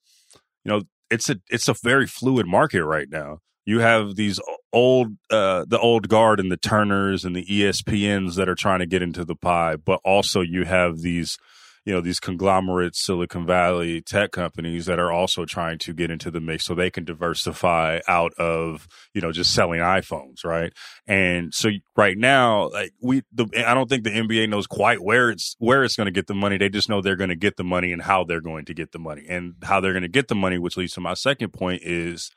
you 0.63 0.71
know 0.71 0.81
it's 1.09 1.29
a 1.29 1.37
it's 1.49 1.67
a 1.67 1.75
very 1.83 2.07
fluid 2.07 2.47
market 2.47 2.85
right 2.85 3.07
now. 3.09 3.39
You 3.65 3.79
have 3.79 4.15
these 4.15 4.39
old 4.71 5.17
uh 5.29 5.65
the 5.67 5.79
old 5.79 6.09
guard 6.09 6.39
and 6.39 6.51
the 6.51 6.57
Turners 6.57 7.25
and 7.25 7.35
the 7.35 7.45
ESPNs 7.45 8.35
that 8.35 8.49
are 8.49 8.55
trying 8.55 8.79
to 8.79 8.85
get 8.85 9.01
into 9.01 9.25
the 9.25 9.35
pie, 9.35 9.75
but 9.75 9.99
also 10.03 10.41
you 10.41 10.65
have 10.65 10.99
these 10.99 11.37
you 11.85 11.93
know 11.93 12.01
these 12.01 12.19
conglomerate 12.19 12.95
Silicon 12.95 13.45
Valley 13.45 14.01
tech 14.01 14.31
companies 14.31 14.85
that 14.85 14.99
are 14.99 15.11
also 15.11 15.45
trying 15.45 15.77
to 15.79 15.93
get 15.93 16.11
into 16.11 16.31
the 16.31 16.39
mix 16.39 16.65
so 16.65 16.75
they 16.75 16.89
can 16.89 17.05
diversify 17.05 17.99
out 18.07 18.33
of 18.35 18.87
you 19.13 19.21
know 19.21 19.31
just 19.31 19.53
selling 19.53 19.79
iPhones, 19.79 20.43
right? 20.43 20.73
And 21.07 21.53
so 21.53 21.69
right 21.95 22.17
now, 22.17 22.69
like 22.69 22.91
we, 23.01 23.23
the, 23.31 23.47
I 23.65 23.73
don't 23.73 23.89
think 23.89 24.03
the 24.03 24.11
NBA 24.11 24.49
knows 24.49 24.67
quite 24.67 25.01
where 25.01 25.29
it's 25.29 25.55
where 25.59 25.83
it's 25.83 25.95
going 25.95 26.05
to 26.05 26.11
get 26.11 26.27
the 26.27 26.35
money. 26.35 26.57
They 26.57 26.69
just 26.69 26.89
know 26.89 27.01
they're 27.01 27.15
going 27.15 27.29
to 27.29 27.35
get 27.35 27.57
the 27.57 27.63
money 27.63 27.91
and 27.91 28.01
how 28.01 28.23
they're 28.23 28.41
going 28.41 28.65
to 28.65 28.73
get 28.73 28.91
the 28.91 28.99
money 28.99 29.25
and 29.27 29.55
how 29.63 29.79
they're 29.79 29.93
going 29.93 30.03
to 30.03 30.09
get 30.09 30.27
the 30.27 30.35
money. 30.35 30.57
Which 30.57 30.77
leads 30.77 30.93
to 30.93 31.01
my 31.01 31.13
second 31.13 31.53
point 31.53 31.81
is 31.83 32.31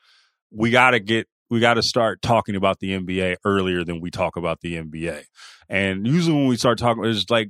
we 0.51 0.69
got 0.69 0.91
to 0.91 0.99
get 0.99 1.27
we 1.49 1.59
got 1.59 1.75
to 1.75 1.83
start 1.83 2.21
talking 2.21 2.55
about 2.55 2.79
the 2.79 2.97
NBA 2.97 3.35
earlier 3.45 3.83
than 3.83 4.01
we 4.01 4.09
talk 4.09 4.37
about 4.37 4.61
the 4.61 4.75
NBA. 4.75 5.25
And 5.69 6.07
usually 6.07 6.35
when 6.35 6.47
we 6.47 6.57
start 6.57 6.79
talking, 6.79 7.05
it's 7.05 7.29
like 7.29 7.49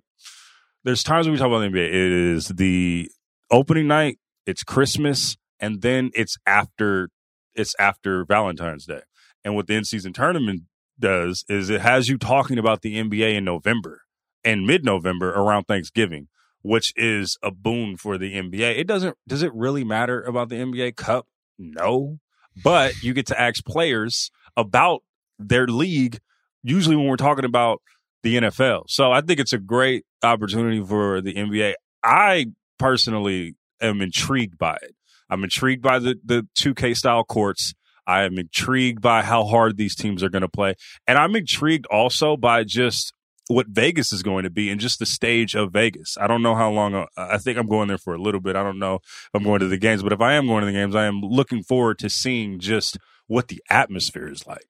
there's 0.83 1.03
times 1.03 1.25
when 1.25 1.33
we 1.33 1.39
talk 1.39 1.47
about 1.47 1.59
the 1.59 1.69
NBA. 1.69 1.87
It 1.87 2.11
is 2.11 2.47
the 2.49 3.09
opening 3.49 3.87
night, 3.87 4.19
it's 4.45 4.63
Christmas, 4.63 5.37
and 5.59 5.81
then 5.81 6.11
it's 6.13 6.37
after 6.45 7.09
it's 7.55 7.75
after 7.79 8.25
Valentine's 8.25 8.85
Day. 8.85 9.01
And 9.43 9.55
what 9.55 9.67
the 9.67 9.75
in 9.75 9.85
season 9.85 10.13
tournament 10.13 10.63
does 10.99 11.45
is 11.49 11.69
it 11.69 11.81
has 11.81 12.07
you 12.09 12.17
talking 12.17 12.57
about 12.57 12.81
the 12.81 12.95
NBA 12.95 13.35
in 13.35 13.45
November 13.45 14.01
and 14.43 14.65
mid 14.65 14.83
November 14.83 15.31
around 15.31 15.65
Thanksgiving, 15.65 16.27
which 16.61 16.93
is 16.95 17.37
a 17.43 17.51
boon 17.51 17.97
for 17.97 18.17
the 18.17 18.33
NBA. 18.33 18.77
It 18.77 18.87
doesn't 18.87 19.17
does 19.27 19.43
it 19.43 19.53
really 19.53 19.83
matter 19.83 20.21
about 20.21 20.49
the 20.49 20.55
NBA 20.55 20.95
Cup? 20.95 21.27
No. 21.57 22.19
But 22.63 23.01
you 23.01 23.13
get 23.13 23.27
to 23.27 23.39
ask 23.39 23.65
players 23.65 24.31
about 24.55 25.01
their 25.39 25.65
league, 25.67 26.19
usually 26.61 26.95
when 26.95 27.07
we're 27.07 27.15
talking 27.15 27.45
about 27.45 27.81
the 28.23 28.37
NFL. 28.37 28.83
So 28.87 29.11
I 29.11 29.21
think 29.21 29.39
it's 29.39 29.53
a 29.53 29.57
great 29.57 30.05
opportunity 30.23 30.83
for 30.83 31.21
the 31.21 31.33
NBA. 31.33 31.73
I 32.03 32.47
personally 32.79 33.55
am 33.81 34.01
intrigued 34.01 34.57
by 34.57 34.77
it. 34.81 34.95
I'm 35.29 35.43
intrigued 35.43 35.81
by 35.81 35.99
the 35.99 36.15
the 36.23 36.47
2K 36.57 36.95
style 36.97 37.23
courts. 37.23 37.73
I 38.05 38.23
am 38.23 38.37
intrigued 38.37 39.01
by 39.01 39.21
how 39.21 39.45
hard 39.45 39.77
these 39.77 39.95
teams 39.95 40.23
are 40.23 40.29
going 40.29 40.41
to 40.41 40.49
play. 40.49 40.75
And 41.07 41.17
I'm 41.17 41.35
intrigued 41.35 41.85
also 41.87 42.35
by 42.35 42.63
just 42.63 43.13
what 43.47 43.67
Vegas 43.67 44.11
is 44.13 44.23
going 44.23 44.43
to 44.43 44.49
be 44.49 44.69
and 44.69 44.79
just 44.79 44.99
the 44.99 45.05
stage 45.05 45.55
of 45.55 45.71
Vegas. 45.71 46.17
I 46.19 46.27
don't 46.27 46.41
know 46.41 46.55
how 46.55 46.71
long, 46.71 46.95
uh, 46.95 47.05
I 47.17 47.37
think 47.37 47.57
I'm 47.57 47.67
going 47.67 47.87
there 47.87 47.97
for 47.97 48.13
a 48.13 48.21
little 48.21 48.39
bit. 48.39 48.55
I 48.55 48.63
don't 48.63 48.79
know 48.79 48.95
if 48.95 49.29
I'm 49.33 49.43
going 49.43 49.59
to 49.59 49.67
the 49.67 49.77
games, 49.77 50.03
but 50.03 50.13
if 50.13 50.21
I 50.21 50.33
am 50.33 50.47
going 50.47 50.61
to 50.61 50.65
the 50.65 50.71
games, 50.71 50.95
I 50.95 51.05
am 51.05 51.21
looking 51.21 51.63
forward 51.63 51.99
to 51.99 52.09
seeing 52.09 52.59
just 52.59 52.97
what 53.27 53.49
the 53.49 53.61
atmosphere 53.69 54.29
is 54.29 54.47
like. 54.47 54.65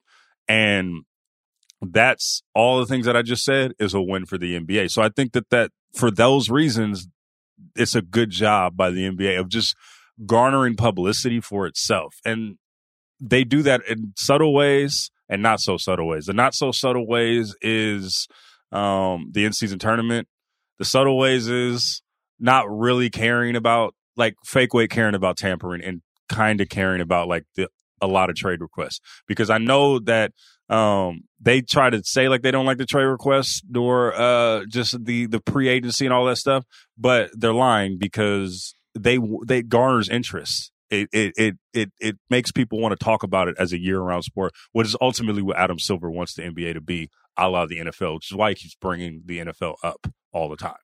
And 0.48 1.04
that's 1.92 2.44
all 2.54 2.80
the 2.80 2.86
things 2.86 3.06
that 3.06 3.18
I 3.18 3.22
just 3.22 3.44
said 3.44 3.74
is 3.80 3.94
a 3.94 4.02
win 4.02 4.26
for 4.26 4.38
the 4.38 4.60
NBA. 4.60 4.92
So 4.92 5.02
I 5.02 5.10
think 5.10 5.34
that 5.34 5.50
that 5.50 5.72
for 5.94 6.12
those 6.12 6.50
reasons, 6.50 7.08
it's 7.76 7.96
a 7.96 8.02
good 8.02 8.30
job 8.30 8.78
by 8.78 8.90
the 8.90 9.10
NBA 9.10 9.40
of 9.40 9.50
just 9.50 9.76
garnering 10.26 10.76
publicity 10.76 11.42
for 11.42 11.66
itself. 11.66 12.16
And 12.26 12.58
they 13.20 13.44
do 13.44 13.62
that 13.64 13.82
in 13.88 14.14
subtle 14.18 14.54
ways 14.54 15.12
and 15.30 15.42
not 15.42 15.60
so 15.60 15.78
subtle 15.78 16.08
ways. 16.08 16.26
The 16.26 16.34
not 16.34 16.54
so 16.54 16.72
subtle 16.72 17.08
ways 17.08 17.56
is 17.62 18.28
um, 18.72 19.30
the 19.32 19.46
in 19.46 19.54
season 19.54 19.80
tournament. 19.80 20.28
The 20.80 20.86
subtle 20.86 21.18
ways 21.18 21.48
is 21.48 22.02
not 22.40 22.70
really 22.70 23.10
caring 23.10 23.56
about 23.56 23.96
like 24.16 24.36
fake 24.46 24.74
weight 24.74 24.90
caring 24.90 25.16
about 25.16 25.38
tampering 25.38 25.84
and 25.84 26.02
kind 26.30 26.62
of 26.62 26.70
caring 26.70 27.02
about 27.02 27.28
like 27.28 27.46
the 27.56 27.68
a 28.02 28.08
lot 28.08 28.30
of 28.30 28.36
trade 28.36 28.60
requests 28.60 29.00
because 29.28 29.50
I 29.50 29.58
know 29.60 29.98
that 30.00 30.34
um, 30.74 31.22
they 31.40 31.62
try 31.62 31.90
to 31.90 32.02
say 32.04 32.30
like 32.30 32.42
they 32.42 32.52
don't 32.52 32.66
like 32.66 32.78
the 32.78 32.86
trade 32.86 33.04
requests 33.06 33.62
or 33.76 34.14
uh, 34.16 34.66
just 34.68 35.04
the 35.06 35.28
the 35.28 35.42
free 35.46 35.68
agency 35.68 36.06
and 36.06 36.14
all 36.14 36.26
that 36.26 36.38
stuff, 36.38 36.66
but 36.98 37.30
they're 37.34 37.54
lying 37.54 37.98
because 37.98 38.76
they 38.98 39.20
they 39.46 39.62
garners 39.62 40.10
interest. 40.10 40.72
It 40.90 41.10
it 41.12 41.34
it 41.38 41.56
it, 41.74 41.92
it 42.00 42.16
makes 42.30 42.52
people 42.52 42.80
want 42.80 42.98
to 42.98 43.04
talk 43.04 43.24
about 43.24 43.48
it 43.48 43.56
as 43.60 43.74
a 43.74 43.80
year 43.80 44.00
round 44.00 44.24
sport, 44.24 44.54
which 44.72 44.88
is 44.88 44.96
ultimately 45.02 45.42
what 45.42 45.58
Adam 45.58 45.80
Silver 45.80 46.10
wants 46.10 46.34
the 46.34 46.44
NBA 46.44 46.74
to 46.74 46.82
be, 46.82 47.10
a 47.38 47.50
la 47.50 47.66
the 47.66 47.78
NFL, 47.80 48.16
which 48.16 48.32
is 48.32 48.38
why 48.38 48.50
he 48.50 48.56
keeps 48.56 48.76
bringing 48.76 49.22
the 49.26 49.40
NFL 49.40 49.76
up 49.84 50.08
all 50.32 50.50
the 50.50 50.56
time. 50.58 50.76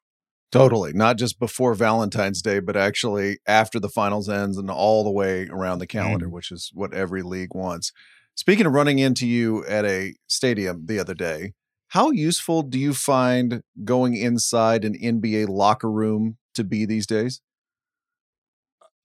Totally. 0.52 0.94
Not 0.94 1.18
just 1.20 1.38
before 1.40 1.76
Valentine's 1.76 2.42
Day, 2.42 2.60
but 2.60 2.76
actually 2.76 3.38
after 3.48 3.80
the 3.80 3.90
finals 3.90 4.28
ends 4.28 4.58
and 4.58 4.72
all 4.72 5.04
the 5.04 5.12
way 5.12 5.48
around 5.48 5.78
the 5.78 5.86
calendar, 5.86 6.28
Mm. 6.28 6.32
which 6.32 6.52
is 6.52 6.72
what 6.74 6.92
every 6.94 7.22
league 7.22 7.54
wants. 7.54 7.92
Speaking 8.40 8.66
of 8.66 8.72
running 8.72 9.00
into 9.00 9.28
you 9.28 9.66
at 9.66 9.84
a 9.84 10.16
stadium 10.28 10.86
the 10.86 10.98
other 10.98 11.14
day, 11.14 11.52
how 11.90 12.12
useful 12.12 12.64
do 12.64 12.80
you 12.80 12.94
find 12.94 13.64
going 13.84 14.16
inside 14.16 14.86
an 14.86 14.94
NBA 14.94 15.50
locker 15.50 15.92
room 15.92 16.38
to 16.56 16.64
be 16.64 16.86
these 16.86 17.06
days? 17.06 17.42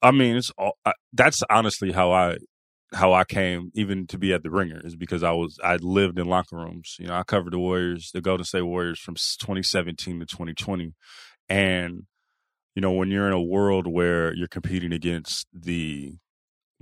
I 0.01 0.13
mean, 0.13 0.37
it's 0.37 0.53
all, 0.57 0.79
I, 0.85 0.93
that's 1.13 1.43
honestly 1.51 1.91
how 1.91 2.13
I 2.13 2.37
how 2.93 3.13
I 3.13 3.25
came 3.25 3.73
even 3.75 4.07
to 4.07 4.19
be 4.19 4.33
at 4.33 4.45
the 4.45 4.53
Ringer 4.53 4.81
is 4.85 4.95
because 4.95 5.25
I 5.25 5.33
was 5.33 5.59
I 5.65 5.79
lived 5.81 6.21
in 6.21 6.29
locker 6.29 6.55
rooms. 6.57 6.95
You 7.01 7.09
know, 7.09 7.15
I 7.15 7.25
covered 7.25 7.55
the 7.55 7.59
Warriors, 7.59 8.13
the 8.15 8.21
Golden 8.21 8.45
State 8.45 8.63
Warriors 8.63 9.01
from 9.01 9.17
2017 9.17 10.21
to 10.21 10.27
2020, 10.27 10.95
and 11.49 12.05
you 12.77 12.83
know 12.83 12.93
when 12.93 13.11
you're 13.11 13.27
in 13.27 13.33
a 13.33 13.43
world 13.43 13.89
where 13.89 14.33
you're 14.33 14.47
competing 14.47 14.93
against 14.93 15.49
the 15.53 16.19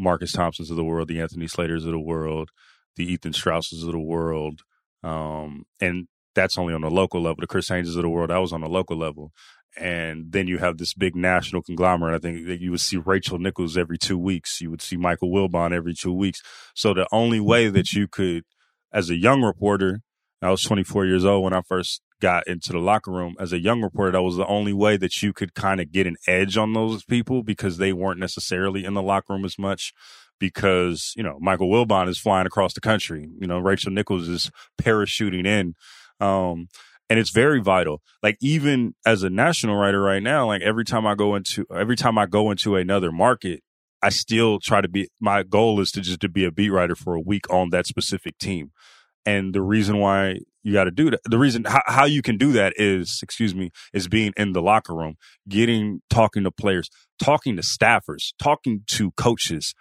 Marcus 0.03 0.33
Thompsons 0.33 0.71
of 0.71 0.77
the 0.77 0.85
world, 0.85 1.09
the 1.09 1.21
Anthony 1.21 1.47
Slaters 1.47 1.85
of 1.85 1.93
the 1.93 1.99
world, 1.99 2.51
the 2.97 3.11
Ethan 3.11 3.33
Strausses 3.33 3.85
of 3.85 3.93
the 3.93 3.99
world, 3.99 4.61
um, 5.03 5.65
and 5.81 6.09
that's 6.35 6.59
only 6.59 6.75
on 6.75 6.83
the 6.83 6.91
local 6.91 7.23
level. 7.23 7.41
The 7.41 7.47
Chris 7.47 7.69
Haynes 7.69 7.95
of 7.95 8.03
the 8.03 8.09
world, 8.09 8.31
that 8.31 8.39
was 8.39 8.53
on 8.53 8.63
the 8.63 8.69
local 8.69 8.97
level. 8.97 9.33
And 9.77 10.33
then 10.33 10.49
you 10.49 10.59
have 10.59 10.77
this 10.77 10.93
big 10.93 11.17
national 11.17 11.63
conglomerate. 11.63 12.15
I 12.15 12.19
think 12.19 12.47
that 12.47 12.61
you 12.61 12.71
would 12.73 12.81
see 12.81 12.99
Rachel 12.99 13.39
Nichols 13.39 13.79
every 13.79 13.97
two 13.97 14.19
weeks. 14.19 14.61
You 14.61 14.71
would 14.71 14.83
see 14.83 14.97
Michael 14.97 15.31
Wilbon 15.31 15.73
every 15.73 15.95
two 15.95 16.13
weeks. 16.13 16.43
So 16.75 16.93
the 16.93 17.07
only 17.11 17.41
way 17.41 17.69
that 17.69 17.93
you 17.95 18.07
could, 18.07 18.45
as 18.93 19.09
a 19.09 19.17
young 19.17 19.43
reporter, 19.43 20.01
I 20.43 20.51
was 20.51 20.63
24 20.63 21.07
years 21.07 21.25
old 21.25 21.45
when 21.45 21.53
I 21.53 21.63
first 21.63 22.03
got 22.21 22.47
into 22.47 22.73
the 22.73 22.79
locker 22.79 23.13
room. 23.13 23.37
As 23.39 23.53
a 23.53 23.61
young 23.61 23.81
reporter, 23.81 24.13
that 24.13 24.23
was 24.23 24.37
the 24.37 24.47
only 24.47 24.73
way 24.73 24.97
that 24.97 25.23
you 25.23 25.33
could 25.33 25.55
kind 25.55 25.81
of 25.81 25.93
get 25.93 26.07
an 26.07 26.17
edge 26.27 26.57
on 26.57 26.73
those 26.73 27.05
people 27.05 27.43
because 27.43 27.77
they 27.77 27.93
weren't 27.93 28.21
necessarily 28.21 28.85
in 28.85 28.95
the 28.95 29.03
locker 29.03 29.33
room 29.33 29.45
as 29.45 29.59
much. 29.59 29.93
Because, 30.41 31.13
you 31.17 31.23
know, 31.23 31.39
Michael 31.41 31.71
Wilbon 31.71 32.09
is 32.09 32.19
flying 32.19 32.47
across 32.47 32.75
the 32.75 32.81
country. 32.81 33.29
You 33.39 33.47
know, 33.47 33.61
Rachel 33.61 33.93
Nichols 33.93 34.29
is 34.29 34.51
parachuting 34.81 35.47
in. 35.47 35.75
Um, 36.19 36.69
and 37.09 37.19
it's 37.19 37.31
very 37.31 37.61
vital. 37.61 38.01
Like 38.23 38.39
even 38.41 38.95
as 39.05 39.23
a 39.23 39.31
national 39.31 39.77
writer 39.77 40.01
right 40.01 40.23
now, 40.23 40.47
like 40.47 40.63
every 40.63 40.85
time 40.85 41.07
I 41.07 41.15
go 41.15 41.35
into 41.35 41.67
every 41.73 41.95
time 41.95 42.17
I 42.17 42.27
go 42.27 42.51
into 42.51 42.75
another 42.75 43.13
market, 43.13 43.61
I 44.03 44.09
still 44.09 44.59
try 44.59 44.81
to 44.81 44.89
be 44.89 45.09
my 45.21 45.43
goal 45.43 45.79
is 45.81 45.93
to 45.93 46.01
just 46.01 46.21
to 46.21 46.29
be 46.29 46.45
a 46.45 46.51
beat 46.51 46.71
writer 46.71 46.97
for 46.97 47.15
a 47.15 47.21
week 47.21 47.49
on 47.51 47.71
that 47.71 47.87
specific 47.87 48.39
team. 48.39 48.73
And 49.25 49.55
the 49.55 49.63
reason 49.63 49.99
why 49.99 50.39
you 50.63 50.73
got 50.73 50.85
to 50.85 50.91
do 50.91 51.11
that, 51.11 51.21
the 51.25 51.39
reason 51.39 51.65
how, 51.65 51.83
how 51.87 52.05
you 52.05 52.23
can 52.23 52.39
do 52.39 52.53
that 52.53 52.73
is, 52.77 53.21
excuse 53.23 53.55
me, 53.55 53.71
is 53.93 54.09
being 54.09 54.33
in 54.37 54.53
the 54.53 54.63
locker 54.63 54.95
room, 54.95 55.17
getting 55.49 56.03
talking 56.09 56.45
to 56.45 56.51
players, 56.51 56.89
talking 57.21 57.57
to 57.57 57.63
staffers, 57.63 58.33
talking 58.39 58.83
to 58.89 59.11
coaches. 59.13 59.75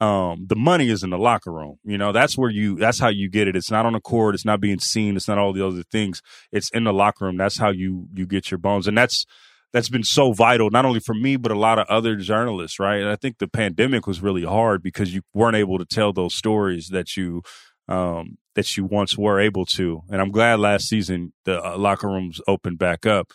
Um, 0.00 0.46
the 0.48 0.56
money 0.56 0.90
is 0.90 1.02
in 1.02 1.10
the 1.10 1.18
locker 1.18 1.52
room. 1.52 1.78
You 1.82 1.98
know, 1.98 2.12
that's 2.12 2.38
where 2.38 2.50
you, 2.50 2.76
that's 2.76 3.00
how 3.00 3.08
you 3.08 3.28
get 3.28 3.48
it. 3.48 3.56
It's 3.56 3.70
not 3.70 3.84
on 3.84 3.94
the 3.94 4.00
court. 4.00 4.36
It's 4.36 4.44
not 4.44 4.60
being 4.60 4.78
seen. 4.78 5.16
It's 5.16 5.26
not 5.26 5.38
all 5.38 5.52
the 5.52 5.66
other 5.66 5.82
things. 5.82 6.22
It's 6.52 6.70
in 6.70 6.84
the 6.84 6.92
locker 6.92 7.24
room. 7.24 7.36
That's 7.36 7.58
how 7.58 7.70
you, 7.70 8.06
you 8.14 8.24
get 8.24 8.50
your 8.50 8.58
bones. 8.58 8.86
And 8.86 8.96
that's, 8.96 9.26
that's 9.72 9.88
been 9.88 10.04
so 10.04 10.32
vital, 10.32 10.70
not 10.70 10.84
only 10.84 11.00
for 11.00 11.14
me, 11.14 11.36
but 11.36 11.52
a 11.52 11.58
lot 11.58 11.78
of 11.78 11.86
other 11.88 12.16
journalists, 12.16 12.78
right? 12.78 13.00
And 13.00 13.08
I 13.08 13.16
think 13.16 13.38
the 13.38 13.48
pandemic 13.48 14.06
was 14.06 14.22
really 14.22 14.44
hard 14.44 14.82
because 14.82 15.12
you 15.12 15.22
weren't 15.34 15.56
able 15.56 15.78
to 15.78 15.84
tell 15.84 16.12
those 16.12 16.34
stories 16.34 16.88
that 16.88 17.16
you, 17.16 17.42
um, 17.88 18.38
that 18.58 18.76
you 18.76 18.84
once 18.84 19.16
were 19.16 19.38
able 19.38 19.64
to. 19.64 20.02
And 20.10 20.20
I'm 20.20 20.32
glad 20.32 20.58
last 20.58 20.88
season 20.88 21.32
the 21.44 21.64
uh, 21.64 21.78
locker 21.78 22.08
rooms 22.08 22.40
opened 22.48 22.76
back 22.76 23.06
up. 23.06 23.30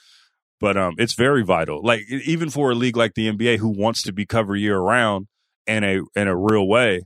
But 0.60 0.76
um, 0.76 0.96
it's 0.98 1.14
very 1.14 1.46
vital. 1.46 1.82
Like 1.82 2.02
even 2.12 2.50
for 2.50 2.72
a 2.72 2.76
league 2.76 2.98
like 2.98 3.14
the 3.14 3.32
NBA, 3.32 3.60
who 3.60 3.70
wants 3.70 4.04
to 4.04 4.12
be 4.12 4.26
covered 4.26 4.58
year 4.58 4.78
round 4.78 5.28
in 5.66 5.86
a 5.86 6.02
in 6.14 6.28
a 6.28 6.36
real 6.36 6.68
way, 6.68 7.04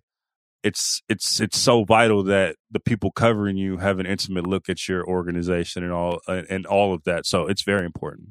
it's 0.64 1.04
it's 1.08 1.40
it's 1.40 1.60
so 1.60 1.84
vital 1.84 2.24
that 2.24 2.56
the 2.72 2.80
people 2.80 3.12
covering 3.12 3.56
you 3.56 3.78
have 3.78 4.00
an 4.00 4.08
intimate 4.08 4.48
look 4.48 4.68
at 4.68 4.88
your 4.88 5.08
organization 5.08 5.84
and 5.84 5.94
all 5.94 6.20
and, 6.28 6.48
and 6.50 6.66
all 6.66 6.96
of 6.96 7.04
that. 7.04 7.28
So 7.28 7.46
it's 7.46 7.62
very 7.62 7.86
important. 7.86 8.30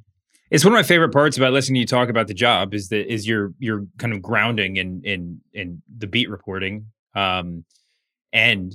It's 0.50 0.64
one 0.64 0.74
of 0.74 0.78
my 0.78 0.82
favorite 0.82 1.12
parts 1.12 1.36
about 1.36 1.52
listening 1.52 1.76
to 1.76 1.80
you 1.80 1.86
talk 1.86 2.08
about 2.08 2.26
the 2.26 2.34
job 2.34 2.74
is 2.74 2.88
that 2.88 3.06
is 3.06 3.24
your 3.24 3.52
your 3.60 3.86
kind 3.98 4.12
of 4.12 4.20
grounding 4.20 4.78
in 4.78 5.02
in 5.04 5.42
in 5.52 5.82
the 5.96 6.08
beat 6.08 6.28
reporting. 6.28 6.86
Um, 7.14 7.64
and 8.32 8.74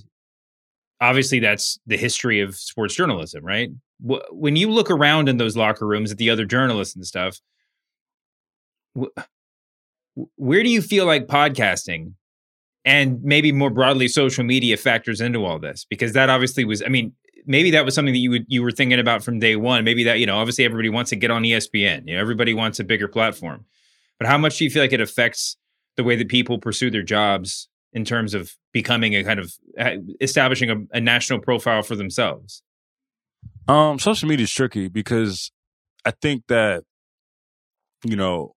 obviously 1.01 1.39
that's 1.39 1.79
the 1.87 1.97
history 1.97 2.39
of 2.39 2.55
sports 2.55 2.95
journalism, 2.95 3.43
right? 3.43 3.71
When 3.99 4.55
you 4.55 4.69
look 4.69 4.89
around 4.89 5.27
in 5.27 5.37
those 5.37 5.57
locker 5.57 5.85
rooms 5.85 6.11
at 6.11 6.17
the 6.17 6.29
other 6.29 6.45
journalists 6.45 6.95
and 6.95 7.05
stuff, 7.05 7.39
wh- 8.97 9.21
wh- 10.15 10.39
where 10.39 10.63
do 10.63 10.69
you 10.69 10.81
feel 10.81 11.05
like 11.05 11.27
podcasting 11.27 12.13
and 12.85 13.21
maybe 13.23 13.51
more 13.51 13.69
broadly 13.69 14.07
social 14.07 14.43
media 14.43 14.77
factors 14.77 15.19
into 15.19 15.43
all 15.43 15.59
this? 15.59 15.85
Because 15.89 16.13
that 16.13 16.29
obviously 16.29 16.63
was, 16.65 16.81
I 16.83 16.87
mean, 16.87 17.13
maybe 17.45 17.71
that 17.71 17.85
was 17.85 17.95
something 17.95 18.13
that 18.13 18.19
you 18.19 18.29
would 18.29 18.45
you 18.47 18.61
were 18.61 18.71
thinking 18.71 18.99
about 18.99 19.23
from 19.23 19.39
day 19.39 19.55
one. 19.55 19.83
Maybe 19.83 20.03
that 20.03 20.19
you 20.19 20.25
know, 20.25 20.37
obviously 20.37 20.65
everybody 20.65 20.89
wants 20.89 21.09
to 21.09 21.15
get 21.15 21.31
on 21.31 21.43
ESPN. 21.43 22.07
You 22.07 22.15
know, 22.15 22.21
everybody 22.21 22.53
wants 22.53 22.79
a 22.79 22.83
bigger 22.83 23.07
platform. 23.07 23.65
But 24.19 24.27
how 24.27 24.37
much 24.37 24.57
do 24.57 24.63
you 24.63 24.69
feel 24.69 24.83
like 24.83 24.93
it 24.93 25.01
affects 25.01 25.57
the 25.97 26.03
way 26.03 26.15
that 26.15 26.29
people 26.29 26.59
pursue 26.59 26.91
their 26.91 27.03
jobs 27.03 27.67
in 27.93 28.05
terms 28.05 28.33
of 28.33 28.55
becoming 28.71 29.15
a 29.15 29.23
kind 29.23 29.39
of 29.39 29.53
establishing 30.19 30.69
a, 30.69 30.97
a 30.97 31.01
national 31.01 31.39
profile 31.39 31.83
for 31.83 31.95
themselves? 31.95 32.63
Um, 33.67 33.99
social 33.99 34.27
media 34.27 34.45
is 34.45 34.51
tricky 34.51 34.87
because 34.87 35.51
I 36.05 36.11
think 36.11 36.43
that 36.47 36.83
you 38.03 38.15
know 38.15 38.55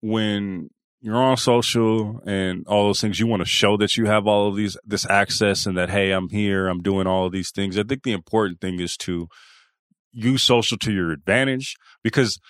when 0.00 0.70
you're 1.00 1.16
on 1.16 1.36
social 1.36 2.22
and 2.26 2.66
all 2.66 2.86
those 2.86 3.00
things, 3.00 3.20
you 3.20 3.26
want 3.26 3.40
to 3.40 3.48
show 3.48 3.76
that 3.76 3.96
you 3.96 4.06
have 4.06 4.26
all 4.26 4.48
of 4.48 4.56
these 4.56 4.76
this 4.86 5.08
access 5.08 5.66
and 5.66 5.76
that 5.76 5.90
hey, 5.90 6.12
I'm 6.12 6.30
here, 6.30 6.66
I'm 6.66 6.82
doing 6.82 7.06
all 7.06 7.26
of 7.26 7.32
these 7.32 7.50
things. 7.50 7.78
I 7.78 7.82
think 7.82 8.02
the 8.02 8.12
important 8.12 8.60
thing 8.60 8.80
is 8.80 8.96
to 8.98 9.28
use 10.12 10.42
social 10.42 10.78
to 10.78 10.92
your 10.92 11.10
advantage 11.10 11.76
because 12.02 12.40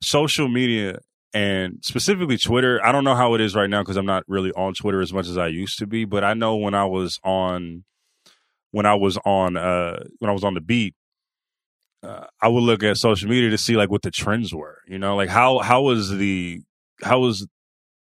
social 0.00 0.48
media 0.48 0.98
and 1.34 1.78
specifically 1.82 2.38
Twitter. 2.38 2.80
I 2.82 2.92
don't 2.92 3.04
know 3.04 3.14
how 3.14 3.34
it 3.34 3.42
is 3.42 3.54
right 3.54 3.68
now 3.68 3.82
because 3.82 3.98
I'm 3.98 4.06
not 4.06 4.24
really 4.26 4.52
on 4.52 4.72
Twitter 4.72 5.02
as 5.02 5.12
much 5.12 5.28
as 5.28 5.36
I 5.36 5.48
used 5.48 5.78
to 5.80 5.86
be, 5.86 6.06
but 6.06 6.24
I 6.24 6.32
know 6.32 6.56
when 6.56 6.74
I 6.74 6.86
was 6.86 7.20
on 7.22 7.84
when 8.70 8.86
I 8.86 8.94
was 8.94 9.18
on 9.26 9.56
uh 9.56 10.04
when 10.20 10.30
I 10.30 10.32
was 10.32 10.44
on 10.44 10.54
the 10.54 10.60
beat 10.60 10.94
uh, 12.04 12.26
I 12.40 12.48
would 12.48 12.62
look 12.62 12.82
at 12.82 12.96
social 12.96 13.28
media 13.28 13.50
to 13.50 13.58
see 13.58 13.76
like 13.76 13.90
what 13.90 14.02
the 14.02 14.10
trends 14.10 14.54
were. 14.54 14.82
You 14.86 14.98
know, 14.98 15.16
like 15.16 15.30
how 15.30 15.60
how 15.60 15.82
was 15.82 16.10
the 16.10 16.60
how 17.02 17.20
was 17.20 17.46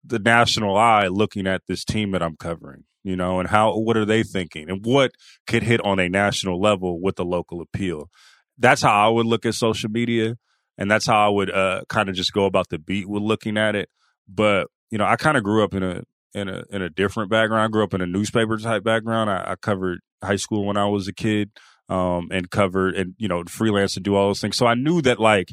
the 0.04 0.18
national 0.18 0.76
eye 0.76 1.06
looking 1.06 1.46
at 1.46 1.62
this 1.68 1.84
team 1.84 2.10
that 2.12 2.22
I'm 2.22 2.36
covering? 2.36 2.84
You 3.04 3.16
know, 3.16 3.38
and 3.38 3.48
how 3.48 3.76
what 3.78 3.96
are 3.96 4.04
they 4.04 4.24
thinking, 4.24 4.68
and 4.68 4.84
what 4.84 5.12
could 5.46 5.62
hit 5.62 5.80
on 5.84 6.00
a 6.00 6.08
national 6.08 6.60
level 6.60 7.00
with 7.00 7.16
the 7.16 7.24
local 7.24 7.60
appeal? 7.60 8.10
That's 8.58 8.82
how 8.82 9.06
I 9.06 9.08
would 9.08 9.26
look 9.26 9.46
at 9.46 9.54
social 9.54 9.90
media, 9.90 10.36
and 10.79 10.91
that's 10.91 11.07
how 11.07 11.27
I 11.27 11.29
would 11.29 11.51
uh, 11.51 11.83
kind 11.89 12.09
of 12.09 12.14
just 12.14 12.33
go 12.33 12.45
about 12.45 12.68
the 12.68 12.79
beat 12.79 13.09
with 13.09 13.22
looking 13.22 13.57
at 13.57 13.74
it. 13.74 13.89
But 14.29 14.68
you 14.91 14.99
know, 14.99 15.05
I 15.05 15.16
kind 15.16 15.37
of 15.37 15.45
grew 15.45 15.64
up 15.64 15.74
in 15.74 15.83
a 15.83 16.03
in 16.35 16.49
a 16.49 16.62
in 16.70 16.83
a 16.83 16.91
different 16.91 17.31
background. 17.31 17.64
I 17.64 17.68
grew 17.68 17.85
up 17.85 17.95
in 17.95 18.01
a 18.01 18.07
newspaper 18.07 18.59
type 18.59 18.85
background. 18.85 19.31
I, 19.31 19.53
I 19.53 19.55
covered 19.57 20.01
high 20.22 20.37
school 20.37 20.66
when 20.66 20.77
I 20.77 20.87
was 20.87 21.09
a 21.09 21.12
kid 21.12 21.51
um, 21.89 22.29
and 22.31 22.51
covered 22.51 22.95
and 22.95 23.14
you 23.18 23.29
know 23.29 23.43
freelance 23.45 23.97
and 23.97 24.05
do 24.05 24.14
all 24.14 24.29
those 24.29 24.41
things. 24.41 24.57
So 24.57 24.66
I 24.66 24.74
knew 24.74 25.01
that 25.03 25.18
like 25.18 25.49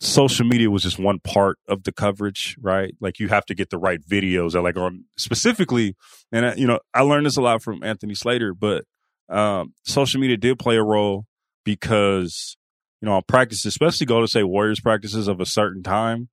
social 0.00 0.46
media 0.46 0.70
was 0.70 0.82
just 0.82 0.98
one 0.98 1.20
part 1.20 1.58
of 1.68 1.84
the 1.84 1.92
coverage, 1.92 2.56
right? 2.60 2.94
Like 3.00 3.18
you 3.18 3.28
have 3.28 3.44
to 3.46 3.54
get 3.54 3.70
the 3.70 3.78
right 3.78 4.00
videos 4.00 4.52
that 4.52 4.62
like 4.62 4.76
on 4.76 5.04
specifically, 5.16 5.94
and 6.32 6.46
I, 6.46 6.54
you 6.54 6.66
know 6.66 6.80
I 6.94 7.02
learned 7.02 7.26
this 7.26 7.36
a 7.36 7.42
lot 7.42 7.62
from 7.62 7.82
Anthony 7.82 8.14
Slater, 8.14 8.54
but 8.54 8.84
um, 9.28 9.74
social 9.84 10.20
media 10.20 10.36
did 10.36 10.58
play 10.58 10.76
a 10.76 10.82
role 10.82 11.26
because 11.64 12.56
you 13.00 13.06
know 13.06 13.14
on 13.14 13.22
practice, 13.26 13.64
especially 13.64 14.06
go 14.06 14.20
to 14.20 14.28
say 14.28 14.42
Warriors 14.42 14.80
practices 14.80 15.28
of 15.28 15.40
a 15.40 15.46
certain 15.46 15.82
time, 15.82 16.28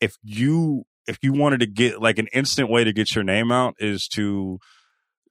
if 0.00 0.16
you 0.22 0.84
if 1.06 1.18
you 1.22 1.32
wanted 1.32 1.60
to 1.60 1.66
get 1.66 2.00
like 2.00 2.18
an 2.18 2.28
instant 2.32 2.70
way 2.70 2.84
to 2.84 2.92
get 2.92 3.14
your 3.14 3.24
name 3.24 3.50
out 3.50 3.74
is 3.78 4.06
to 4.08 4.58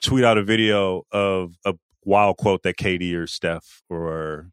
tweet 0.02 0.24
out 0.24 0.38
a 0.38 0.44
video 0.44 1.04
of 1.12 1.54
a 1.66 1.74
wild 2.04 2.38
quote 2.38 2.64
that 2.64 2.78
KD 2.78 3.16
or 3.16 3.28
Steph 3.28 3.82
or 3.90 4.52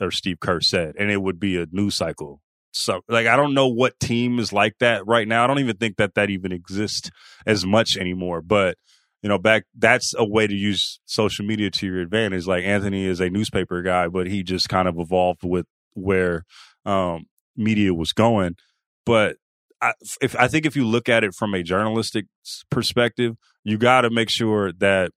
or 0.00 0.10
Steve 0.10 0.40
Kerr 0.40 0.60
said, 0.60 0.94
and 0.98 1.10
it 1.10 1.22
would 1.22 1.38
be 1.38 1.56
a 1.56 1.66
news 1.70 1.94
cycle. 1.94 2.40
So, 2.72 3.00
like, 3.08 3.26
I 3.26 3.36
don't 3.36 3.54
know 3.54 3.66
what 3.66 3.98
team 3.98 4.38
is 4.38 4.52
like 4.52 4.78
that 4.78 5.06
right 5.06 5.26
now. 5.26 5.42
I 5.42 5.46
don't 5.46 5.58
even 5.58 5.76
think 5.76 5.96
that 5.96 6.14
that 6.14 6.30
even 6.30 6.52
exists 6.52 7.10
as 7.44 7.66
much 7.66 7.96
anymore. 7.96 8.42
But 8.42 8.76
you 9.22 9.28
know, 9.28 9.38
back 9.38 9.64
that's 9.76 10.14
a 10.16 10.24
way 10.24 10.46
to 10.46 10.54
use 10.54 11.00
social 11.04 11.44
media 11.44 11.70
to 11.70 11.86
your 11.86 12.00
advantage. 12.00 12.46
Like 12.46 12.64
Anthony 12.64 13.04
is 13.04 13.20
a 13.20 13.28
newspaper 13.28 13.82
guy, 13.82 14.08
but 14.08 14.26
he 14.26 14.42
just 14.42 14.68
kind 14.68 14.88
of 14.88 14.98
evolved 14.98 15.42
with 15.42 15.66
where 15.94 16.44
um, 16.86 17.26
media 17.56 17.92
was 17.92 18.12
going. 18.12 18.56
But 19.04 19.36
I, 19.82 19.92
if 20.20 20.34
I 20.36 20.48
think 20.48 20.66
if 20.66 20.76
you 20.76 20.86
look 20.86 21.08
at 21.08 21.24
it 21.24 21.34
from 21.34 21.54
a 21.54 21.62
journalistic 21.62 22.26
perspective, 22.70 23.36
you 23.64 23.78
got 23.78 24.02
to 24.02 24.10
make 24.10 24.30
sure 24.30 24.72
that 24.72 25.10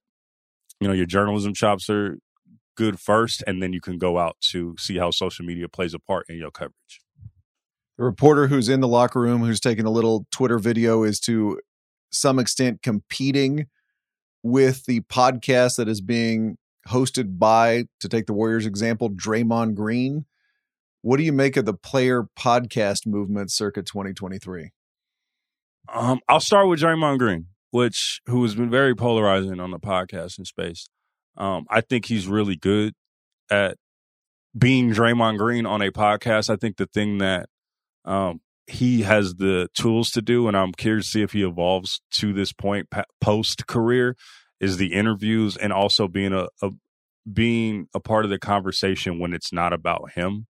you 0.80 0.88
know 0.88 0.94
your 0.94 1.06
journalism 1.06 1.54
chops 1.54 1.88
are 1.88 2.18
good 2.76 3.00
first, 3.00 3.42
and 3.46 3.62
then 3.62 3.72
you 3.72 3.80
can 3.80 3.98
go 3.98 4.18
out 4.18 4.36
to 4.50 4.74
see 4.78 4.98
how 4.98 5.10
social 5.10 5.44
media 5.44 5.68
plays 5.68 5.94
a 5.94 5.98
part 5.98 6.26
in 6.28 6.36
your 6.36 6.50
coverage. 6.50 7.00
The 7.96 8.04
reporter 8.04 8.48
who's 8.48 8.68
in 8.68 8.80
the 8.80 8.88
locker 8.88 9.20
room, 9.20 9.42
who's 9.42 9.60
taking 9.60 9.86
a 9.86 9.90
little 9.90 10.26
Twitter 10.32 10.58
video, 10.58 11.04
is 11.04 11.20
to 11.20 11.60
some 12.10 12.38
extent 12.38 12.82
competing 12.82 13.66
with 14.44 14.84
the 14.84 15.00
podcast 15.00 15.78
that 15.78 15.88
is 15.88 16.02
being 16.02 16.58
hosted 16.86 17.38
by, 17.38 17.86
to 17.98 18.08
take 18.08 18.26
the 18.26 18.34
Warriors 18.34 18.66
example, 18.66 19.10
Draymond 19.10 19.74
Green. 19.74 20.26
What 21.00 21.16
do 21.16 21.22
you 21.24 21.32
make 21.32 21.56
of 21.56 21.64
the 21.64 21.74
player 21.74 22.28
podcast 22.38 23.06
movement 23.06 23.50
circa 23.50 23.82
2023? 23.82 24.70
Um, 25.92 26.20
I'll 26.28 26.40
start 26.40 26.68
with 26.68 26.80
Draymond 26.80 27.18
Green, 27.18 27.46
which 27.70 28.20
who 28.26 28.42
has 28.42 28.54
been 28.54 28.70
very 28.70 28.94
polarizing 28.94 29.60
on 29.60 29.70
the 29.70 29.78
podcasting 29.78 30.46
space. 30.46 30.88
Um, 31.36 31.66
I 31.70 31.80
think 31.80 32.06
he's 32.06 32.26
really 32.26 32.56
good 32.56 32.94
at 33.50 33.78
being 34.56 34.92
Draymond 34.92 35.38
Green 35.38 35.64
on 35.64 35.80
a 35.80 35.90
podcast. 35.90 36.50
I 36.50 36.56
think 36.56 36.76
the 36.76 36.86
thing 36.86 37.18
that 37.18 37.48
um, 38.04 38.40
he 38.66 39.02
has 39.02 39.34
the 39.34 39.68
tools 39.74 40.10
to 40.12 40.22
do, 40.22 40.48
and 40.48 40.56
I'm 40.56 40.72
curious 40.72 41.06
to 41.06 41.10
see 41.10 41.22
if 41.22 41.32
he 41.32 41.42
evolves 41.42 42.00
to 42.12 42.32
this 42.32 42.52
point 42.52 42.88
post 43.20 43.66
career, 43.66 44.16
is 44.60 44.76
the 44.78 44.92
interviews 44.92 45.56
and 45.56 45.72
also 45.72 46.08
being 46.08 46.32
a, 46.32 46.48
a 46.62 46.70
being 47.30 47.88
a 47.94 48.00
part 48.00 48.24
of 48.24 48.30
the 48.30 48.38
conversation 48.38 49.18
when 49.18 49.32
it's 49.32 49.52
not 49.52 49.72
about 49.72 50.12
him, 50.14 50.46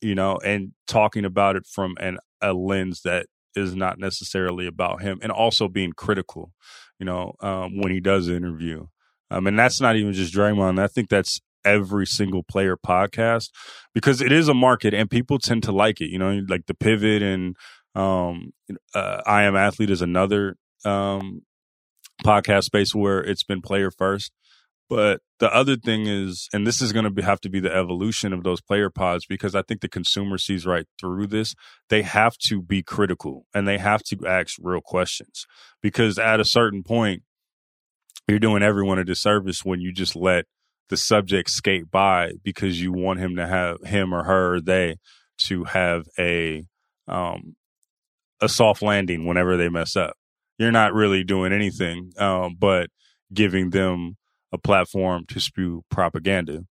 you 0.00 0.14
know, 0.14 0.38
and 0.44 0.72
talking 0.86 1.24
about 1.24 1.56
it 1.56 1.66
from 1.66 1.96
an 2.00 2.18
a 2.40 2.52
lens 2.52 3.02
that 3.02 3.26
is 3.54 3.74
not 3.74 3.98
necessarily 3.98 4.66
about 4.66 5.02
him, 5.02 5.18
and 5.22 5.32
also 5.32 5.68
being 5.68 5.92
critical, 5.92 6.52
you 6.98 7.06
know, 7.06 7.34
um, 7.40 7.80
when 7.80 7.92
he 7.92 8.00
does 8.00 8.28
interview. 8.28 8.86
Um, 9.30 9.46
and 9.46 9.58
that's 9.58 9.80
not 9.80 9.96
even 9.96 10.12
just 10.12 10.34
Draymond. 10.34 10.78
I 10.78 10.86
think 10.86 11.08
that's 11.08 11.40
every 11.66 12.06
single 12.06 12.42
player 12.42 12.76
podcast 12.76 13.50
because 13.92 14.22
it 14.22 14.32
is 14.32 14.48
a 14.48 14.54
market 14.54 14.94
and 14.94 15.10
people 15.10 15.38
tend 15.38 15.62
to 15.64 15.72
like 15.72 16.00
it. 16.00 16.08
You 16.08 16.18
know, 16.18 16.42
like 16.48 16.66
the 16.66 16.74
pivot 16.74 17.22
and 17.22 17.56
um, 17.94 18.52
uh, 18.94 19.22
I 19.26 19.42
am 19.44 19.56
athlete 19.56 19.90
is 19.90 20.02
another 20.02 20.56
um, 20.84 21.42
podcast 22.24 22.64
space 22.64 22.94
where 22.94 23.20
it's 23.20 23.44
been 23.44 23.62
player 23.62 23.90
first. 23.90 24.32
But 24.88 25.20
the 25.40 25.52
other 25.52 25.76
thing 25.76 26.06
is, 26.06 26.48
and 26.52 26.64
this 26.64 26.80
is 26.80 26.92
going 26.92 27.12
to 27.12 27.22
have 27.22 27.40
to 27.40 27.48
be 27.48 27.58
the 27.58 27.74
evolution 27.74 28.32
of 28.32 28.44
those 28.44 28.60
player 28.60 28.88
pods 28.88 29.26
because 29.26 29.54
I 29.54 29.62
think 29.62 29.80
the 29.80 29.88
consumer 29.88 30.38
sees 30.38 30.64
right 30.64 30.86
through 31.00 31.26
this. 31.26 31.56
They 31.88 32.02
have 32.02 32.38
to 32.44 32.62
be 32.62 32.84
critical 32.84 33.46
and 33.52 33.66
they 33.66 33.78
have 33.78 34.04
to 34.04 34.26
ask 34.26 34.56
real 34.62 34.80
questions 34.80 35.46
because 35.82 36.18
at 36.18 36.38
a 36.38 36.44
certain 36.44 36.84
point, 36.84 37.22
you're 38.28 38.38
doing 38.38 38.62
everyone 38.62 38.98
a 38.98 39.04
disservice 39.04 39.64
when 39.64 39.80
you 39.80 39.92
just 39.92 40.14
let 40.16 40.46
the 40.88 40.96
subject 40.96 41.50
skate 41.50 41.90
by 41.90 42.32
because 42.42 42.80
you 42.80 42.92
want 42.92 43.20
him 43.20 43.36
to 43.36 43.46
have 43.46 43.78
him 43.82 44.14
or 44.14 44.24
her 44.24 44.54
or 44.54 44.60
they 44.60 44.96
to 45.38 45.64
have 45.64 46.06
a 46.18 46.64
um 47.08 47.56
a 48.40 48.48
soft 48.48 48.82
landing 48.82 49.26
whenever 49.26 49.56
they 49.56 49.68
mess 49.68 49.96
up. 49.96 50.14
You're 50.58 50.72
not 50.72 50.94
really 50.94 51.24
doing 51.24 51.52
anything 51.52 52.12
um 52.18 52.56
but 52.58 52.88
giving 53.32 53.70
them 53.70 54.16
a 54.52 54.58
platform 54.58 55.24
to 55.28 55.40
spew 55.40 55.82
propaganda. 55.90 56.64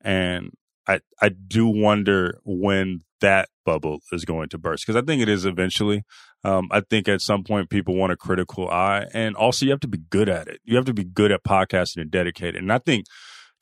And 0.00 0.50
I 0.86 1.00
I 1.20 1.30
do 1.30 1.66
wonder 1.66 2.38
when 2.44 3.02
that 3.20 3.48
bubble 3.64 4.00
is 4.12 4.24
going 4.24 4.48
to 4.50 4.58
burst 4.58 4.86
because 4.86 5.00
I 5.00 5.04
think 5.04 5.22
it 5.22 5.28
is 5.28 5.44
eventually. 5.44 6.04
Um, 6.44 6.68
I 6.70 6.80
think 6.80 7.08
at 7.08 7.22
some 7.22 7.42
point 7.42 7.70
people 7.70 7.96
want 7.96 8.12
a 8.12 8.16
critical 8.16 8.68
eye, 8.70 9.06
and 9.12 9.34
also 9.34 9.64
you 9.64 9.72
have 9.72 9.80
to 9.80 9.88
be 9.88 9.98
good 10.10 10.28
at 10.28 10.46
it. 10.46 10.60
You 10.64 10.76
have 10.76 10.84
to 10.84 10.94
be 10.94 11.02
good 11.02 11.32
at 11.32 11.42
podcasting 11.42 12.02
and 12.02 12.10
dedicated. 12.10 12.62
And 12.62 12.72
I 12.72 12.78
think 12.78 13.06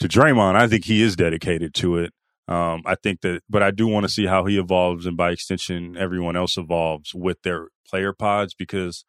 to 0.01 0.09
Draymond, 0.09 0.57
I 0.57 0.69
think 0.69 0.85
he 0.85 1.03
is 1.03 1.17
dedicated 1.17 1.75
to 1.75 1.99
it. 1.99 2.13
Um, 2.47 2.83
I 2.85 2.95
think 2.95 3.23
that, 3.23 3.43
but 3.49 3.63
I 3.63 3.71
do 3.71 3.87
want 3.87 4.05
to 4.05 4.13
see 4.13 4.27
how 4.27 4.45
he 4.45 4.59
evolves, 4.59 5.07
and 5.07 5.17
by 5.17 5.31
extension, 5.31 5.97
everyone 5.97 6.37
else 6.37 6.59
evolves 6.59 7.15
with 7.15 7.41
their 7.43 7.69
player 7.89 8.13
pods 8.13 8.55
because 8.55 9.05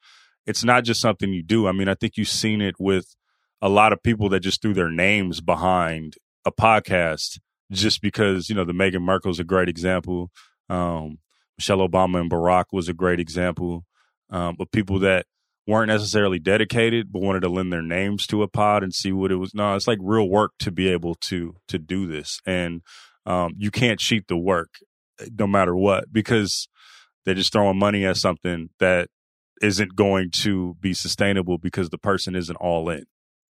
it's 0.46 0.64
not 0.64 0.84
just 0.84 1.02
something 1.02 1.34
you 1.34 1.44
do. 1.44 1.68
I 1.68 1.74
mean, 1.74 1.90
I 1.90 1.96
think 1.96 2.16
you've 2.16 2.30
seen 2.30 2.62
it 2.62 2.76
with 2.80 3.16
a 3.62 3.68
lot 3.68 3.92
of 3.92 4.04
people 4.04 4.30
that 4.30 4.40
just 4.42 4.62
threw 4.62 4.74
their 4.74 4.90
names 4.90 5.42
behind 5.42 6.16
a 6.46 6.52
podcast 6.52 7.40
just 7.72 8.02
because 8.02 8.48
you 8.50 8.56
know 8.56 8.64
the 8.64 8.74
Meghan 8.74 9.02
Markle 9.02 9.32
is 9.32 9.40
a 9.40 9.44
great 9.44 9.68
example. 9.68 10.32
Um, 10.70 11.18
Michelle 11.58 11.88
Obama 11.88 12.22
and 12.22 12.32
Barack 12.32 12.66
was 12.72 12.88
a 12.88 12.94
great 12.94 13.20
example. 13.20 13.86
Um, 14.30 14.56
but 14.58 14.72
people 14.72 15.00
that 15.00 15.26
weren't 15.68 15.88
necessarily 15.88 16.40
dedicated 16.40 17.12
but 17.12 17.22
wanted 17.22 17.42
to 17.42 17.50
lend 17.50 17.74
their 17.74 17.82
names 17.82 18.28
to 18.28 18.44
a 18.44 18.48
pod 18.48 18.84
and 18.84 18.94
see 18.94 19.12
what 19.12 19.32
it 19.32 19.38
was. 19.38 19.54
No, 19.54 19.76
it's 19.76 19.88
like 19.88 20.00
real 20.02 20.30
work 20.30 20.52
to 20.60 20.72
be 20.72 20.88
able 20.88 21.16
to 21.16 21.56
to 21.68 21.80
do 21.80 22.08
this, 22.08 22.40
and 22.46 22.82
um, 23.26 23.54
you 23.58 23.72
can't 23.72 24.00
cheat 24.00 24.28
the 24.28 24.38
work 24.38 24.76
eh, 25.20 25.28
no 25.38 25.48
matter 25.48 25.76
what 25.76 26.12
because 26.12 26.68
they're 27.26 27.36
just 27.36 27.52
throwing 27.52 27.80
money 27.80 28.06
at 28.06 28.18
something 28.18 28.70
that 28.80 29.10
isn't 29.62 29.96
going 29.96 30.30
to 30.30 30.76
be 30.80 30.94
sustainable 30.94 31.58
because 31.58 31.90
the 31.90 31.98
person 31.98 32.36
isn't 32.36 32.58
all 32.58 32.90
in. 32.90 33.06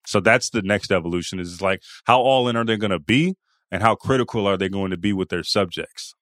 So 0.06 0.20
that's 0.20 0.50
the 0.50 0.62
next 0.62 0.92
evolution 0.92 1.40
is 1.40 1.62
like 1.62 1.82
how 2.06 2.20
all 2.20 2.48
in 2.48 2.56
are 2.56 2.64
they 2.64 2.78
going 2.78 2.92
to 2.92 3.00
be 3.00 3.36
and 3.72 3.82
how 3.82 3.96
critical 3.96 4.48
are 4.48 4.58
they 4.58 4.70
going 4.70 4.92
to 4.92 4.98
be 4.98 5.14
with 5.14 5.30
their 5.30 5.44
subjects? 5.44 6.14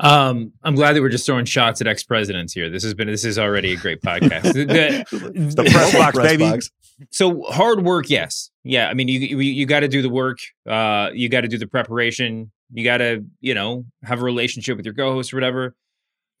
Um, 0.00 0.52
I'm 0.62 0.74
glad 0.74 0.94
that 0.94 1.02
we're 1.02 1.08
just 1.08 1.26
throwing 1.26 1.44
shots 1.44 1.80
at 1.80 1.86
ex 1.86 2.04
presidents 2.04 2.52
here. 2.52 2.70
This 2.70 2.82
has 2.84 2.94
been 2.94 3.08
this 3.08 3.24
is 3.24 3.38
already 3.38 3.72
a 3.72 3.76
great 3.76 4.00
podcast. 4.00 4.52
the, 4.52 5.04
the 5.56 5.70
press 5.70 5.92
box, 5.92 6.16
press 6.16 6.26
baby. 6.26 6.50
Box. 6.50 6.70
So 7.10 7.42
hard 7.44 7.84
work, 7.84 8.10
yes, 8.10 8.50
yeah. 8.64 8.88
I 8.88 8.94
mean, 8.94 9.08
you 9.08 9.20
you, 9.20 9.38
you 9.38 9.66
got 9.66 9.80
to 9.80 9.88
do 9.88 10.02
the 10.02 10.08
work. 10.08 10.38
Uh, 10.68 11.10
you 11.12 11.28
got 11.28 11.42
to 11.42 11.48
do 11.48 11.58
the 11.58 11.66
preparation. 11.66 12.52
You 12.72 12.84
got 12.84 12.98
to 12.98 13.24
you 13.40 13.54
know 13.54 13.84
have 14.02 14.20
a 14.20 14.24
relationship 14.24 14.76
with 14.76 14.86
your 14.86 14.94
co-host 14.94 15.32
or 15.32 15.36
whatever. 15.36 15.74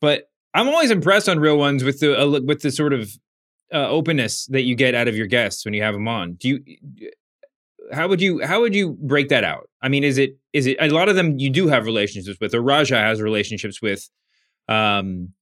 But 0.00 0.24
I'm 0.54 0.68
always 0.68 0.90
impressed 0.90 1.28
on 1.28 1.40
real 1.40 1.58
ones 1.58 1.82
with 1.82 2.00
the 2.00 2.20
uh, 2.20 2.40
with 2.40 2.62
the 2.62 2.70
sort 2.70 2.92
of 2.92 3.10
uh, 3.72 3.88
openness 3.88 4.46
that 4.46 4.62
you 4.62 4.74
get 4.74 4.94
out 4.94 5.08
of 5.08 5.16
your 5.16 5.26
guests 5.26 5.64
when 5.64 5.74
you 5.74 5.82
have 5.82 5.94
them 5.94 6.08
on. 6.08 6.34
Do 6.34 6.48
you 6.48 7.10
how 7.92 8.08
would 8.08 8.20
you 8.20 8.44
how 8.44 8.60
would 8.60 8.74
you 8.74 8.96
break 9.00 9.28
that 9.28 9.44
out? 9.44 9.68
I 9.82 9.88
mean, 9.88 10.04
is 10.04 10.18
it 10.18 10.36
is 10.58 10.66
it 10.66 10.76
a 10.80 10.88
lot 10.88 11.08
of 11.08 11.16
them 11.16 11.38
you 11.38 11.50
do 11.50 11.68
have 11.68 11.86
relationships 11.86 12.38
with, 12.40 12.54
or 12.54 12.60
Raja 12.60 12.96
has 12.96 13.22
relationships 13.22 13.80
with, 13.80 14.08
um, 14.68 15.32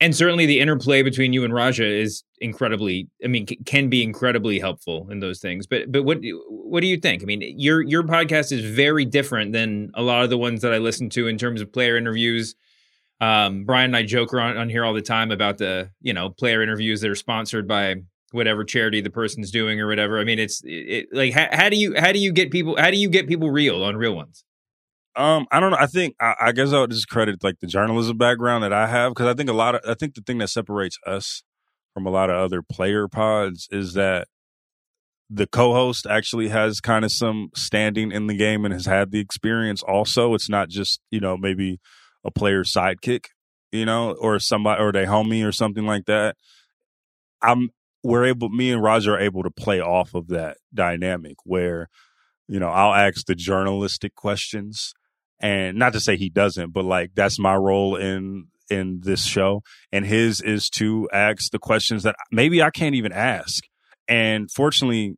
and 0.00 0.14
certainly 0.14 0.46
the 0.46 0.60
interplay 0.60 1.02
between 1.02 1.32
you 1.32 1.44
and 1.44 1.52
Raja 1.52 1.84
is 1.84 2.22
incredibly. 2.40 3.08
I 3.24 3.26
mean, 3.26 3.46
c- 3.48 3.58
can 3.66 3.88
be 3.88 4.02
incredibly 4.02 4.60
helpful 4.60 5.08
in 5.10 5.18
those 5.18 5.40
things. 5.40 5.66
But 5.66 5.90
but 5.90 6.04
what 6.04 6.18
what 6.48 6.80
do 6.80 6.86
you 6.86 6.96
think? 6.96 7.22
I 7.22 7.26
mean, 7.26 7.42
your 7.58 7.82
your 7.82 8.04
podcast 8.04 8.52
is 8.52 8.64
very 8.64 9.04
different 9.04 9.52
than 9.52 9.90
a 9.94 10.02
lot 10.02 10.22
of 10.22 10.30
the 10.30 10.38
ones 10.38 10.62
that 10.62 10.72
I 10.72 10.78
listen 10.78 11.10
to 11.10 11.26
in 11.26 11.36
terms 11.36 11.60
of 11.60 11.72
player 11.72 11.96
interviews. 11.96 12.54
Um, 13.20 13.64
Bryan 13.64 13.86
and 13.86 13.96
I 13.96 14.04
joke 14.04 14.32
around 14.32 14.56
on 14.58 14.68
here 14.68 14.84
all 14.84 14.94
the 14.94 15.02
time 15.02 15.32
about 15.32 15.58
the 15.58 15.90
you 16.00 16.12
know 16.12 16.30
player 16.30 16.62
interviews 16.62 17.00
that 17.00 17.10
are 17.10 17.16
sponsored 17.16 17.66
by 17.66 17.96
whatever 18.32 18.64
charity 18.64 19.00
the 19.00 19.10
person's 19.10 19.50
doing 19.50 19.80
or 19.80 19.86
whatever. 19.86 20.18
I 20.18 20.24
mean, 20.24 20.38
it's 20.38 20.60
it, 20.64 21.08
like 21.12 21.32
how, 21.32 21.48
how, 21.50 21.68
do 21.68 21.76
you 21.76 21.94
how 21.98 22.12
do 22.12 22.18
you 22.18 22.32
get 22.32 22.50
people 22.50 22.76
how 22.78 22.90
do 22.90 22.96
you 22.96 23.08
get 23.08 23.26
people 23.26 23.50
real 23.50 23.82
on 23.82 23.96
real 23.96 24.14
ones? 24.14 24.44
Um, 25.16 25.46
I 25.50 25.58
don't 25.58 25.70
know. 25.70 25.78
I 25.80 25.86
think 25.86 26.14
I, 26.20 26.34
I 26.40 26.52
guess 26.52 26.72
I 26.72 26.80
would 26.80 26.90
just 26.90 27.08
credit 27.08 27.42
like 27.42 27.60
the 27.60 27.66
journalism 27.66 28.16
background 28.16 28.64
that 28.64 28.72
I 28.72 28.86
have 28.86 29.12
because 29.12 29.26
I 29.26 29.34
think 29.34 29.50
a 29.50 29.54
lot 29.54 29.74
of 29.74 29.80
I 29.88 29.94
think 29.94 30.14
the 30.14 30.22
thing 30.22 30.38
that 30.38 30.48
separates 30.48 30.98
us 31.06 31.42
from 31.92 32.06
a 32.06 32.10
lot 32.10 32.30
of 32.30 32.36
other 32.36 32.62
player 32.62 33.08
pods 33.08 33.66
is 33.70 33.94
that 33.94 34.28
the 35.30 35.46
co-host 35.46 36.06
actually 36.06 36.48
has 36.48 36.80
kind 36.80 37.04
of 37.04 37.12
some 37.12 37.50
standing 37.54 38.12
in 38.12 38.26
the 38.26 38.36
game 38.36 38.64
and 38.64 38.72
has 38.72 38.86
had 38.86 39.10
the 39.10 39.20
experience 39.20 39.82
also 39.82 40.34
it's 40.34 40.48
not 40.48 40.68
just 40.68 41.00
you 41.10 41.20
know 41.20 41.36
maybe 41.36 41.78
a 42.24 42.30
player 42.30 42.64
sidekick 42.64 43.26
you 43.70 43.84
know 43.84 44.12
or 44.12 44.38
somebody 44.38 44.82
or 44.82 44.90
they 44.90 45.04
homie 45.04 45.46
or 45.46 45.52
something 45.52 45.84
like 45.84 46.06
that 46.06 46.36
i'm 47.42 47.70
we're 48.02 48.26
able, 48.26 48.48
me 48.48 48.72
and 48.72 48.82
Raja 48.82 49.12
are 49.12 49.20
able 49.20 49.42
to 49.42 49.50
play 49.50 49.80
off 49.80 50.14
of 50.14 50.28
that 50.28 50.58
dynamic 50.72 51.36
where, 51.44 51.88
you 52.46 52.60
know, 52.60 52.68
I'll 52.68 52.94
ask 52.94 53.26
the 53.26 53.34
journalistic 53.34 54.14
questions 54.14 54.94
and 55.40 55.78
not 55.78 55.92
to 55.92 56.00
say 56.00 56.16
he 56.16 56.30
doesn't, 56.30 56.72
but 56.72 56.84
like 56.84 57.12
that's 57.14 57.38
my 57.38 57.54
role 57.54 57.96
in, 57.96 58.46
in 58.70 59.00
this 59.02 59.24
show. 59.24 59.62
And 59.92 60.04
his 60.04 60.40
is 60.40 60.70
to 60.70 61.08
ask 61.12 61.50
the 61.50 61.58
questions 61.58 62.02
that 62.02 62.16
maybe 62.30 62.62
I 62.62 62.70
can't 62.70 62.94
even 62.94 63.12
ask. 63.12 63.64
And 64.06 64.50
fortunately, 64.50 65.16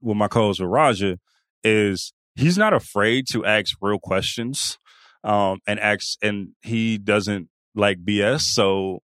with 0.00 0.16
my 0.16 0.28
co-host 0.28 0.60
with 0.60 0.68
Raja 0.68 1.18
is 1.62 2.12
he's 2.34 2.58
not 2.58 2.72
afraid 2.72 3.26
to 3.28 3.44
ask 3.44 3.76
real 3.80 3.98
questions. 3.98 4.78
Um, 5.24 5.60
and 5.68 5.78
ask, 5.78 6.18
and 6.20 6.48
he 6.62 6.98
doesn't 6.98 7.48
like 7.76 8.04
BS. 8.04 8.40
So, 8.40 9.02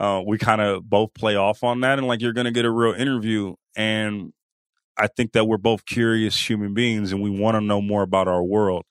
uh, 0.00 0.22
we 0.26 0.38
kind 0.38 0.62
of 0.62 0.88
both 0.88 1.12
play 1.14 1.36
off 1.36 1.62
on 1.62 1.80
that 1.82 1.98
and 1.98 2.08
like 2.08 2.22
you're 2.22 2.32
going 2.32 2.46
to 2.46 2.50
get 2.50 2.64
a 2.64 2.70
real 2.70 2.94
interview 2.94 3.54
and 3.76 4.32
i 4.96 5.06
think 5.06 5.32
that 5.32 5.46
we're 5.46 5.58
both 5.58 5.84
curious 5.84 6.48
human 6.48 6.74
beings 6.74 7.12
and 7.12 7.22
we 7.22 7.30
want 7.30 7.54
to 7.54 7.60
know 7.60 7.80
more 7.80 8.02
about 8.02 8.26
our 8.26 8.42
world 8.42 8.84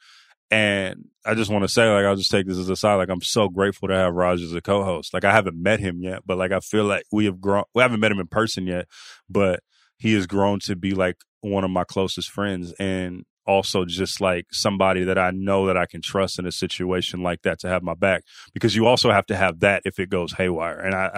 and 0.52 1.06
i 1.26 1.34
just 1.34 1.52
want 1.52 1.64
to 1.64 1.68
say 1.68 1.92
like 1.92 2.06
i'll 2.06 2.16
just 2.16 2.32
take 2.32 2.46
this 2.48 2.58
as 2.58 2.70
a 2.70 2.76
side 2.76 2.96
like 2.96 3.10
i'm 3.10 3.22
so 3.22 3.50
grateful 3.50 3.88
to 3.88 3.96
have 3.96 4.14
raj 4.14 4.42
as 4.42 4.54
a 4.54 4.62
co-host. 4.62 5.14
Like 5.14 5.26
i 5.26 5.32
haven't 5.32 5.62
met 5.62 5.80
him 5.80 6.02
yet 6.02 6.22
but 6.26 6.38
like 6.38 6.52
i 6.52 6.60
feel 6.60 6.86
like 6.86 7.04
we 7.12 7.26
have 7.26 7.42
grown 7.42 7.64
we 7.74 7.82
haven't 7.82 8.00
met 8.00 8.12
him 8.12 8.20
in 8.20 8.28
person 8.28 8.68
yet 8.68 8.86
but 9.28 9.62
he 9.98 10.14
has 10.14 10.28
grown 10.28 10.60
to 10.62 10.76
be 10.76 10.94
like 10.94 11.18
one 11.42 11.64
of 11.64 11.72
my 11.72 11.84
closest 11.84 12.30
friends 12.30 12.74
and 12.80 13.26
also 13.50 13.84
just 13.84 14.22
like 14.22 14.46
somebody 14.52 15.04
that 15.04 15.18
I 15.18 15.32
know 15.32 15.66
that 15.66 15.76
I 15.76 15.88
can 15.88 16.04
trust 16.04 16.38
in 16.38 16.46
a 16.46 16.52
situation 16.52 17.24
like 17.24 17.42
that 17.42 17.60
to 17.62 17.68
have 17.68 17.82
my 17.82 17.96
back 17.96 18.24
because 18.54 18.76
you 18.76 18.86
also 18.86 19.10
have 19.12 19.26
to 19.26 19.36
have 19.36 19.60
that 19.62 19.82
if 19.86 19.98
it 19.98 20.12
goes 20.12 20.34
haywire. 20.34 20.80
And 20.80 20.94
I, 20.94 21.10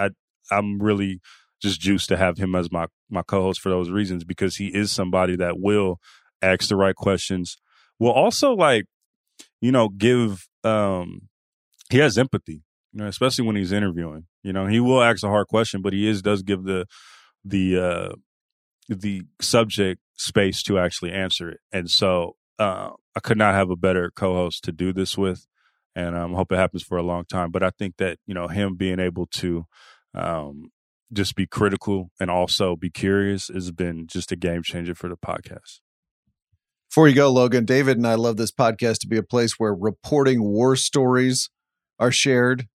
I 0.50 0.56
I'm 0.56 0.80
really 0.80 1.20
just 1.60 1.78
juiced 1.78 2.08
to 2.08 2.16
have 2.16 2.38
him 2.38 2.54
as 2.54 2.72
my 2.72 2.86
my 3.10 3.22
co-host 3.22 3.60
for 3.60 3.68
those 3.68 3.90
reasons 3.90 4.24
because 4.24 4.56
he 4.56 4.68
is 4.68 4.90
somebody 4.90 5.36
that 5.36 5.60
will 5.60 5.98
ask 6.40 6.70
the 6.70 6.76
right 6.76 6.96
questions. 6.96 7.58
Will 7.98 8.10
also 8.10 8.54
like 8.54 8.86
you 9.60 9.70
know 9.70 9.90
give 9.90 10.48
um 10.64 11.28
he 11.90 11.98
has 11.98 12.16
empathy, 12.16 12.62
you 12.94 13.02
know, 13.02 13.06
especially 13.06 13.44
when 13.44 13.56
he's 13.56 13.72
interviewing. 13.72 14.26
You 14.42 14.54
know, 14.54 14.66
he 14.66 14.80
will 14.80 15.02
ask 15.02 15.22
a 15.22 15.28
hard 15.28 15.48
question, 15.48 15.82
but 15.82 15.92
he 15.92 16.08
is 16.08 16.22
does 16.22 16.42
give 16.42 16.64
the 16.64 16.86
the 17.44 17.78
uh 17.78 18.12
the 18.88 19.22
subject 19.40 20.00
space 20.16 20.62
to 20.64 20.78
actually 20.78 21.12
answer 21.12 21.48
it. 21.50 21.60
And 21.72 21.90
so 21.90 22.36
uh, 22.58 22.90
I 23.16 23.20
could 23.20 23.38
not 23.38 23.54
have 23.54 23.70
a 23.70 23.76
better 23.76 24.10
co-host 24.14 24.64
to 24.64 24.72
do 24.72 24.92
this 24.92 25.16
with, 25.16 25.46
and 25.94 26.16
I 26.16 26.22
um, 26.22 26.34
hope 26.34 26.52
it 26.52 26.56
happens 26.56 26.82
for 26.82 26.96
a 26.96 27.02
long 27.02 27.24
time. 27.24 27.50
But 27.50 27.62
I 27.62 27.70
think 27.70 27.96
that 27.98 28.18
you 28.26 28.34
know 28.34 28.48
him 28.48 28.76
being 28.76 29.00
able 29.00 29.26
to 29.26 29.66
um, 30.14 30.70
just 31.12 31.34
be 31.34 31.46
critical 31.46 32.10
and 32.20 32.30
also 32.30 32.76
be 32.76 32.90
curious 32.90 33.48
has 33.48 33.70
been 33.70 34.06
just 34.06 34.32
a 34.32 34.36
game 34.36 34.62
changer 34.62 34.94
for 34.94 35.08
the 35.08 35.16
podcast. 35.16 35.80
Before 36.90 37.08
you 37.08 37.14
go, 37.14 37.32
Logan, 37.32 37.64
David 37.64 37.96
and 37.96 38.06
I 38.06 38.16
love 38.16 38.36
this 38.36 38.52
podcast 38.52 38.98
to 38.98 39.08
be 39.08 39.16
a 39.16 39.22
place 39.22 39.54
where 39.58 39.74
reporting 39.74 40.42
war 40.42 40.76
stories 40.76 41.48
are 41.98 42.12
shared 42.12 42.68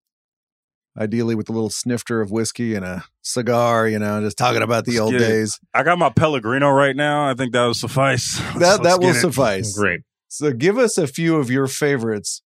ideally 0.98 1.36
with 1.36 1.50
a 1.50 1.52
little 1.52 1.70
snifter 1.70 2.22
of 2.22 2.32
whiskey 2.32 2.76
and 2.76 2.84
a 2.84 3.04
cigar, 3.22 3.88
you 3.88 4.00
know, 4.00 4.20
just 4.22 4.38
talking 4.38 4.62
about 4.62 4.86
the 4.86 5.00
Let's 5.00 5.02
old 5.02 5.18
days. 5.18 5.60
I 5.74 5.84
got 5.84 6.00
my 6.00 6.10
Pellegrino 6.10 6.70
right 6.72 6.96
now. 6.96 7.30
I 7.30 7.34
think 7.34 7.54
that 7.54 7.66
will 7.66 7.74
suffice. 7.74 8.40
That 8.58 8.84
that 8.84 9.00
will 9.00 9.14
suffice. 9.14 9.78
Great. 9.78 10.02
So 10.30 10.52
give 10.52 10.78
us 10.78 10.98
a 10.98 11.06
few 11.08 11.36
of 11.38 11.52
your 11.52 11.68
favorites 11.68 12.42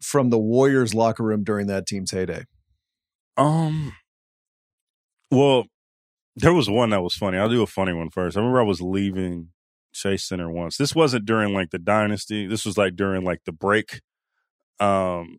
from 0.00 0.30
the 0.30 0.38
Warriors 0.38 0.94
locker 0.94 1.24
room 1.24 1.42
during 1.42 1.66
that 1.66 1.86
team's 1.86 2.12
heyday. 2.12 2.44
Um 3.36 3.92
well, 5.30 5.64
there 6.36 6.52
was 6.52 6.70
one 6.70 6.90
that 6.90 7.02
was 7.02 7.14
funny. 7.14 7.38
I'll 7.38 7.48
do 7.48 7.62
a 7.62 7.66
funny 7.66 7.92
one 7.92 8.10
first. 8.10 8.36
I 8.36 8.40
remember 8.40 8.60
I 8.60 8.64
was 8.64 8.80
leaving 8.80 9.48
Chase 9.92 10.24
Center 10.24 10.50
once. 10.50 10.76
This 10.76 10.94
wasn't 10.94 11.26
during 11.26 11.52
like 11.52 11.70
the 11.70 11.78
dynasty. 11.78 12.46
This 12.46 12.64
was 12.64 12.78
like 12.78 12.94
during 12.94 13.24
like 13.24 13.40
the 13.44 13.52
break. 13.52 14.00
Um 14.78 15.38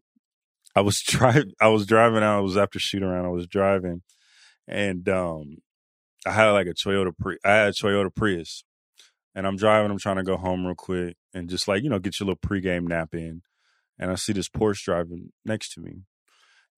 I 0.77 0.81
was 0.81 1.01
driving. 1.07 1.53
I 1.59 1.69
was 1.69 1.87
driving 1.87 2.23
out. 2.23 2.39
It 2.39 2.43
was 2.43 2.57
after 2.57 2.77
shoot 2.77 3.01
around. 3.01 3.25
I 3.25 3.29
was 3.29 3.47
driving, 3.47 4.03
and 4.67 5.07
um, 5.09 5.57
I 6.25 6.31
had 6.31 6.51
like 6.51 6.67
a 6.67 6.73
Toyota. 6.73 7.17
Pri- 7.17 7.39
I 7.43 7.51
had 7.51 7.69
a 7.69 7.71
Toyota 7.71 8.13
Prius, 8.13 8.63
and 9.33 9.47
I'm 9.47 9.57
driving. 9.57 9.89
I'm 9.89 9.97
trying 9.97 10.17
to 10.17 10.23
go 10.23 10.37
home 10.37 10.65
real 10.65 10.75
quick 10.75 11.17
and 11.33 11.49
just 11.49 11.67
like 11.67 11.83
you 11.83 11.89
know 11.89 11.99
get 11.99 12.19
your 12.19 12.27
little 12.27 12.39
pregame 12.47 12.87
nap 12.87 13.15
in. 13.15 13.41
And 13.99 14.11
I 14.11 14.15
see 14.15 14.33
this 14.33 14.49
Porsche 14.49 14.83
driving 14.83 15.31
next 15.43 15.73
to 15.73 15.81
me, 15.81 16.03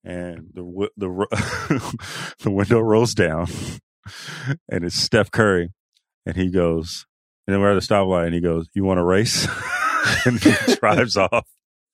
and 0.05 0.47
the 0.53 0.89
the 0.95 2.35
the 2.39 2.51
window 2.51 2.79
rolls 2.79 3.13
down, 3.13 3.47
and 4.69 4.85
it's 4.85 4.95
Steph 4.95 5.29
Curry, 5.29 5.73
and 6.25 6.37
he 6.37 6.49
goes, 6.49 7.05
and 7.45 7.53
then 7.53 7.59
we're 7.59 7.71
at 7.71 7.73
the 7.73 7.85
stoplight, 7.85 8.27
and 8.27 8.33
he 8.33 8.39
goes, 8.39 8.69
"You 8.73 8.85
want 8.85 8.99
to 8.99 9.03
race?" 9.03 9.45
and 10.25 10.39
he 10.41 10.53
drives 10.75 11.17
off. 11.17 11.45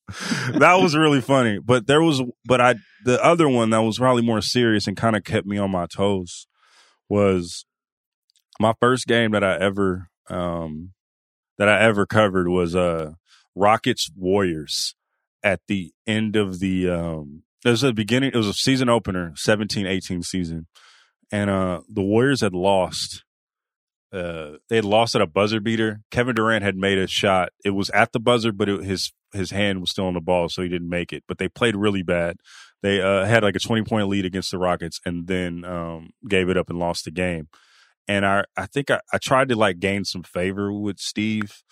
that 0.54 0.80
was 0.82 0.96
really 0.96 1.22
funny. 1.22 1.60
But 1.60 1.88
there 1.88 2.02
was, 2.02 2.22
but 2.46 2.62
I, 2.62 2.76
the 3.04 3.24
other 3.24 3.50
one 3.50 3.72
that 3.72 3.80
was 3.80 3.98
probably 3.98 4.24
more 4.24 4.42
serious 4.42 4.88
and 4.88 4.98
kind 4.98 5.16
of 5.16 5.24
kept 5.24 5.48
me 5.48 5.58
on 5.58 5.72
my 5.72 5.88
toes 5.88 6.48
was 7.10 7.66
my 8.60 8.74
first 8.80 9.08
game 9.08 9.32
that 9.32 9.44
I 9.44 9.58
ever, 9.58 10.10
um, 10.30 10.94
that 11.58 11.70
I 11.70 11.82
ever 11.82 12.06
covered 12.06 12.48
was, 12.48 12.76
uh, 12.76 13.14
Rockets 13.56 14.10
Warriors 14.16 14.96
at 15.44 15.62
the 15.68 15.94
end 16.06 16.36
of 16.36 16.60
the, 16.60 16.90
um, 16.90 17.44
it 17.64 17.70
was 17.70 17.82
the 17.82 17.94
beginning, 17.94 18.32
it 18.34 18.38
was 18.38 18.48
a 18.48 18.54
season 18.54 18.90
opener, 18.90 19.34
17 19.36 19.88
18 19.88 20.24
season. 20.24 20.68
And, 21.32 21.50
uh, 21.50 21.82
the 21.90 22.02
Warriors 22.02 22.42
had 22.42 22.54
lost 22.54 23.24
uh, 24.14 24.60
they 24.70 24.78
had 24.78 24.86
lost 24.86 25.14
at 25.16 25.22
a 25.22 25.28
buzzer 25.28 25.60
beater. 25.60 26.00
Kevin 26.10 26.36
Durant 26.36 26.64
had 26.64 26.78
made 26.78 26.98
a 26.98 27.06
shot. 27.06 27.50
It 27.66 27.72
was 27.72 27.90
at 27.90 28.14
the 28.14 28.20
buzzer, 28.20 28.54
but 28.54 28.70
it, 28.70 28.84
his 28.84 29.12
his 29.36 29.52
hand 29.52 29.82
was 29.82 29.92
still 29.92 30.08
on 30.08 30.14
the 30.14 30.22
ball, 30.22 30.50
so 30.50 30.62
he 30.62 30.70
didn't 30.70 30.90
make 30.90 31.14
it. 31.14 31.24
But 31.28 31.38
they 31.38 31.48
played 31.48 31.76
really 31.76 32.04
bad. 32.04 32.38
They 32.82 33.02
uh, 33.02 33.26
had 33.26 33.44
like 33.44 33.56
a 33.56 33.60
twenty 33.60 33.84
point 33.84 34.08
lead 34.08 34.26
against 34.26 34.52
the 34.52 34.58
Rockets, 34.58 35.00
and 35.06 35.28
then 35.28 35.64
um, 35.66 36.12
gave 36.28 36.50
it 36.50 36.58
up 36.58 36.70
and 36.70 36.80
lost 36.80 37.06
the 37.06 37.12
game. 37.12 37.48
And 38.08 38.26
I 38.26 38.46
I 38.56 38.66
think 38.66 38.92
I, 38.92 39.00
I 39.14 39.18
tried 39.18 39.50
to 39.50 39.56
like 39.56 39.80
gain 39.80 40.06
some 40.06 40.24
favor 40.24 40.72
with 40.72 41.00
Steve 41.00 41.64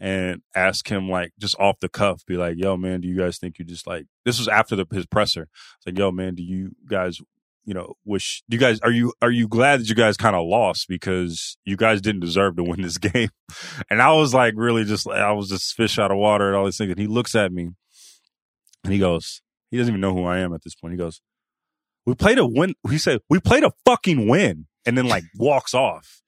and 0.00 0.42
ask 0.56 0.90
him 0.90 1.08
like 1.08 1.32
just 1.38 1.58
off 1.60 1.78
the 1.80 1.88
cuff, 1.88 2.26
be 2.26 2.36
like, 2.36 2.56
"Yo, 2.56 2.76
man, 2.76 3.00
do 3.00 3.08
you 3.08 3.16
guys 3.16 3.38
think 3.38 3.58
you 3.58 3.64
just 3.64 3.86
like?" 3.86 4.06
This 4.24 4.38
was 4.38 4.48
after 4.48 4.74
the, 4.74 4.86
his 4.92 5.06
presser. 5.06 5.42
It's 5.76 5.86
like, 5.86 5.98
"Yo, 5.98 6.10
man, 6.10 6.34
do 6.34 6.42
you 6.42 6.72
guys 6.88 7.20
you 7.64 7.74
know, 7.74 7.94
wish 8.04 8.42
you 8.48 8.58
guys 8.58 8.80
are 8.80 8.90
you 8.90 9.12
are 9.22 9.30
you 9.30 9.48
glad 9.48 9.80
that 9.80 9.88
you 9.88 9.94
guys 9.94 10.16
kind 10.16 10.34
of 10.34 10.46
lost 10.46 10.88
because 10.88 11.56
you 11.64 11.76
guys 11.76 12.00
didn't 12.00 12.20
deserve 12.20 12.56
to 12.56 12.64
win 12.64 12.82
this 12.82 12.98
game? 12.98 13.30
And 13.90 14.02
I 14.02 14.12
was 14.12 14.34
like, 14.34 14.54
really, 14.56 14.84
just 14.84 15.08
I 15.08 15.32
was 15.32 15.48
just 15.48 15.74
fish 15.74 15.98
out 15.98 16.10
of 16.10 16.18
water 16.18 16.48
and 16.48 16.56
all 16.56 16.64
these 16.64 16.78
things. 16.78 16.90
And 16.90 17.00
he 17.00 17.06
looks 17.06 17.34
at 17.34 17.52
me 17.52 17.70
and 18.84 18.92
he 18.92 18.98
goes, 18.98 19.42
he 19.70 19.78
doesn't 19.78 19.92
even 19.92 20.00
know 20.00 20.14
who 20.14 20.24
I 20.24 20.38
am 20.38 20.52
at 20.52 20.62
this 20.62 20.74
point. 20.74 20.92
He 20.92 20.98
goes, 20.98 21.20
"We 22.04 22.14
played 22.14 22.38
a 22.38 22.46
win." 22.46 22.74
He 22.90 22.98
said, 22.98 23.20
"We 23.30 23.40
played 23.40 23.64
a 23.64 23.72
fucking 23.86 24.28
win," 24.28 24.66
and 24.84 24.98
then 24.98 25.06
like 25.06 25.24
walks 25.36 25.72
off 25.72 26.22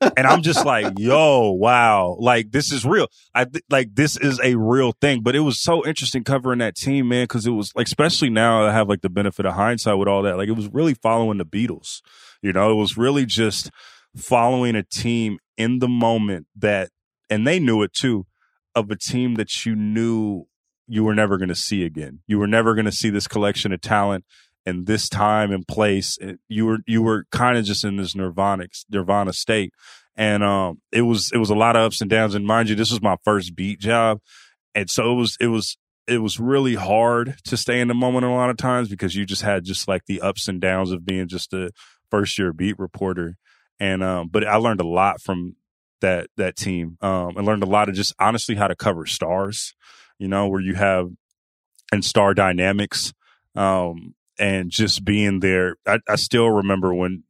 and 0.00 0.26
I'm 0.26 0.42
just 0.42 0.64
like, 0.64 0.94
yo, 0.98 1.50
wow, 1.52 2.16
like 2.18 2.50
this 2.50 2.72
is 2.72 2.84
real. 2.84 3.08
I 3.34 3.46
like 3.70 3.94
this 3.94 4.16
is 4.16 4.40
a 4.42 4.56
real 4.56 4.92
thing. 5.00 5.22
But 5.22 5.36
it 5.36 5.40
was 5.40 5.60
so 5.60 5.84
interesting 5.86 6.24
covering 6.24 6.58
that 6.60 6.76
team, 6.76 7.08
man, 7.08 7.24
because 7.24 7.46
it 7.46 7.50
was 7.50 7.72
like, 7.74 7.86
especially 7.86 8.30
now 8.30 8.64
I 8.64 8.72
have 8.72 8.88
like 8.88 9.02
the 9.02 9.10
benefit 9.10 9.46
of 9.46 9.54
hindsight 9.54 9.98
with 9.98 10.08
all 10.08 10.22
that. 10.22 10.36
Like 10.36 10.48
it 10.48 10.52
was 10.52 10.68
really 10.68 10.94
following 10.94 11.38
the 11.38 11.46
Beatles. 11.46 12.00
You 12.42 12.52
know, 12.52 12.70
it 12.70 12.76
was 12.76 12.96
really 12.96 13.26
just 13.26 13.70
following 14.16 14.76
a 14.76 14.82
team 14.82 15.38
in 15.56 15.80
the 15.80 15.88
moment 15.88 16.46
that, 16.56 16.90
and 17.30 17.46
they 17.46 17.58
knew 17.58 17.82
it 17.82 17.92
too, 17.92 18.26
of 18.74 18.90
a 18.90 18.96
team 18.96 19.34
that 19.34 19.66
you 19.66 19.74
knew 19.74 20.46
you 20.86 21.04
were 21.04 21.14
never 21.14 21.36
going 21.36 21.50
to 21.50 21.54
see 21.54 21.84
again. 21.84 22.20
You 22.26 22.38
were 22.38 22.46
never 22.46 22.74
going 22.74 22.86
to 22.86 22.92
see 22.92 23.10
this 23.10 23.28
collection 23.28 23.72
of 23.72 23.80
talent 23.80 24.24
and 24.68 24.86
this 24.86 25.08
time 25.08 25.50
and 25.50 25.66
place 25.66 26.18
you 26.48 26.66
were 26.66 26.78
you 26.86 27.02
were 27.02 27.24
kind 27.32 27.56
of 27.56 27.64
just 27.64 27.84
in 27.84 27.96
this 27.96 28.14
nirvana 28.14 28.66
nirvana 28.90 29.32
state. 29.32 29.72
And 30.16 30.44
um 30.44 30.80
it 30.92 31.02
was 31.02 31.30
it 31.32 31.38
was 31.38 31.50
a 31.50 31.54
lot 31.54 31.76
of 31.76 31.82
ups 31.82 32.00
and 32.00 32.10
downs. 32.10 32.34
And 32.34 32.46
mind 32.46 32.68
you 32.68 32.74
this 32.76 32.90
was 32.90 33.02
my 33.02 33.16
first 33.24 33.56
beat 33.56 33.80
job. 33.80 34.20
And 34.74 34.90
so 34.90 35.10
it 35.10 35.14
was 35.14 35.36
it 35.40 35.46
was 35.48 35.78
it 36.06 36.18
was 36.18 36.38
really 36.38 36.74
hard 36.74 37.36
to 37.44 37.56
stay 37.56 37.80
in 37.80 37.88
the 37.88 37.94
moment 37.94 38.24
a 38.24 38.30
lot 38.30 38.50
of 38.50 38.56
times 38.56 38.88
because 38.88 39.14
you 39.14 39.26
just 39.26 39.42
had 39.42 39.64
just 39.64 39.88
like 39.88 40.04
the 40.06 40.20
ups 40.20 40.48
and 40.48 40.60
downs 40.60 40.92
of 40.92 41.04
being 41.04 41.28
just 41.28 41.52
a 41.52 41.70
first 42.10 42.38
year 42.38 42.52
beat 42.52 42.78
reporter. 42.78 43.36
And 43.80 44.02
um 44.02 44.28
but 44.28 44.46
i 44.46 44.56
learned 44.56 44.80
a 44.80 44.86
lot 44.86 45.20
from 45.22 45.56
that 46.00 46.28
that 46.36 46.56
team 46.56 46.96
um 47.00 47.36
i 47.36 47.40
learned 47.40 47.62
a 47.62 47.66
lot 47.66 47.88
of 47.88 47.94
just 47.94 48.14
honestly 48.20 48.54
how 48.54 48.68
to 48.68 48.76
cover 48.76 49.04
stars 49.06 49.74
you 50.18 50.28
know 50.28 50.46
where 50.48 50.60
you 50.60 50.74
have 50.74 51.08
and 51.92 52.04
star 52.04 52.34
dynamics 52.34 53.12
um 53.56 54.14
and 54.38 54.70
just 54.70 55.04
being 55.04 55.40
there. 55.40 55.76
I, 55.86 56.00
I 56.08 56.16
still 56.16 56.48
remember 56.48 56.94
when, 56.94 57.24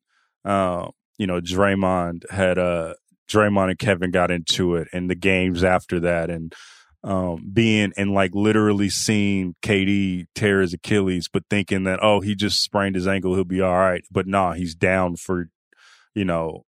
uh, 0.44 0.88
you 1.18 1.26
know, 1.26 1.40
Draymond 1.40 2.30
had, 2.30 2.58
uh, 2.58 2.94
Draymond 3.28 3.70
and 3.70 3.78
Kevin 3.78 4.10
got 4.10 4.30
into 4.30 4.74
it 4.76 4.88
and 4.92 5.10
the 5.10 5.14
games 5.14 5.62
after 5.62 6.00
that 6.00 6.30
and, 6.30 6.54
um, 7.04 7.50
being 7.52 7.92
and 7.96 8.12
like 8.12 8.34
literally 8.34 8.88
seeing 8.88 9.54
KD 9.62 10.26
tear 10.34 10.60
his 10.60 10.74
Achilles, 10.74 11.28
but 11.32 11.44
thinking 11.48 11.84
that, 11.84 12.00
oh, 12.02 12.20
he 12.20 12.34
just 12.34 12.62
sprained 12.62 12.96
his 12.96 13.06
ankle, 13.06 13.34
he'll 13.34 13.44
be 13.44 13.60
all 13.60 13.76
right. 13.76 14.04
But 14.10 14.26
nah, 14.26 14.54
he's 14.54 14.74
down 14.74 15.16
for, 15.16 15.48
you 16.14 16.24
know, 16.24 16.64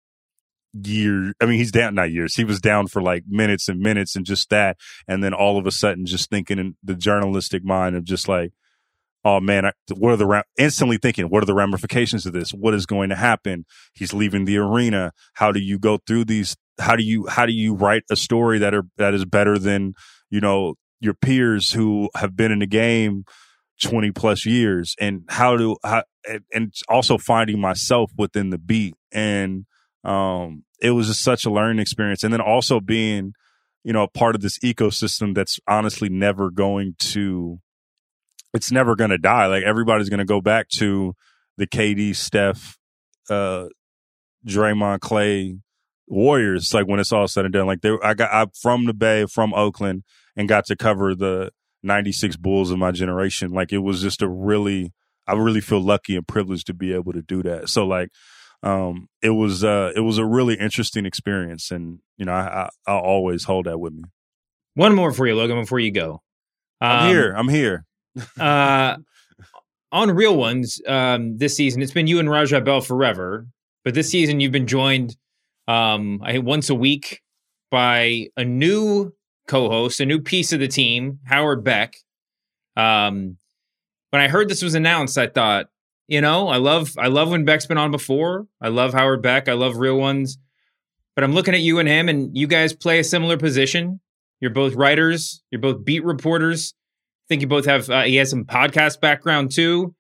years. 0.85 1.35
I 1.41 1.47
mean, 1.47 1.59
he's 1.59 1.73
down, 1.73 1.95
not 1.95 2.11
years. 2.11 2.35
He 2.35 2.45
was 2.45 2.61
down 2.61 2.89
for 2.89 3.01
like 3.01 3.25
minutes 3.27 3.69
and 3.69 3.81
minutes 3.81 4.17
and 4.17 4.27
just 4.27 4.51
that. 4.51 4.77
And 5.07 5.23
then 5.23 5.33
all 5.33 5.59
of 5.59 5.67
a 5.67 5.71
sudden, 5.71 6.07
just 6.07 6.31
thinking 6.31 6.59
in 6.59 6.77
the 6.83 6.95
journalistic 6.95 7.65
mind 7.65 7.97
of 7.97 8.05
just 8.05 8.29
like, 8.29 8.53
oh 9.27 9.41
man, 9.41 9.73
what 9.93 10.13
are 10.13 10.17
the 10.17 10.45
instantly 10.57 10.99
thinking, 10.99 11.27
what 11.27 11.43
are 11.43 11.47
the 11.47 11.55
ramifications 11.55 12.27
of 12.27 12.33
this? 12.33 12.53
What 12.53 12.75
is 12.75 12.87
going 12.87 13.09
to 13.09 13.17
happen? 13.17 13.65
He's 13.93 14.15
leaving 14.15 14.45
the 14.45 14.57
arena. 14.59 15.13
How 15.35 15.51
do 15.51 15.59
you 15.59 15.81
go 15.81 15.99
through 16.07 16.27
these? 16.27 16.57
How 16.79 16.95
do 16.95 17.03
you 17.03 17.27
how 17.27 17.45
do 17.45 17.53
you 17.53 17.75
write 17.75 18.05
a 18.09 18.15
story 18.15 18.61
that 18.61 18.73
are 18.73 18.85
that 18.99 19.15
is 19.15 19.25
better 19.25 19.59
than 19.59 19.95
you 20.31 20.41
know 20.41 20.77
your 21.01 21.15
peers 21.15 21.73
who 21.73 22.09
have 22.15 22.37
been 22.37 22.53
in 22.53 22.61
the 22.61 22.67
game 22.67 23.25
20 23.83 24.13
plus 24.13 24.47
years 24.47 24.95
and 25.01 25.25
how 25.29 25.57
do 25.57 25.77
how, 25.83 26.05
and 26.55 26.73
also 26.89 27.19
finding 27.19 27.61
myself 27.61 28.13
within 28.17 28.51
the 28.51 28.59
beat 28.59 28.95
and 29.13 29.67
um 30.05 30.65
it 30.81 30.91
was 30.91 31.09
just 31.09 31.23
such 31.23 31.45
a 31.45 31.51
learning 31.51 31.79
experience 31.79 32.23
and 32.23 32.33
then 32.33 32.41
also 32.41 32.81
being 32.81 33.33
you 33.85 33.93
know 33.93 34.05
a 34.05 34.09
part 34.09 34.35
of 34.35 34.41
this 34.41 34.59
ecosystem 34.61 35.35
that's 35.35 35.59
honestly 35.69 36.09
never 36.09 36.51
going 36.51 36.95
to 36.99 37.61
it's 38.57 38.73
never 38.73 38.97
going 38.97 39.11
to 39.11 39.19
die. 39.19 39.47
Like 39.47 39.63
everybody's 39.63 40.09
going 40.09 40.19
to 40.19 40.25
go 40.25 40.41
back 40.41 40.69
to 40.79 41.15
the 41.59 41.67
KD, 41.67 42.17
Steph, 42.17 42.79
uh, 43.29 43.67
Draymond, 44.47 45.01
Clay 45.01 45.59
Warriors. 46.09 46.73
Like 46.73 46.89
when 46.89 46.99
it's 46.99 47.13
all 47.13 47.29
said 47.29 47.45
and 47.45 47.53
done, 47.55 47.67
like 47.67 47.83
they, 47.83 47.97
I 48.03 48.15
got, 48.15 48.33
I'm 48.33 48.51
from 48.61 48.87
the 48.87 48.95
Bay, 48.95 49.27
from 49.27 49.53
Oakland, 49.55 50.05
and 50.35 50.49
got 50.49 50.65
to 50.67 50.77
cover 50.77 51.15
the 51.15 51.51
'96 51.83 52.37
Bulls 52.37 52.71
of 52.71 52.79
my 52.79 52.91
generation. 52.91 53.51
Like 53.53 53.73
it 53.73 53.79
was 53.79 54.01
just 54.01 54.23
a 54.23 54.29
really, 54.29 54.93
I 55.27 55.35
really 55.35 55.61
feel 55.61 55.81
lucky 55.81 56.17
and 56.17 56.27
privileged 56.27 56.67
to 56.69 56.75
be 56.75 56.95
able 56.95 57.13
to 57.13 57.23
do 57.23 57.43
that. 57.43 57.69
So 57.69 57.87
like, 57.87 58.09
um, 58.63 59.09
it 59.23 59.31
was, 59.31 59.63
uh, 59.65 59.93
it 59.95 60.01
was 60.01 60.17
a 60.17 60.25
really 60.25 60.55
interesting 60.55 61.05
experience, 61.05 61.71
and 61.71 61.99
you 62.17 62.25
know, 62.25 62.33
I, 62.33 62.63
I 62.63 62.69
I'll 62.87 63.01
always 63.01 63.45
hold 63.45 63.67
that 63.67 63.79
with 63.79 63.93
me. 63.93 64.05
One 64.75 64.95
more 64.95 65.13
for 65.13 65.27
you, 65.27 65.35
Logan, 65.35 65.61
before 65.61 65.79
you 65.79 65.91
go. 65.91 66.23
Um, 66.81 66.91
I'm 66.91 67.09
here. 67.11 67.35
I'm 67.37 67.49
here 67.49 67.87
uh, 68.39 68.97
on 69.93 70.11
real 70.11 70.37
ones 70.37 70.81
um, 70.87 71.39
this 71.39 71.57
season, 71.57 71.83
it's 71.83 71.93
been 71.93 72.07
you 72.07 72.19
and 72.19 72.31
Raja 72.31 72.61
Bell 72.61 72.81
forever. 72.81 73.47
But 73.85 73.95
this 73.95 74.11
season, 74.11 74.41
you've 74.41 74.53
been 74.53 74.67
joined, 74.67 75.17
um, 75.69 76.21
I 76.25 76.39
once 76.39 76.69
a 76.71 76.75
week 76.75 77.23
by 77.71 78.29
a 78.37 78.45
new 78.45 79.15
co-host, 79.49 80.01
a 80.01 80.07
new 80.07 80.21
piece 80.21 80.53
of 80.53 80.61
the 80.61 80.69
team, 80.69 81.21
Howard 81.25 81.63
Beck. 81.63 81.97
Um, 82.77 83.39
when 84.11 84.23
I 84.23 84.29
heard 84.29 84.49
this 84.49 84.63
was 84.63 84.75
announced, 84.75 85.19
I 85.19 85.29
thought, 85.29 85.67
you 86.09 86.21
know, 86.21 86.49
I 86.49 86.57
love 86.57 86.95
I 86.99 87.09
love 87.09 87.31
when 87.31 87.45
Beck's 87.45 87.67
been 87.67 87.79
on 87.79 87.91
before. 87.91 88.47
I 88.61 88.69
love 88.69 88.93
Howard 88.93 89.23
Beck. 89.23 89.49
I 89.49 89.55
love 89.55 89.77
real 89.77 89.99
ones. 89.99 90.39
But 91.15 91.25
I'm 91.25 91.33
looking 91.33 91.55
at 91.55 91.61
you 91.61 91.79
and 91.79 91.89
him, 91.89 92.09
and 92.09 92.37
you 92.37 92.47
guys 92.47 92.75
play 92.75 92.99
a 92.99 93.05
similar 93.05 93.37
position. 93.37 94.01
You're 94.41 94.51
both 94.51 94.75
writers. 94.75 95.43
You're 95.51 95.61
both 95.61 95.85
beat 95.85 96.05
reporters 96.05 96.75
think 97.29 97.43
you 97.43 97.49
both 97.49 97.67
have. 97.67 97.89
Uh, 97.91 98.03
he 98.03 98.17
has 98.17 98.31
some 98.31 98.45
podcast 98.45 99.01
background 99.01 99.53
too. 99.53 99.95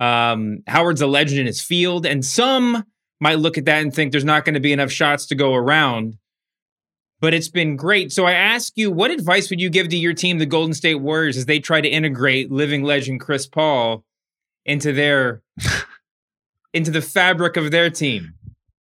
Um, 0.00 0.62
Howard's 0.66 1.00
a 1.00 1.06
legend 1.06 1.40
in 1.40 1.46
his 1.46 1.62
field, 1.62 2.06
and 2.06 2.24
some 2.24 2.84
might 3.20 3.38
look 3.38 3.56
at 3.56 3.64
that 3.64 3.82
and 3.82 3.94
think 3.94 4.12
there's 4.12 4.24
not 4.24 4.44
going 4.44 4.54
to 4.54 4.60
be 4.60 4.72
enough 4.72 4.90
shots 4.90 5.26
to 5.26 5.34
go 5.34 5.54
around. 5.54 6.16
But 7.18 7.32
it's 7.32 7.48
been 7.48 7.76
great. 7.76 8.12
So 8.12 8.26
I 8.26 8.32
ask 8.32 8.74
you, 8.76 8.90
what 8.90 9.10
advice 9.10 9.48
would 9.48 9.60
you 9.60 9.70
give 9.70 9.88
to 9.88 9.96
your 9.96 10.12
team, 10.12 10.36
the 10.36 10.44
Golden 10.44 10.74
State 10.74 10.96
Warriors, 10.96 11.38
as 11.38 11.46
they 11.46 11.60
try 11.60 11.80
to 11.80 11.88
integrate 11.88 12.52
living 12.52 12.82
legend 12.82 13.20
Chris 13.20 13.46
Paul 13.46 14.04
into 14.66 14.92
their 14.92 15.42
into 16.74 16.90
the 16.90 17.00
fabric 17.00 17.56
of 17.56 17.70
their 17.70 17.88
team? 17.88 18.34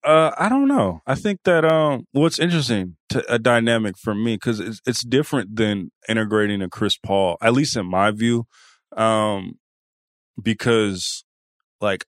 Uh, 0.03 0.31
I 0.39 0.49
don't 0.49 0.69
know. 0.69 1.03
I 1.07 1.15
think 1.15 1.41
that 1.45 1.65
um, 1.65 2.07
what's 2.13 2.39
interesting 2.39 2.97
to 3.11 3.33
a 3.33 3.39
dynamic 3.39 3.99
for 3.99 4.15
me 4.15 4.37
because 4.37 4.59
it's 4.59 4.81
it's 4.87 5.05
different 5.05 5.57
than 5.57 5.91
integrating 6.09 6.63
a 6.63 6.71
Chris 6.71 6.97
Paul, 6.97 7.37
at 7.43 7.53
least 7.53 7.77
in 7.77 7.85
my 7.87 8.11
view, 8.11 8.47
um, 8.97 9.59
because 10.43 11.25
like 11.81 12.07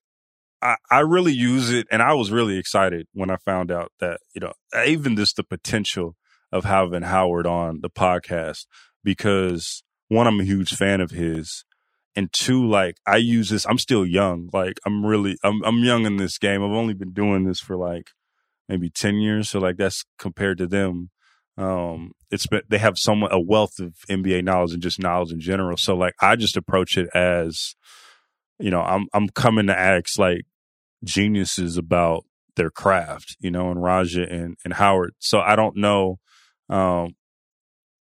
I 0.63 0.77
I 0.91 1.01
really 1.01 1.33
use 1.33 1.71
it, 1.71 1.87
and 1.91 2.03
I 2.03 2.15
was 2.15 2.31
really 2.31 2.59
excited 2.59 3.07
when 3.15 3.31
I 3.31 3.37
found 3.45 3.71
out 3.71 3.93
that 4.01 4.21
you 4.35 4.41
know 4.41 4.53
even 4.87 5.17
just 5.17 5.37
the 5.37 5.45
potential 5.45 6.17
of 6.53 6.65
having 6.65 7.03
Howard 7.03 7.47
on 7.47 7.81
the 7.83 7.91
podcast 7.91 8.67
because 9.05 9.83
one 10.09 10.27
I'm 10.27 10.41
a 10.41 10.45
huge 10.45 10.75
fan 10.75 11.01
of 11.01 11.11
his 11.11 11.65
and 12.17 12.33
two 12.33 12.67
like 12.69 12.97
i 13.07 13.17
use 13.17 13.49
this 13.51 13.67
i'm 13.67 13.79
still 13.79 14.07
young 14.07 14.49
like 14.53 14.79
i'm 14.87 15.05
really 15.05 15.37
i'm 15.45 15.63
i'm 15.65 15.79
young 15.85 16.07
in 16.07 16.17
this 16.17 16.39
game 16.39 16.63
i've 16.63 16.71
only 16.71 16.95
been 16.95 17.13
doing 17.13 17.45
this 17.45 17.61
for 17.61 17.77
like 17.77 18.11
maybe 18.69 18.91
10 18.91 19.17
years 19.17 19.51
so 19.51 19.59
like 19.59 19.77
that's 19.77 20.05
compared 20.19 20.59
to 20.59 20.67
them 20.67 21.11
Um, 21.57 22.13
it's 22.31 22.47
been 22.47 22.63
they 22.69 22.79
have 22.79 22.99
some 22.99 23.23
a 23.25 23.39
wealth 23.41 23.79
of 23.79 23.95
NBA 24.09 24.43
knowledge 24.45 24.73
and 24.73 24.83
just 24.83 24.99
knowledge 24.99 25.33
in 25.33 25.41
general. 25.41 25.77
So 25.77 25.95
like 25.95 26.15
I 26.21 26.37
just 26.37 26.57
approach 26.57 26.97
it 26.97 27.09
as, 27.15 27.75
you 28.59 28.71
know, 28.71 28.81
I'm 28.83 29.07
I'm 29.13 29.29
coming 29.29 29.67
to 29.69 29.79
ask 29.79 30.19
like 30.19 30.43
geniuses 31.05 31.77
about 31.79 32.25
their 32.57 32.71
craft, 32.71 33.37
you 33.41 33.51
know, 33.51 33.71
and 33.71 33.83
Raja 33.83 34.25
and 34.29 34.57
and 34.65 34.75
Howard. 34.75 35.15
So 35.19 35.41
I 35.41 35.57
don't 35.57 35.77
know. 35.77 36.19
Um, 36.69 37.15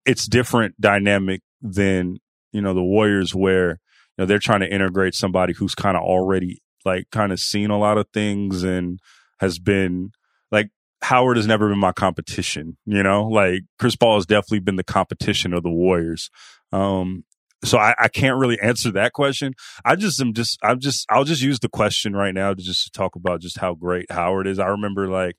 it's 0.05 0.27
different 0.27 0.79
dynamic 0.79 1.41
than 1.61 2.17
you 2.51 2.61
know 2.61 2.73
the 2.73 2.83
Warriors 2.83 3.35
where 3.35 3.79
know 4.17 4.25
they're 4.25 4.39
trying 4.39 4.61
to 4.61 4.73
integrate 4.73 5.15
somebody 5.15 5.53
who's 5.53 5.75
kind 5.75 5.97
of 5.97 6.03
already 6.03 6.61
like 6.85 7.09
kind 7.11 7.31
of 7.31 7.39
seen 7.39 7.69
a 7.69 7.77
lot 7.77 7.97
of 7.97 8.07
things 8.13 8.63
and 8.63 8.99
has 9.39 9.59
been 9.59 10.11
like 10.51 10.69
Howard 11.03 11.37
has 11.37 11.45
never 11.45 11.69
been 11.69 11.77
my 11.77 11.91
competition, 11.91 12.77
you 12.85 13.03
know? 13.03 13.27
Like 13.27 13.61
Chris 13.77 13.95
Paul 13.95 14.15
has 14.15 14.25
definitely 14.25 14.59
been 14.59 14.77
the 14.77 14.83
competition 14.83 15.53
of 15.53 15.63
the 15.63 15.69
Warriors. 15.69 16.31
Um 16.71 17.23
so 17.63 17.79
I, 17.79 17.95
I 17.99 18.07
can't 18.07 18.37
really 18.37 18.59
answer 18.59 18.91
that 18.91 19.13
question. 19.13 19.53
I 19.83 19.95
just 19.95 20.21
am 20.21 20.33
just 20.33 20.59
I'm 20.63 20.79
just 20.79 21.05
I'll 21.09 21.23
just 21.23 21.41
use 21.41 21.59
the 21.59 21.69
question 21.69 22.15
right 22.15 22.33
now 22.33 22.53
to 22.53 22.61
just 22.61 22.93
talk 22.93 23.15
about 23.15 23.41
just 23.41 23.59
how 23.59 23.73
great 23.75 24.11
Howard 24.11 24.47
is. 24.47 24.59
I 24.59 24.67
remember 24.67 25.07
like 25.07 25.35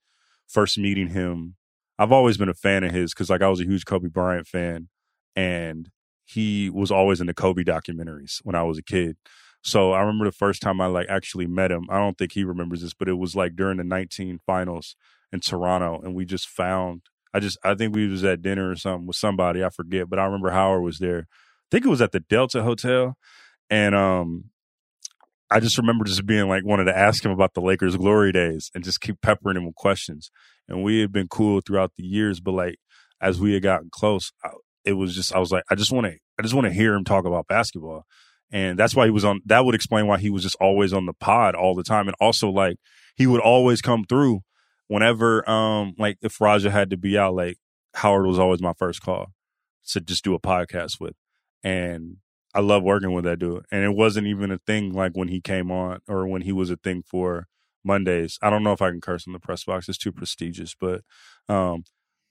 first 0.47 0.79
meeting 0.79 1.09
him. 1.09 1.57
I've 1.99 2.13
always 2.13 2.37
been 2.37 2.49
a 2.49 2.55
fan 2.55 2.85
of 2.85 2.93
his 2.93 3.13
because 3.13 3.31
like 3.31 3.43
I 3.43 3.49
was 3.49 3.61
a 3.61 3.65
huge 3.65 3.85
Kobe 3.85 4.09
Bryant 4.09 4.47
fan 4.47 4.89
and 5.35 5.91
he 6.29 6.69
was 6.69 6.91
always 6.91 7.21
in 7.21 7.27
the 7.27 7.35
Kobe 7.35 7.65
documentaries 7.65 8.39
when 8.43 8.55
I 8.55 8.63
was 8.63 8.77
a 8.77 8.83
kid. 8.83 9.17
So 9.63 9.93
I 9.93 10.01
remember 10.01 10.27
the 10.27 10.33
first 10.33 10.61
time 10.61 10.81
I 10.81 10.87
like 10.87 11.09
actually 11.09 11.47
met 11.47 11.73
him. 11.73 11.87
I 11.91 11.99
don't 11.99 12.19
think 12.19 12.33
he 12.33 12.45
remembers 12.45 12.83
this, 12.83 12.95
but 12.95 13.09
it 13.09 13.15
was 13.15 13.35
like 13.35 13.57
during 13.57 13.79
the 13.79 13.85
19 13.85 14.41
finals 14.47 14.95
in 15.33 15.41
Toronto, 15.41 16.01
and 16.03 16.15
we 16.15 16.25
just 16.25 16.49
found. 16.49 17.03
I 17.35 17.41
just 17.41 17.59
I 17.63 17.75
think 17.75 17.95
we 17.95 18.09
was 18.09 18.25
at 18.25 18.43
dinner 18.43 18.71
or 18.71 18.77
something 18.77 19.07
with 19.07 19.17
somebody 19.17 19.65
I 19.65 19.71
forget, 19.71 20.09
but 20.09 20.19
I 20.19 20.25
remember 20.25 20.51
Howard 20.51 20.83
was 20.83 20.99
there. 20.99 21.27
I 21.31 21.69
think 21.71 21.85
it 21.85 21.91
was 21.91 22.01
at 22.01 22.13
the 22.13 22.21
Delta 22.21 22.63
Hotel, 22.63 23.17
and 23.69 23.95
um, 23.95 24.45
I 25.51 25.61
just 25.61 25.79
remember 25.79 26.05
just 26.05 26.27
being 26.27 26.49
like 26.49 26.65
wanted 26.65 26.85
to 26.85 26.97
ask 26.97 27.25
him 27.25 27.31
about 27.31 27.55
the 27.55 27.61
Lakers' 27.61 27.97
glory 27.97 28.33
days 28.33 28.71
and 28.75 28.85
just 28.85 29.01
keep 29.01 29.21
peppering 29.21 29.57
him 29.57 29.67
with 29.67 29.75
questions. 29.75 30.31
And 30.69 30.83
we 30.83 31.01
had 31.01 31.13
been 31.13 31.29
cool 31.29 31.61
throughout 31.61 31.93
the 31.97 32.05
years, 32.05 32.41
but 32.41 32.53
like 32.53 32.77
as 33.21 33.41
we 33.41 33.55
had 33.55 33.63
gotten 33.63 33.89
close, 33.91 34.31
I, 34.45 34.51
it 34.85 34.93
was 34.93 35.15
just 35.15 35.35
I 35.35 35.39
was 35.39 35.53
like 35.53 35.65
I 35.71 35.75
just 35.75 35.93
want 35.93 36.07
to 36.07 36.17
I 36.39 36.43
just 36.43 36.55
want 36.55 36.67
to 36.67 36.73
hear 36.73 36.95
him 36.95 37.05
talk 37.05 37.25
about 37.25 37.47
basketball. 37.47 38.05
And 38.51 38.79
that's 38.79 38.95
why 38.95 39.05
he 39.05 39.11
was 39.11 39.25
on 39.25 39.41
that 39.47 39.65
would 39.65 39.75
explain 39.75 40.07
why 40.07 40.19
he 40.19 40.31
was 40.31 40.43
just 40.43 40.57
always 40.57 40.93
on 40.93 41.07
the 41.07 41.13
pod 41.13 41.55
all 41.55 41.75
the 41.75 41.83
time. 41.83 42.09
And 42.09 42.17
also 42.21 42.49
like 42.49 42.79
he 43.17 43.27
would 43.27 43.41
always 43.41 43.83
come 43.83 44.05
through 44.05 44.41
whenever 44.87 45.49
um 45.49 45.95
like 45.99 46.17
if 46.23 46.41
raja 46.41 46.71
had 46.71 46.89
to 46.91 46.97
be 46.97 47.19
out 47.19 47.35
like 47.35 47.59
howard 47.95 48.27
was 48.27 48.39
always 48.39 48.63
my 48.63 48.73
first 48.79 49.03
call 49.03 49.33
to 49.89 50.01
just 50.01 50.25
do 50.25 50.35
a 50.35 50.41
podcast 50.41 51.01
with. 51.01 51.15
And 51.63 52.17
i 52.55 52.61
love 52.61 52.83
working 52.83 53.13
with 53.13 53.25
that 53.25 53.39
dude. 53.39 53.65
And 53.71 53.85
it 53.85 53.95
wasn't 53.95 54.27
even 54.27 54.51
a 54.51 54.59
thing 54.59 54.93
like 54.93 55.13
when 55.15 55.29
he 55.29 55.41
came 55.41 55.71
on 55.71 56.01
or 56.09 56.27
when 56.27 56.43
he 56.43 56.53
was 56.53 56.71
a 56.71 56.77
thing 56.77 57.03
for 57.07 57.47
mondays. 57.85 58.39
I 58.41 58.51
don't 58.51 58.63
know 58.63 58.73
if 58.73 58.83
i 58.83 58.91
can 58.91 59.01
curse 59.01 59.27
in 59.27 59.33
the 59.33 59.39
press 59.41 59.65
box. 59.65 59.89
It's 59.89 59.99
too 59.99 60.13
prestigious. 60.13 60.75
But 60.79 61.03
um 61.49 61.85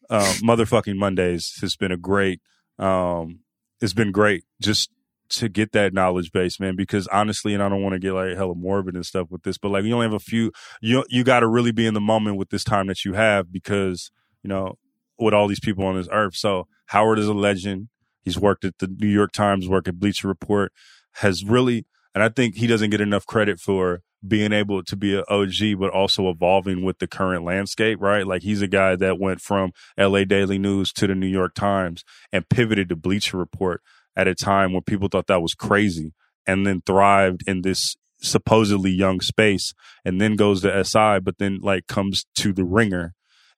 uh, 0.10 0.34
motherfucking 0.42 0.98
mondays 0.98 1.58
has 1.62 1.76
been 1.76 1.92
a 1.92 1.98
great 1.98 2.42
um 2.80 3.40
it's 3.82 3.94
been 3.94 4.12
great 4.12 4.44
just 4.62 4.90
to 5.30 5.50
get 5.50 5.72
that 5.74 5.94
knowledge 5.94 6.32
base, 6.32 6.60
man, 6.60 6.76
because 6.76 7.08
honestly, 7.08 7.54
and 7.54 7.62
I 7.62 7.70
don't 7.70 7.84
want 7.84 7.94
to 7.94 8.00
get 8.00 8.14
like 8.14 8.36
hella 8.36 8.56
morbid 8.56 8.96
and 8.96 9.06
stuff 9.06 9.28
with 9.30 9.44
this, 9.44 9.58
but 9.58 9.70
like 9.70 9.84
you 9.84 9.94
only 9.94 10.06
have 10.06 10.14
a 10.14 10.20
few 10.20 10.52
you 10.82 11.04
you 11.10 11.24
gotta 11.24 11.48
really 11.48 11.72
be 11.72 11.86
in 11.86 11.94
the 11.94 12.02
moment 12.02 12.38
with 12.38 12.50
this 12.50 12.64
time 12.64 12.88
that 12.88 13.04
you 13.04 13.14
have 13.14 13.52
because, 13.52 14.12
you 14.44 14.48
know, 14.48 14.78
with 15.20 15.34
all 15.34 15.48
these 15.48 15.60
people 15.60 15.86
on 15.86 15.96
this 15.96 16.08
earth. 16.12 16.36
So 16.36 16.68
Howard 16.88 17.20
is 17.20 17.28
a 17.28 17.34
legend. 17.34 17.90
He's 18.24 18.40
worked 18.40 18.66
at 18.66 18.78
the 18.80 18.88
New 18.88 19.08
York 19.08 19.32
Times, 19.32 19.68
worked 19.68 19.88
at 19.88 20.00
Bleacher 20.00 20.28
Report, 20.28 20.72
has 21.16 21.44
really 21.44 21.86
and 22.14 22.24
I 22.24 22.30
think 22.30 22.56
he 22.56 22.68
doesn't 22.68 22.90
get 22.90 23.02
enough 23.02 23.26
credit 23.26 23.60
for 23.60 24.02
being 24.28 24.52
able 24.52 24.84
to 24.84 24.96
be 24.96 25.16
an 25.16 25.24
OG, 25.30 25.80
but 25.80 25.92
also 25.92 26.30
evolving 26.30 26.84
with 26.84 27.00
the 27.00 27.08
current 27.08 27.44
landscape, 27.44 28.00
right? 28.02 28.26
Like 28.26 28.42
he's 28.42 28.62
a 28.62 28.68
guy 28.68 28.96
that 28.96 29.20
went 29.20 29.42
from 29.42 29.72
LA 29.98 30.24
Daily 30.24 30.58
News 30.58 30.92
to 30.94 31.08
the 31.08 31.16
New 31.16 31.28
York 31.28 31.54
Times 31.54 32.04
and 32.32 32.50
pivoted 32.50 32.90
to 32.90 32.96
Bleacher 32.96 33.38
Report 33.38 33.82
at 34.16 34.28
a 34.28 34.36
time 34.36 34.74
when 34.74 34.82
people 34.82 35.08
thought 35.08 35.28
that 35.28 35.42
was 35.42 35.54
crazy 35.54 36.14
and 36.46 36.66
then 36.66 36.82
thrived 36.86 37.44
in 37.48 37.62
this 37.62 37.96
supposedly 38.20 38.92
young 38.92 39.22
space 39.22 39.74
and 40.04 40.20
then 40.20 40.36
goes 40.36 40.62
to 40.62 40.84
SI, 40.84 41.20
but 41.20 41.38
then 41.38 41.60
like 41.62 41.88
comes 41.88 42.26
to 42.36 42.52
the 42.52 42.66
ringer. 42.66 43.14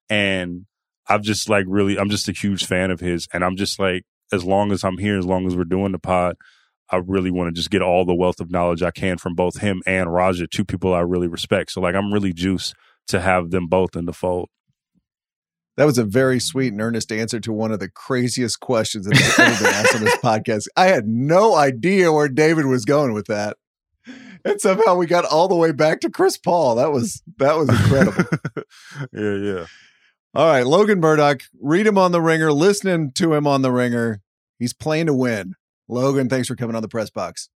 And 0.09 0.65
I've 1.07 1.21
just 1.21 1.49
like 1.49 1.65
really, 1.67 1.97
I'm 1.97 2.09
just 2.09 2.27
a 2.27 2.33
huge 2.33 2.65
fan 2.65 2.91
of 2.91 2.99
his. 2.99 3.27
And 3.33 3.43
I'm 3.43 3.55
just 3.55 3.79
like, 3.79 4.03
as 4.31 4.43
long 4.43 4.71
as 4.71 4.83
I'm 4.83 4.97
here, 4.97 5.17
as 5.17 5.25
long 5.25 5.47
as 5.47 5.55
we're 5.55 5.63
doing 5.63 5.91
the 5.91 5.99
pod, 5.99 6.35
I 6.91 6.97
really 6.97 7.31
want 7.31 7.49
to 7.49 7.51
just 7.53 7.69
get 7.69 7.81
all 7.81 8.05
the 8.05 8.15
wealth 8.15 8.39
of 8.39 8.49
knowledge 8.49 8.81
I 8.81 8.91
can 8.91 9.17
from 9.17 9.35
both 9.35 9.59
him 9.59 9.81
and 9.85 10.11
Raja, 10.11 10.47
two 10.47 10.65
people 10.65 10.93
I 10.93 11.01
really 11.01 11.27
respect. 11.27 11.71
So 11.71 11.81
like, 11.81 11.95
I'm 11.95 12.11
really 12.11 12.33
juiced 12.33 12.73
to 13.07 13.21
have 13.21 13.51
them 13.51 13.67
both 13.67 13.95
in 13.95 14.05
the 14.05 14.13
fold. 14.13 14.49
That 15.77 15.85
was 15.85 15.97
a 15.97 16.03
very 16.03 16.39
sweet 16.39 16.73
and 16.73 16.81
earnest 16.81 17.11
answer 17.11 17.39
to 17.39 17.53
one 17.53 17.71
of 17.71 17.79
the 17.79 17.89
craziest 17.89 18.59
questions 18.59 19.05
that 19.05 19.15
has 19.17 19.39
ever 19.39 19.63
been 19.63 19.73
asked 19.73 19.95
on 19.95 20.03
this 20.03 20.15
podcast. 20.23 20.65
I 20.75 20.87
had 20.87 21.07
no 21.07 21.55
idea 21.55 22.11
where 22.11 22.27
David 22.27 22.65
was 22.65 22.83
going 22.83 23.13
with 23.13 23.27
that. 23.27 23.55
And 24.43 24.59
somehow 24.59 24.95
we 24.95 25.05
got 25.05 25.25
all 25.25 25.47
the 25.47 25.55
way 25.55 25.71
back 25.71 26.01
to 26.01 26.09
Chris 26.09 26.37
Paul. 26.37 26.75
That 26.75 26.91
was 26.91 27.21
that 27.37 27.55
was 27.55 27.69
incredible. 27.69 28.25
yeah, 29.13 29.35
yeah. 29.35 29.65
All 30.33 30.47
right, 30.47 30.65
Logan 30.65 30.99
Murdock, 30.99 31.43
read 31.61 31.87
him 31.87 31.97
on 31.97 32.11
the 32.11 32.21
ringer, 32.21 32.51
listening 32.51 33.11
to 33.15 33.33
him 33.33 33.47
on 33.47 33.61
the 33.61 33.71
ringer. 33.71 34.21
He's 34.57 34.73
playing 34.73 35.07
to 35.07 35.13
win. 35.13 35.55
Logan, 35.89 36.29
thanks 36.29 36.47
for 36.47 36.55
coming 36.55 36.75
on 36.75 36.81
the 36.81 36.87
press 36.87 37.09
box. 37.09 37.49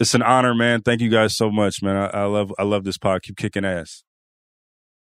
It's 0.00 0.14
an 0.14 0.22
honor, 0.22 0.54
man. 0.54 0.82
Thank 0.82 1.00
you 1.00 1.08
guys 1.08 1.36
so 1.36 1.50
much, 1.50 1.82
man. 1.82 1.96
I, 1.96 2.06
I 2.06 2.24
love 2.24 2.52
I 2.58 2.62
love 2.64 2.84
this 2.84 2.98
pod. 2.98 3.22
Keep 3.22 3.36
kicking 3.36 3.64
ass. 3.64 4.04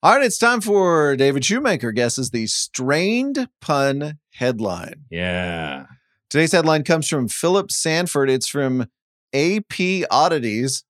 All 0.03 0.15
right, 0.15 0.25
it's 0.25 0.39
time 0.39 0.61
for 0.61 1.17
David 1.17 1.45
Shoemaker 1.45 1.91
guesses 1.91 2.31
the 2.31 2.47
strained 2.47 3.49
pun 3.61 4.19
headline. 4.35 5.05
Yeah. 5.11 5.87
Today's 6.29 6.53
headline 6.53 6.85
comes 6.85 7.09
from 7.09 7.29
Philip 7.29 7.71
Sanford. 7.71 8.29
It's 8.29 8.47
from 8.47 8.87
AP 9.33 10.07
Oddities. 10.11 10.85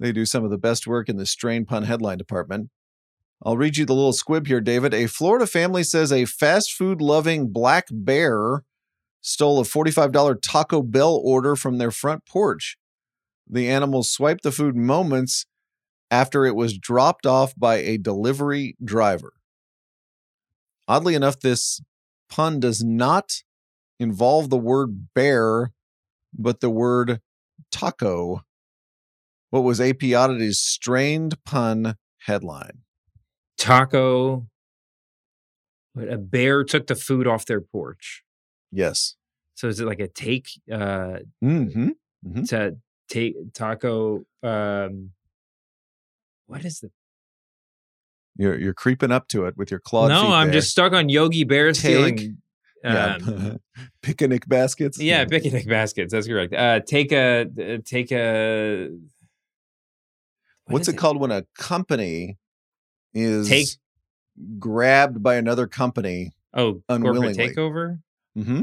They 0.00 0.12
do 0.12 0.24
some 0.24 0.44
of 0.44 0.50
the 0.50 0.58
best 0.58 0.86
work 0.86 1.08
in 1.08 1.18
the 1.18 1.26
strained 1.26 1.68
pun 1.68 1.84
headline 1.84 2.18
department. 2.18 2.70
I'll 3.44 3.56
read 3.56 3.76
you 3.76 3.84
the 3.84 3.94
little 3.94 4.12
squib 4.12 4.46
here, 4.46 4.60
David. 4.60 4.94
A 4.94 5.06
Florida 5.06 5.46
family 5.46 5.82
says 5.82 6.10
a 6.10 6.24
fast 6.24 6.72
food 6.72 7.00
loving 7.00 7.52
black 7.52 7.86
bear 7.90 8.64
stole 9.20 9.60
a 9.60 9.64
$45 9.64 10.40
Taco 10.42 10.82
Bell 10.82 11.20
order 11.22 11.56
from 11.56 11.78
their 11.78 11.90
front 11.90 12.26
porch. 12.26 12.76
The 13.48 13.68
animal 13.68 14.02
swiped 14.02 14.42
the 14.42 14.52
food 14.52 14.76
moments 14.76 15.46
after 16.10 16.46
it 16.46 16.56
was 16.56 16.78
dropped 16.78 17.26
off 17.26 17.54
by 17.56 17.76
a 17.76 17.98
delivery 17.98 18.76
driver. 18.82 19.32
Oddly 20.88 21.14
enough, 21.14 21.38
this 21.40 21.80
pun 22.28 22.60
does 22.60 22.82
not 22.82 23.42
involve 23.98 24.50
the 24.50 24.56
word 24.56 25.08
bear, 25.14 25.72
but 26.36 26.60
the 26.60 26.70
word 26.70 27.20
taco. 27.70 28.42
What 29.50 29.64
was 29.64 29.80
AP 29.80 30.02
Oddity's 30.14 30.58
strained 30.58 31.42
pun 31.44 31.96
headline? 32.22 32.82
Taco. 33.58 34.46
A 35.96 36.16
bear 36.16 36.64
took 36.64 36.86
the 36.86 36.94
food 36.94 37.26
off 37.26 37.46
their 37.46 37.60
porch. 37.60 38.22
Yes. 38.72 39.16
So 39.54 39.68
is 39.68 39.80
it 39.80 39.86
like 39.86 40.00
a 40.00 40.08
take? 40.08 40.48
Uh, 40.70 41.18
mm-hmm. 41.42 41.88
Mm-hmm. 42.26 42.42
To 42.44 42.76
take 43.08 43.34
taco. 43.54 44.24
Um, 44.42 45.10
what 46.46 46.64
is 46.64 46.80
the 46.80 46.90
you're 48.36 48.58
you're 48.58 48.74
creeping 48.74 49.12
up 49.12 49.28
to 49.28 49.44
it 49.44 49.56
with 49.56 49.70
your 49.70 49.80
clawed 49.80 50.08
no 50.08 50.32
i'm 50.32 50.48
there. 50.48 50.54
just 50.54 50.70
stuck 50.70 50.92
on 50.92 51.08
yogi 51.08 51.44
bear 51.44 51.72
Take- 51.72 51.78
stealing 51.78 52.38
yeah. 52.82 53.18
um, 53.26 53.58
picnic 54.02 54.48
baskets 54.48 55.00
yeah 55.00 55.24
picnic 55.24 55.68
baskets 55.68 56.12
that's 56.12 56.26
correct 56.26 56.54
uh 56.54 56.80
take 56.80 57.12
a 57.12 57.80
take 57.84 58.10
a 58.10 58.88
what 60.64 60.74
what's 60.74 60.88
is 60.88 60.94
it, 60.94 60.96
called 60.96 61.20
when 61.20 61.30
a 61.30 61.44
company 61.56 62.38
is 63.12 63.48
Take- 63.48 63.68
grabbed 64.58 65.22
by 65.22 65.34
another 65.36 65.66
company 65.66 66.32
oh 66.54 66.82
Unwillingly. 66.88 67.34
corporate 67.34 67.56
takeover 67.56 67.98
mm-hmm. 68.36 68.62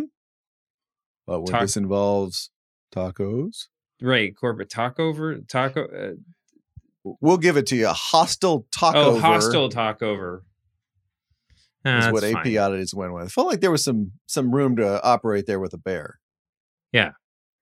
But 1.25 1.41
when 1.41 1.51
Ta- 1.51 1.61
this 1.61 1.77
involves 1.77 2.49
tacos? 2.95 3.67
Right 4.01 4.33
corporate 4.35 4.69
takeover 4.69 5.47
taco 5.47 5.85
uh, 5.85 6.11
we'll 7.19 7.37
give 7.37 7.57
it 7.57 7.67
to 7.67 7.75
you. 7.75 7.87
A 7.87 7.93
hostile 7.93 8.67
taco 8.71 9.15
oh 9.15 9.19
hostile 9.19 9.69
takeover. 9.69 10.41
Ah, 11.85 11.97
is 11.97 12.03
that's 12.05 12.13
what 12.13 12.23
ap 12.23 12.43
fine. 12.43 12.57
oddities 12.57 12.93
went 12.93 13.13
with. 13.13 13.31
Felt 13.31 13.47
like 13.47 13.61
there 13.61 13.71
was 13.71 13.83
some 13.83 14.11
some 14.25 14.53
room 14.53 14.75
to 14.77 15.03
operate 15.03 15.45
there 15.47 15.59
with 15.59 15.73
a 15.73 15.77
bear. 15.77 16.19
Yeah. 16.91 17.11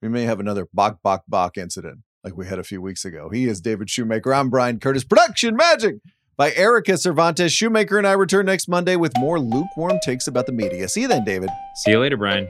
we 0.02 0.10
may 0.10 0.24
have 0.24 0.40
another 0.40 0.68
bok 0.74 1.02
bok 1.02 1.24
bok 1.28 1.58
incident 1.58 2.00
like 2.24 2.38
we 2.38 2.46
had 2.46 2.60
a 2.60 2.64
few 2.64 2.82
weeks 2.82 3.06
ago. 3.06 3.30
He 3.30 3.46
is 3.48 3.62
david 3.62 3.90
shoemaker. 3.90 4.34
I'm 4.34 4.50
bryan 4.50 4.80
curtis. 4.80 5.04
Production 5.04 5.56
magic 5.56 5.96
by 6.38 6.54
Erika 6.54 6.98
Cervantes. 6.98 7.52
Shoemaker 7.52 7.98
and 7.98 8.08
I 8.08 8.14
return 8.14 8.46
next 8.46 8.68
Monday 8.68 8.96
with 8.96 9.18
more 9.18 9.40
lukewarm 9.40 10.00
takes 10.04 10.28
about 10.28 10.46
the 10.46 10.52
media. 10.52 10.88
See 10.88 11.02
you 11.02 11.08
then, 11.08 11.24
David. 11.24 11.50
See 11.76 11.92
you 11.92 12.00
later, 12.00 12.18
Bryan. 12.18 12.50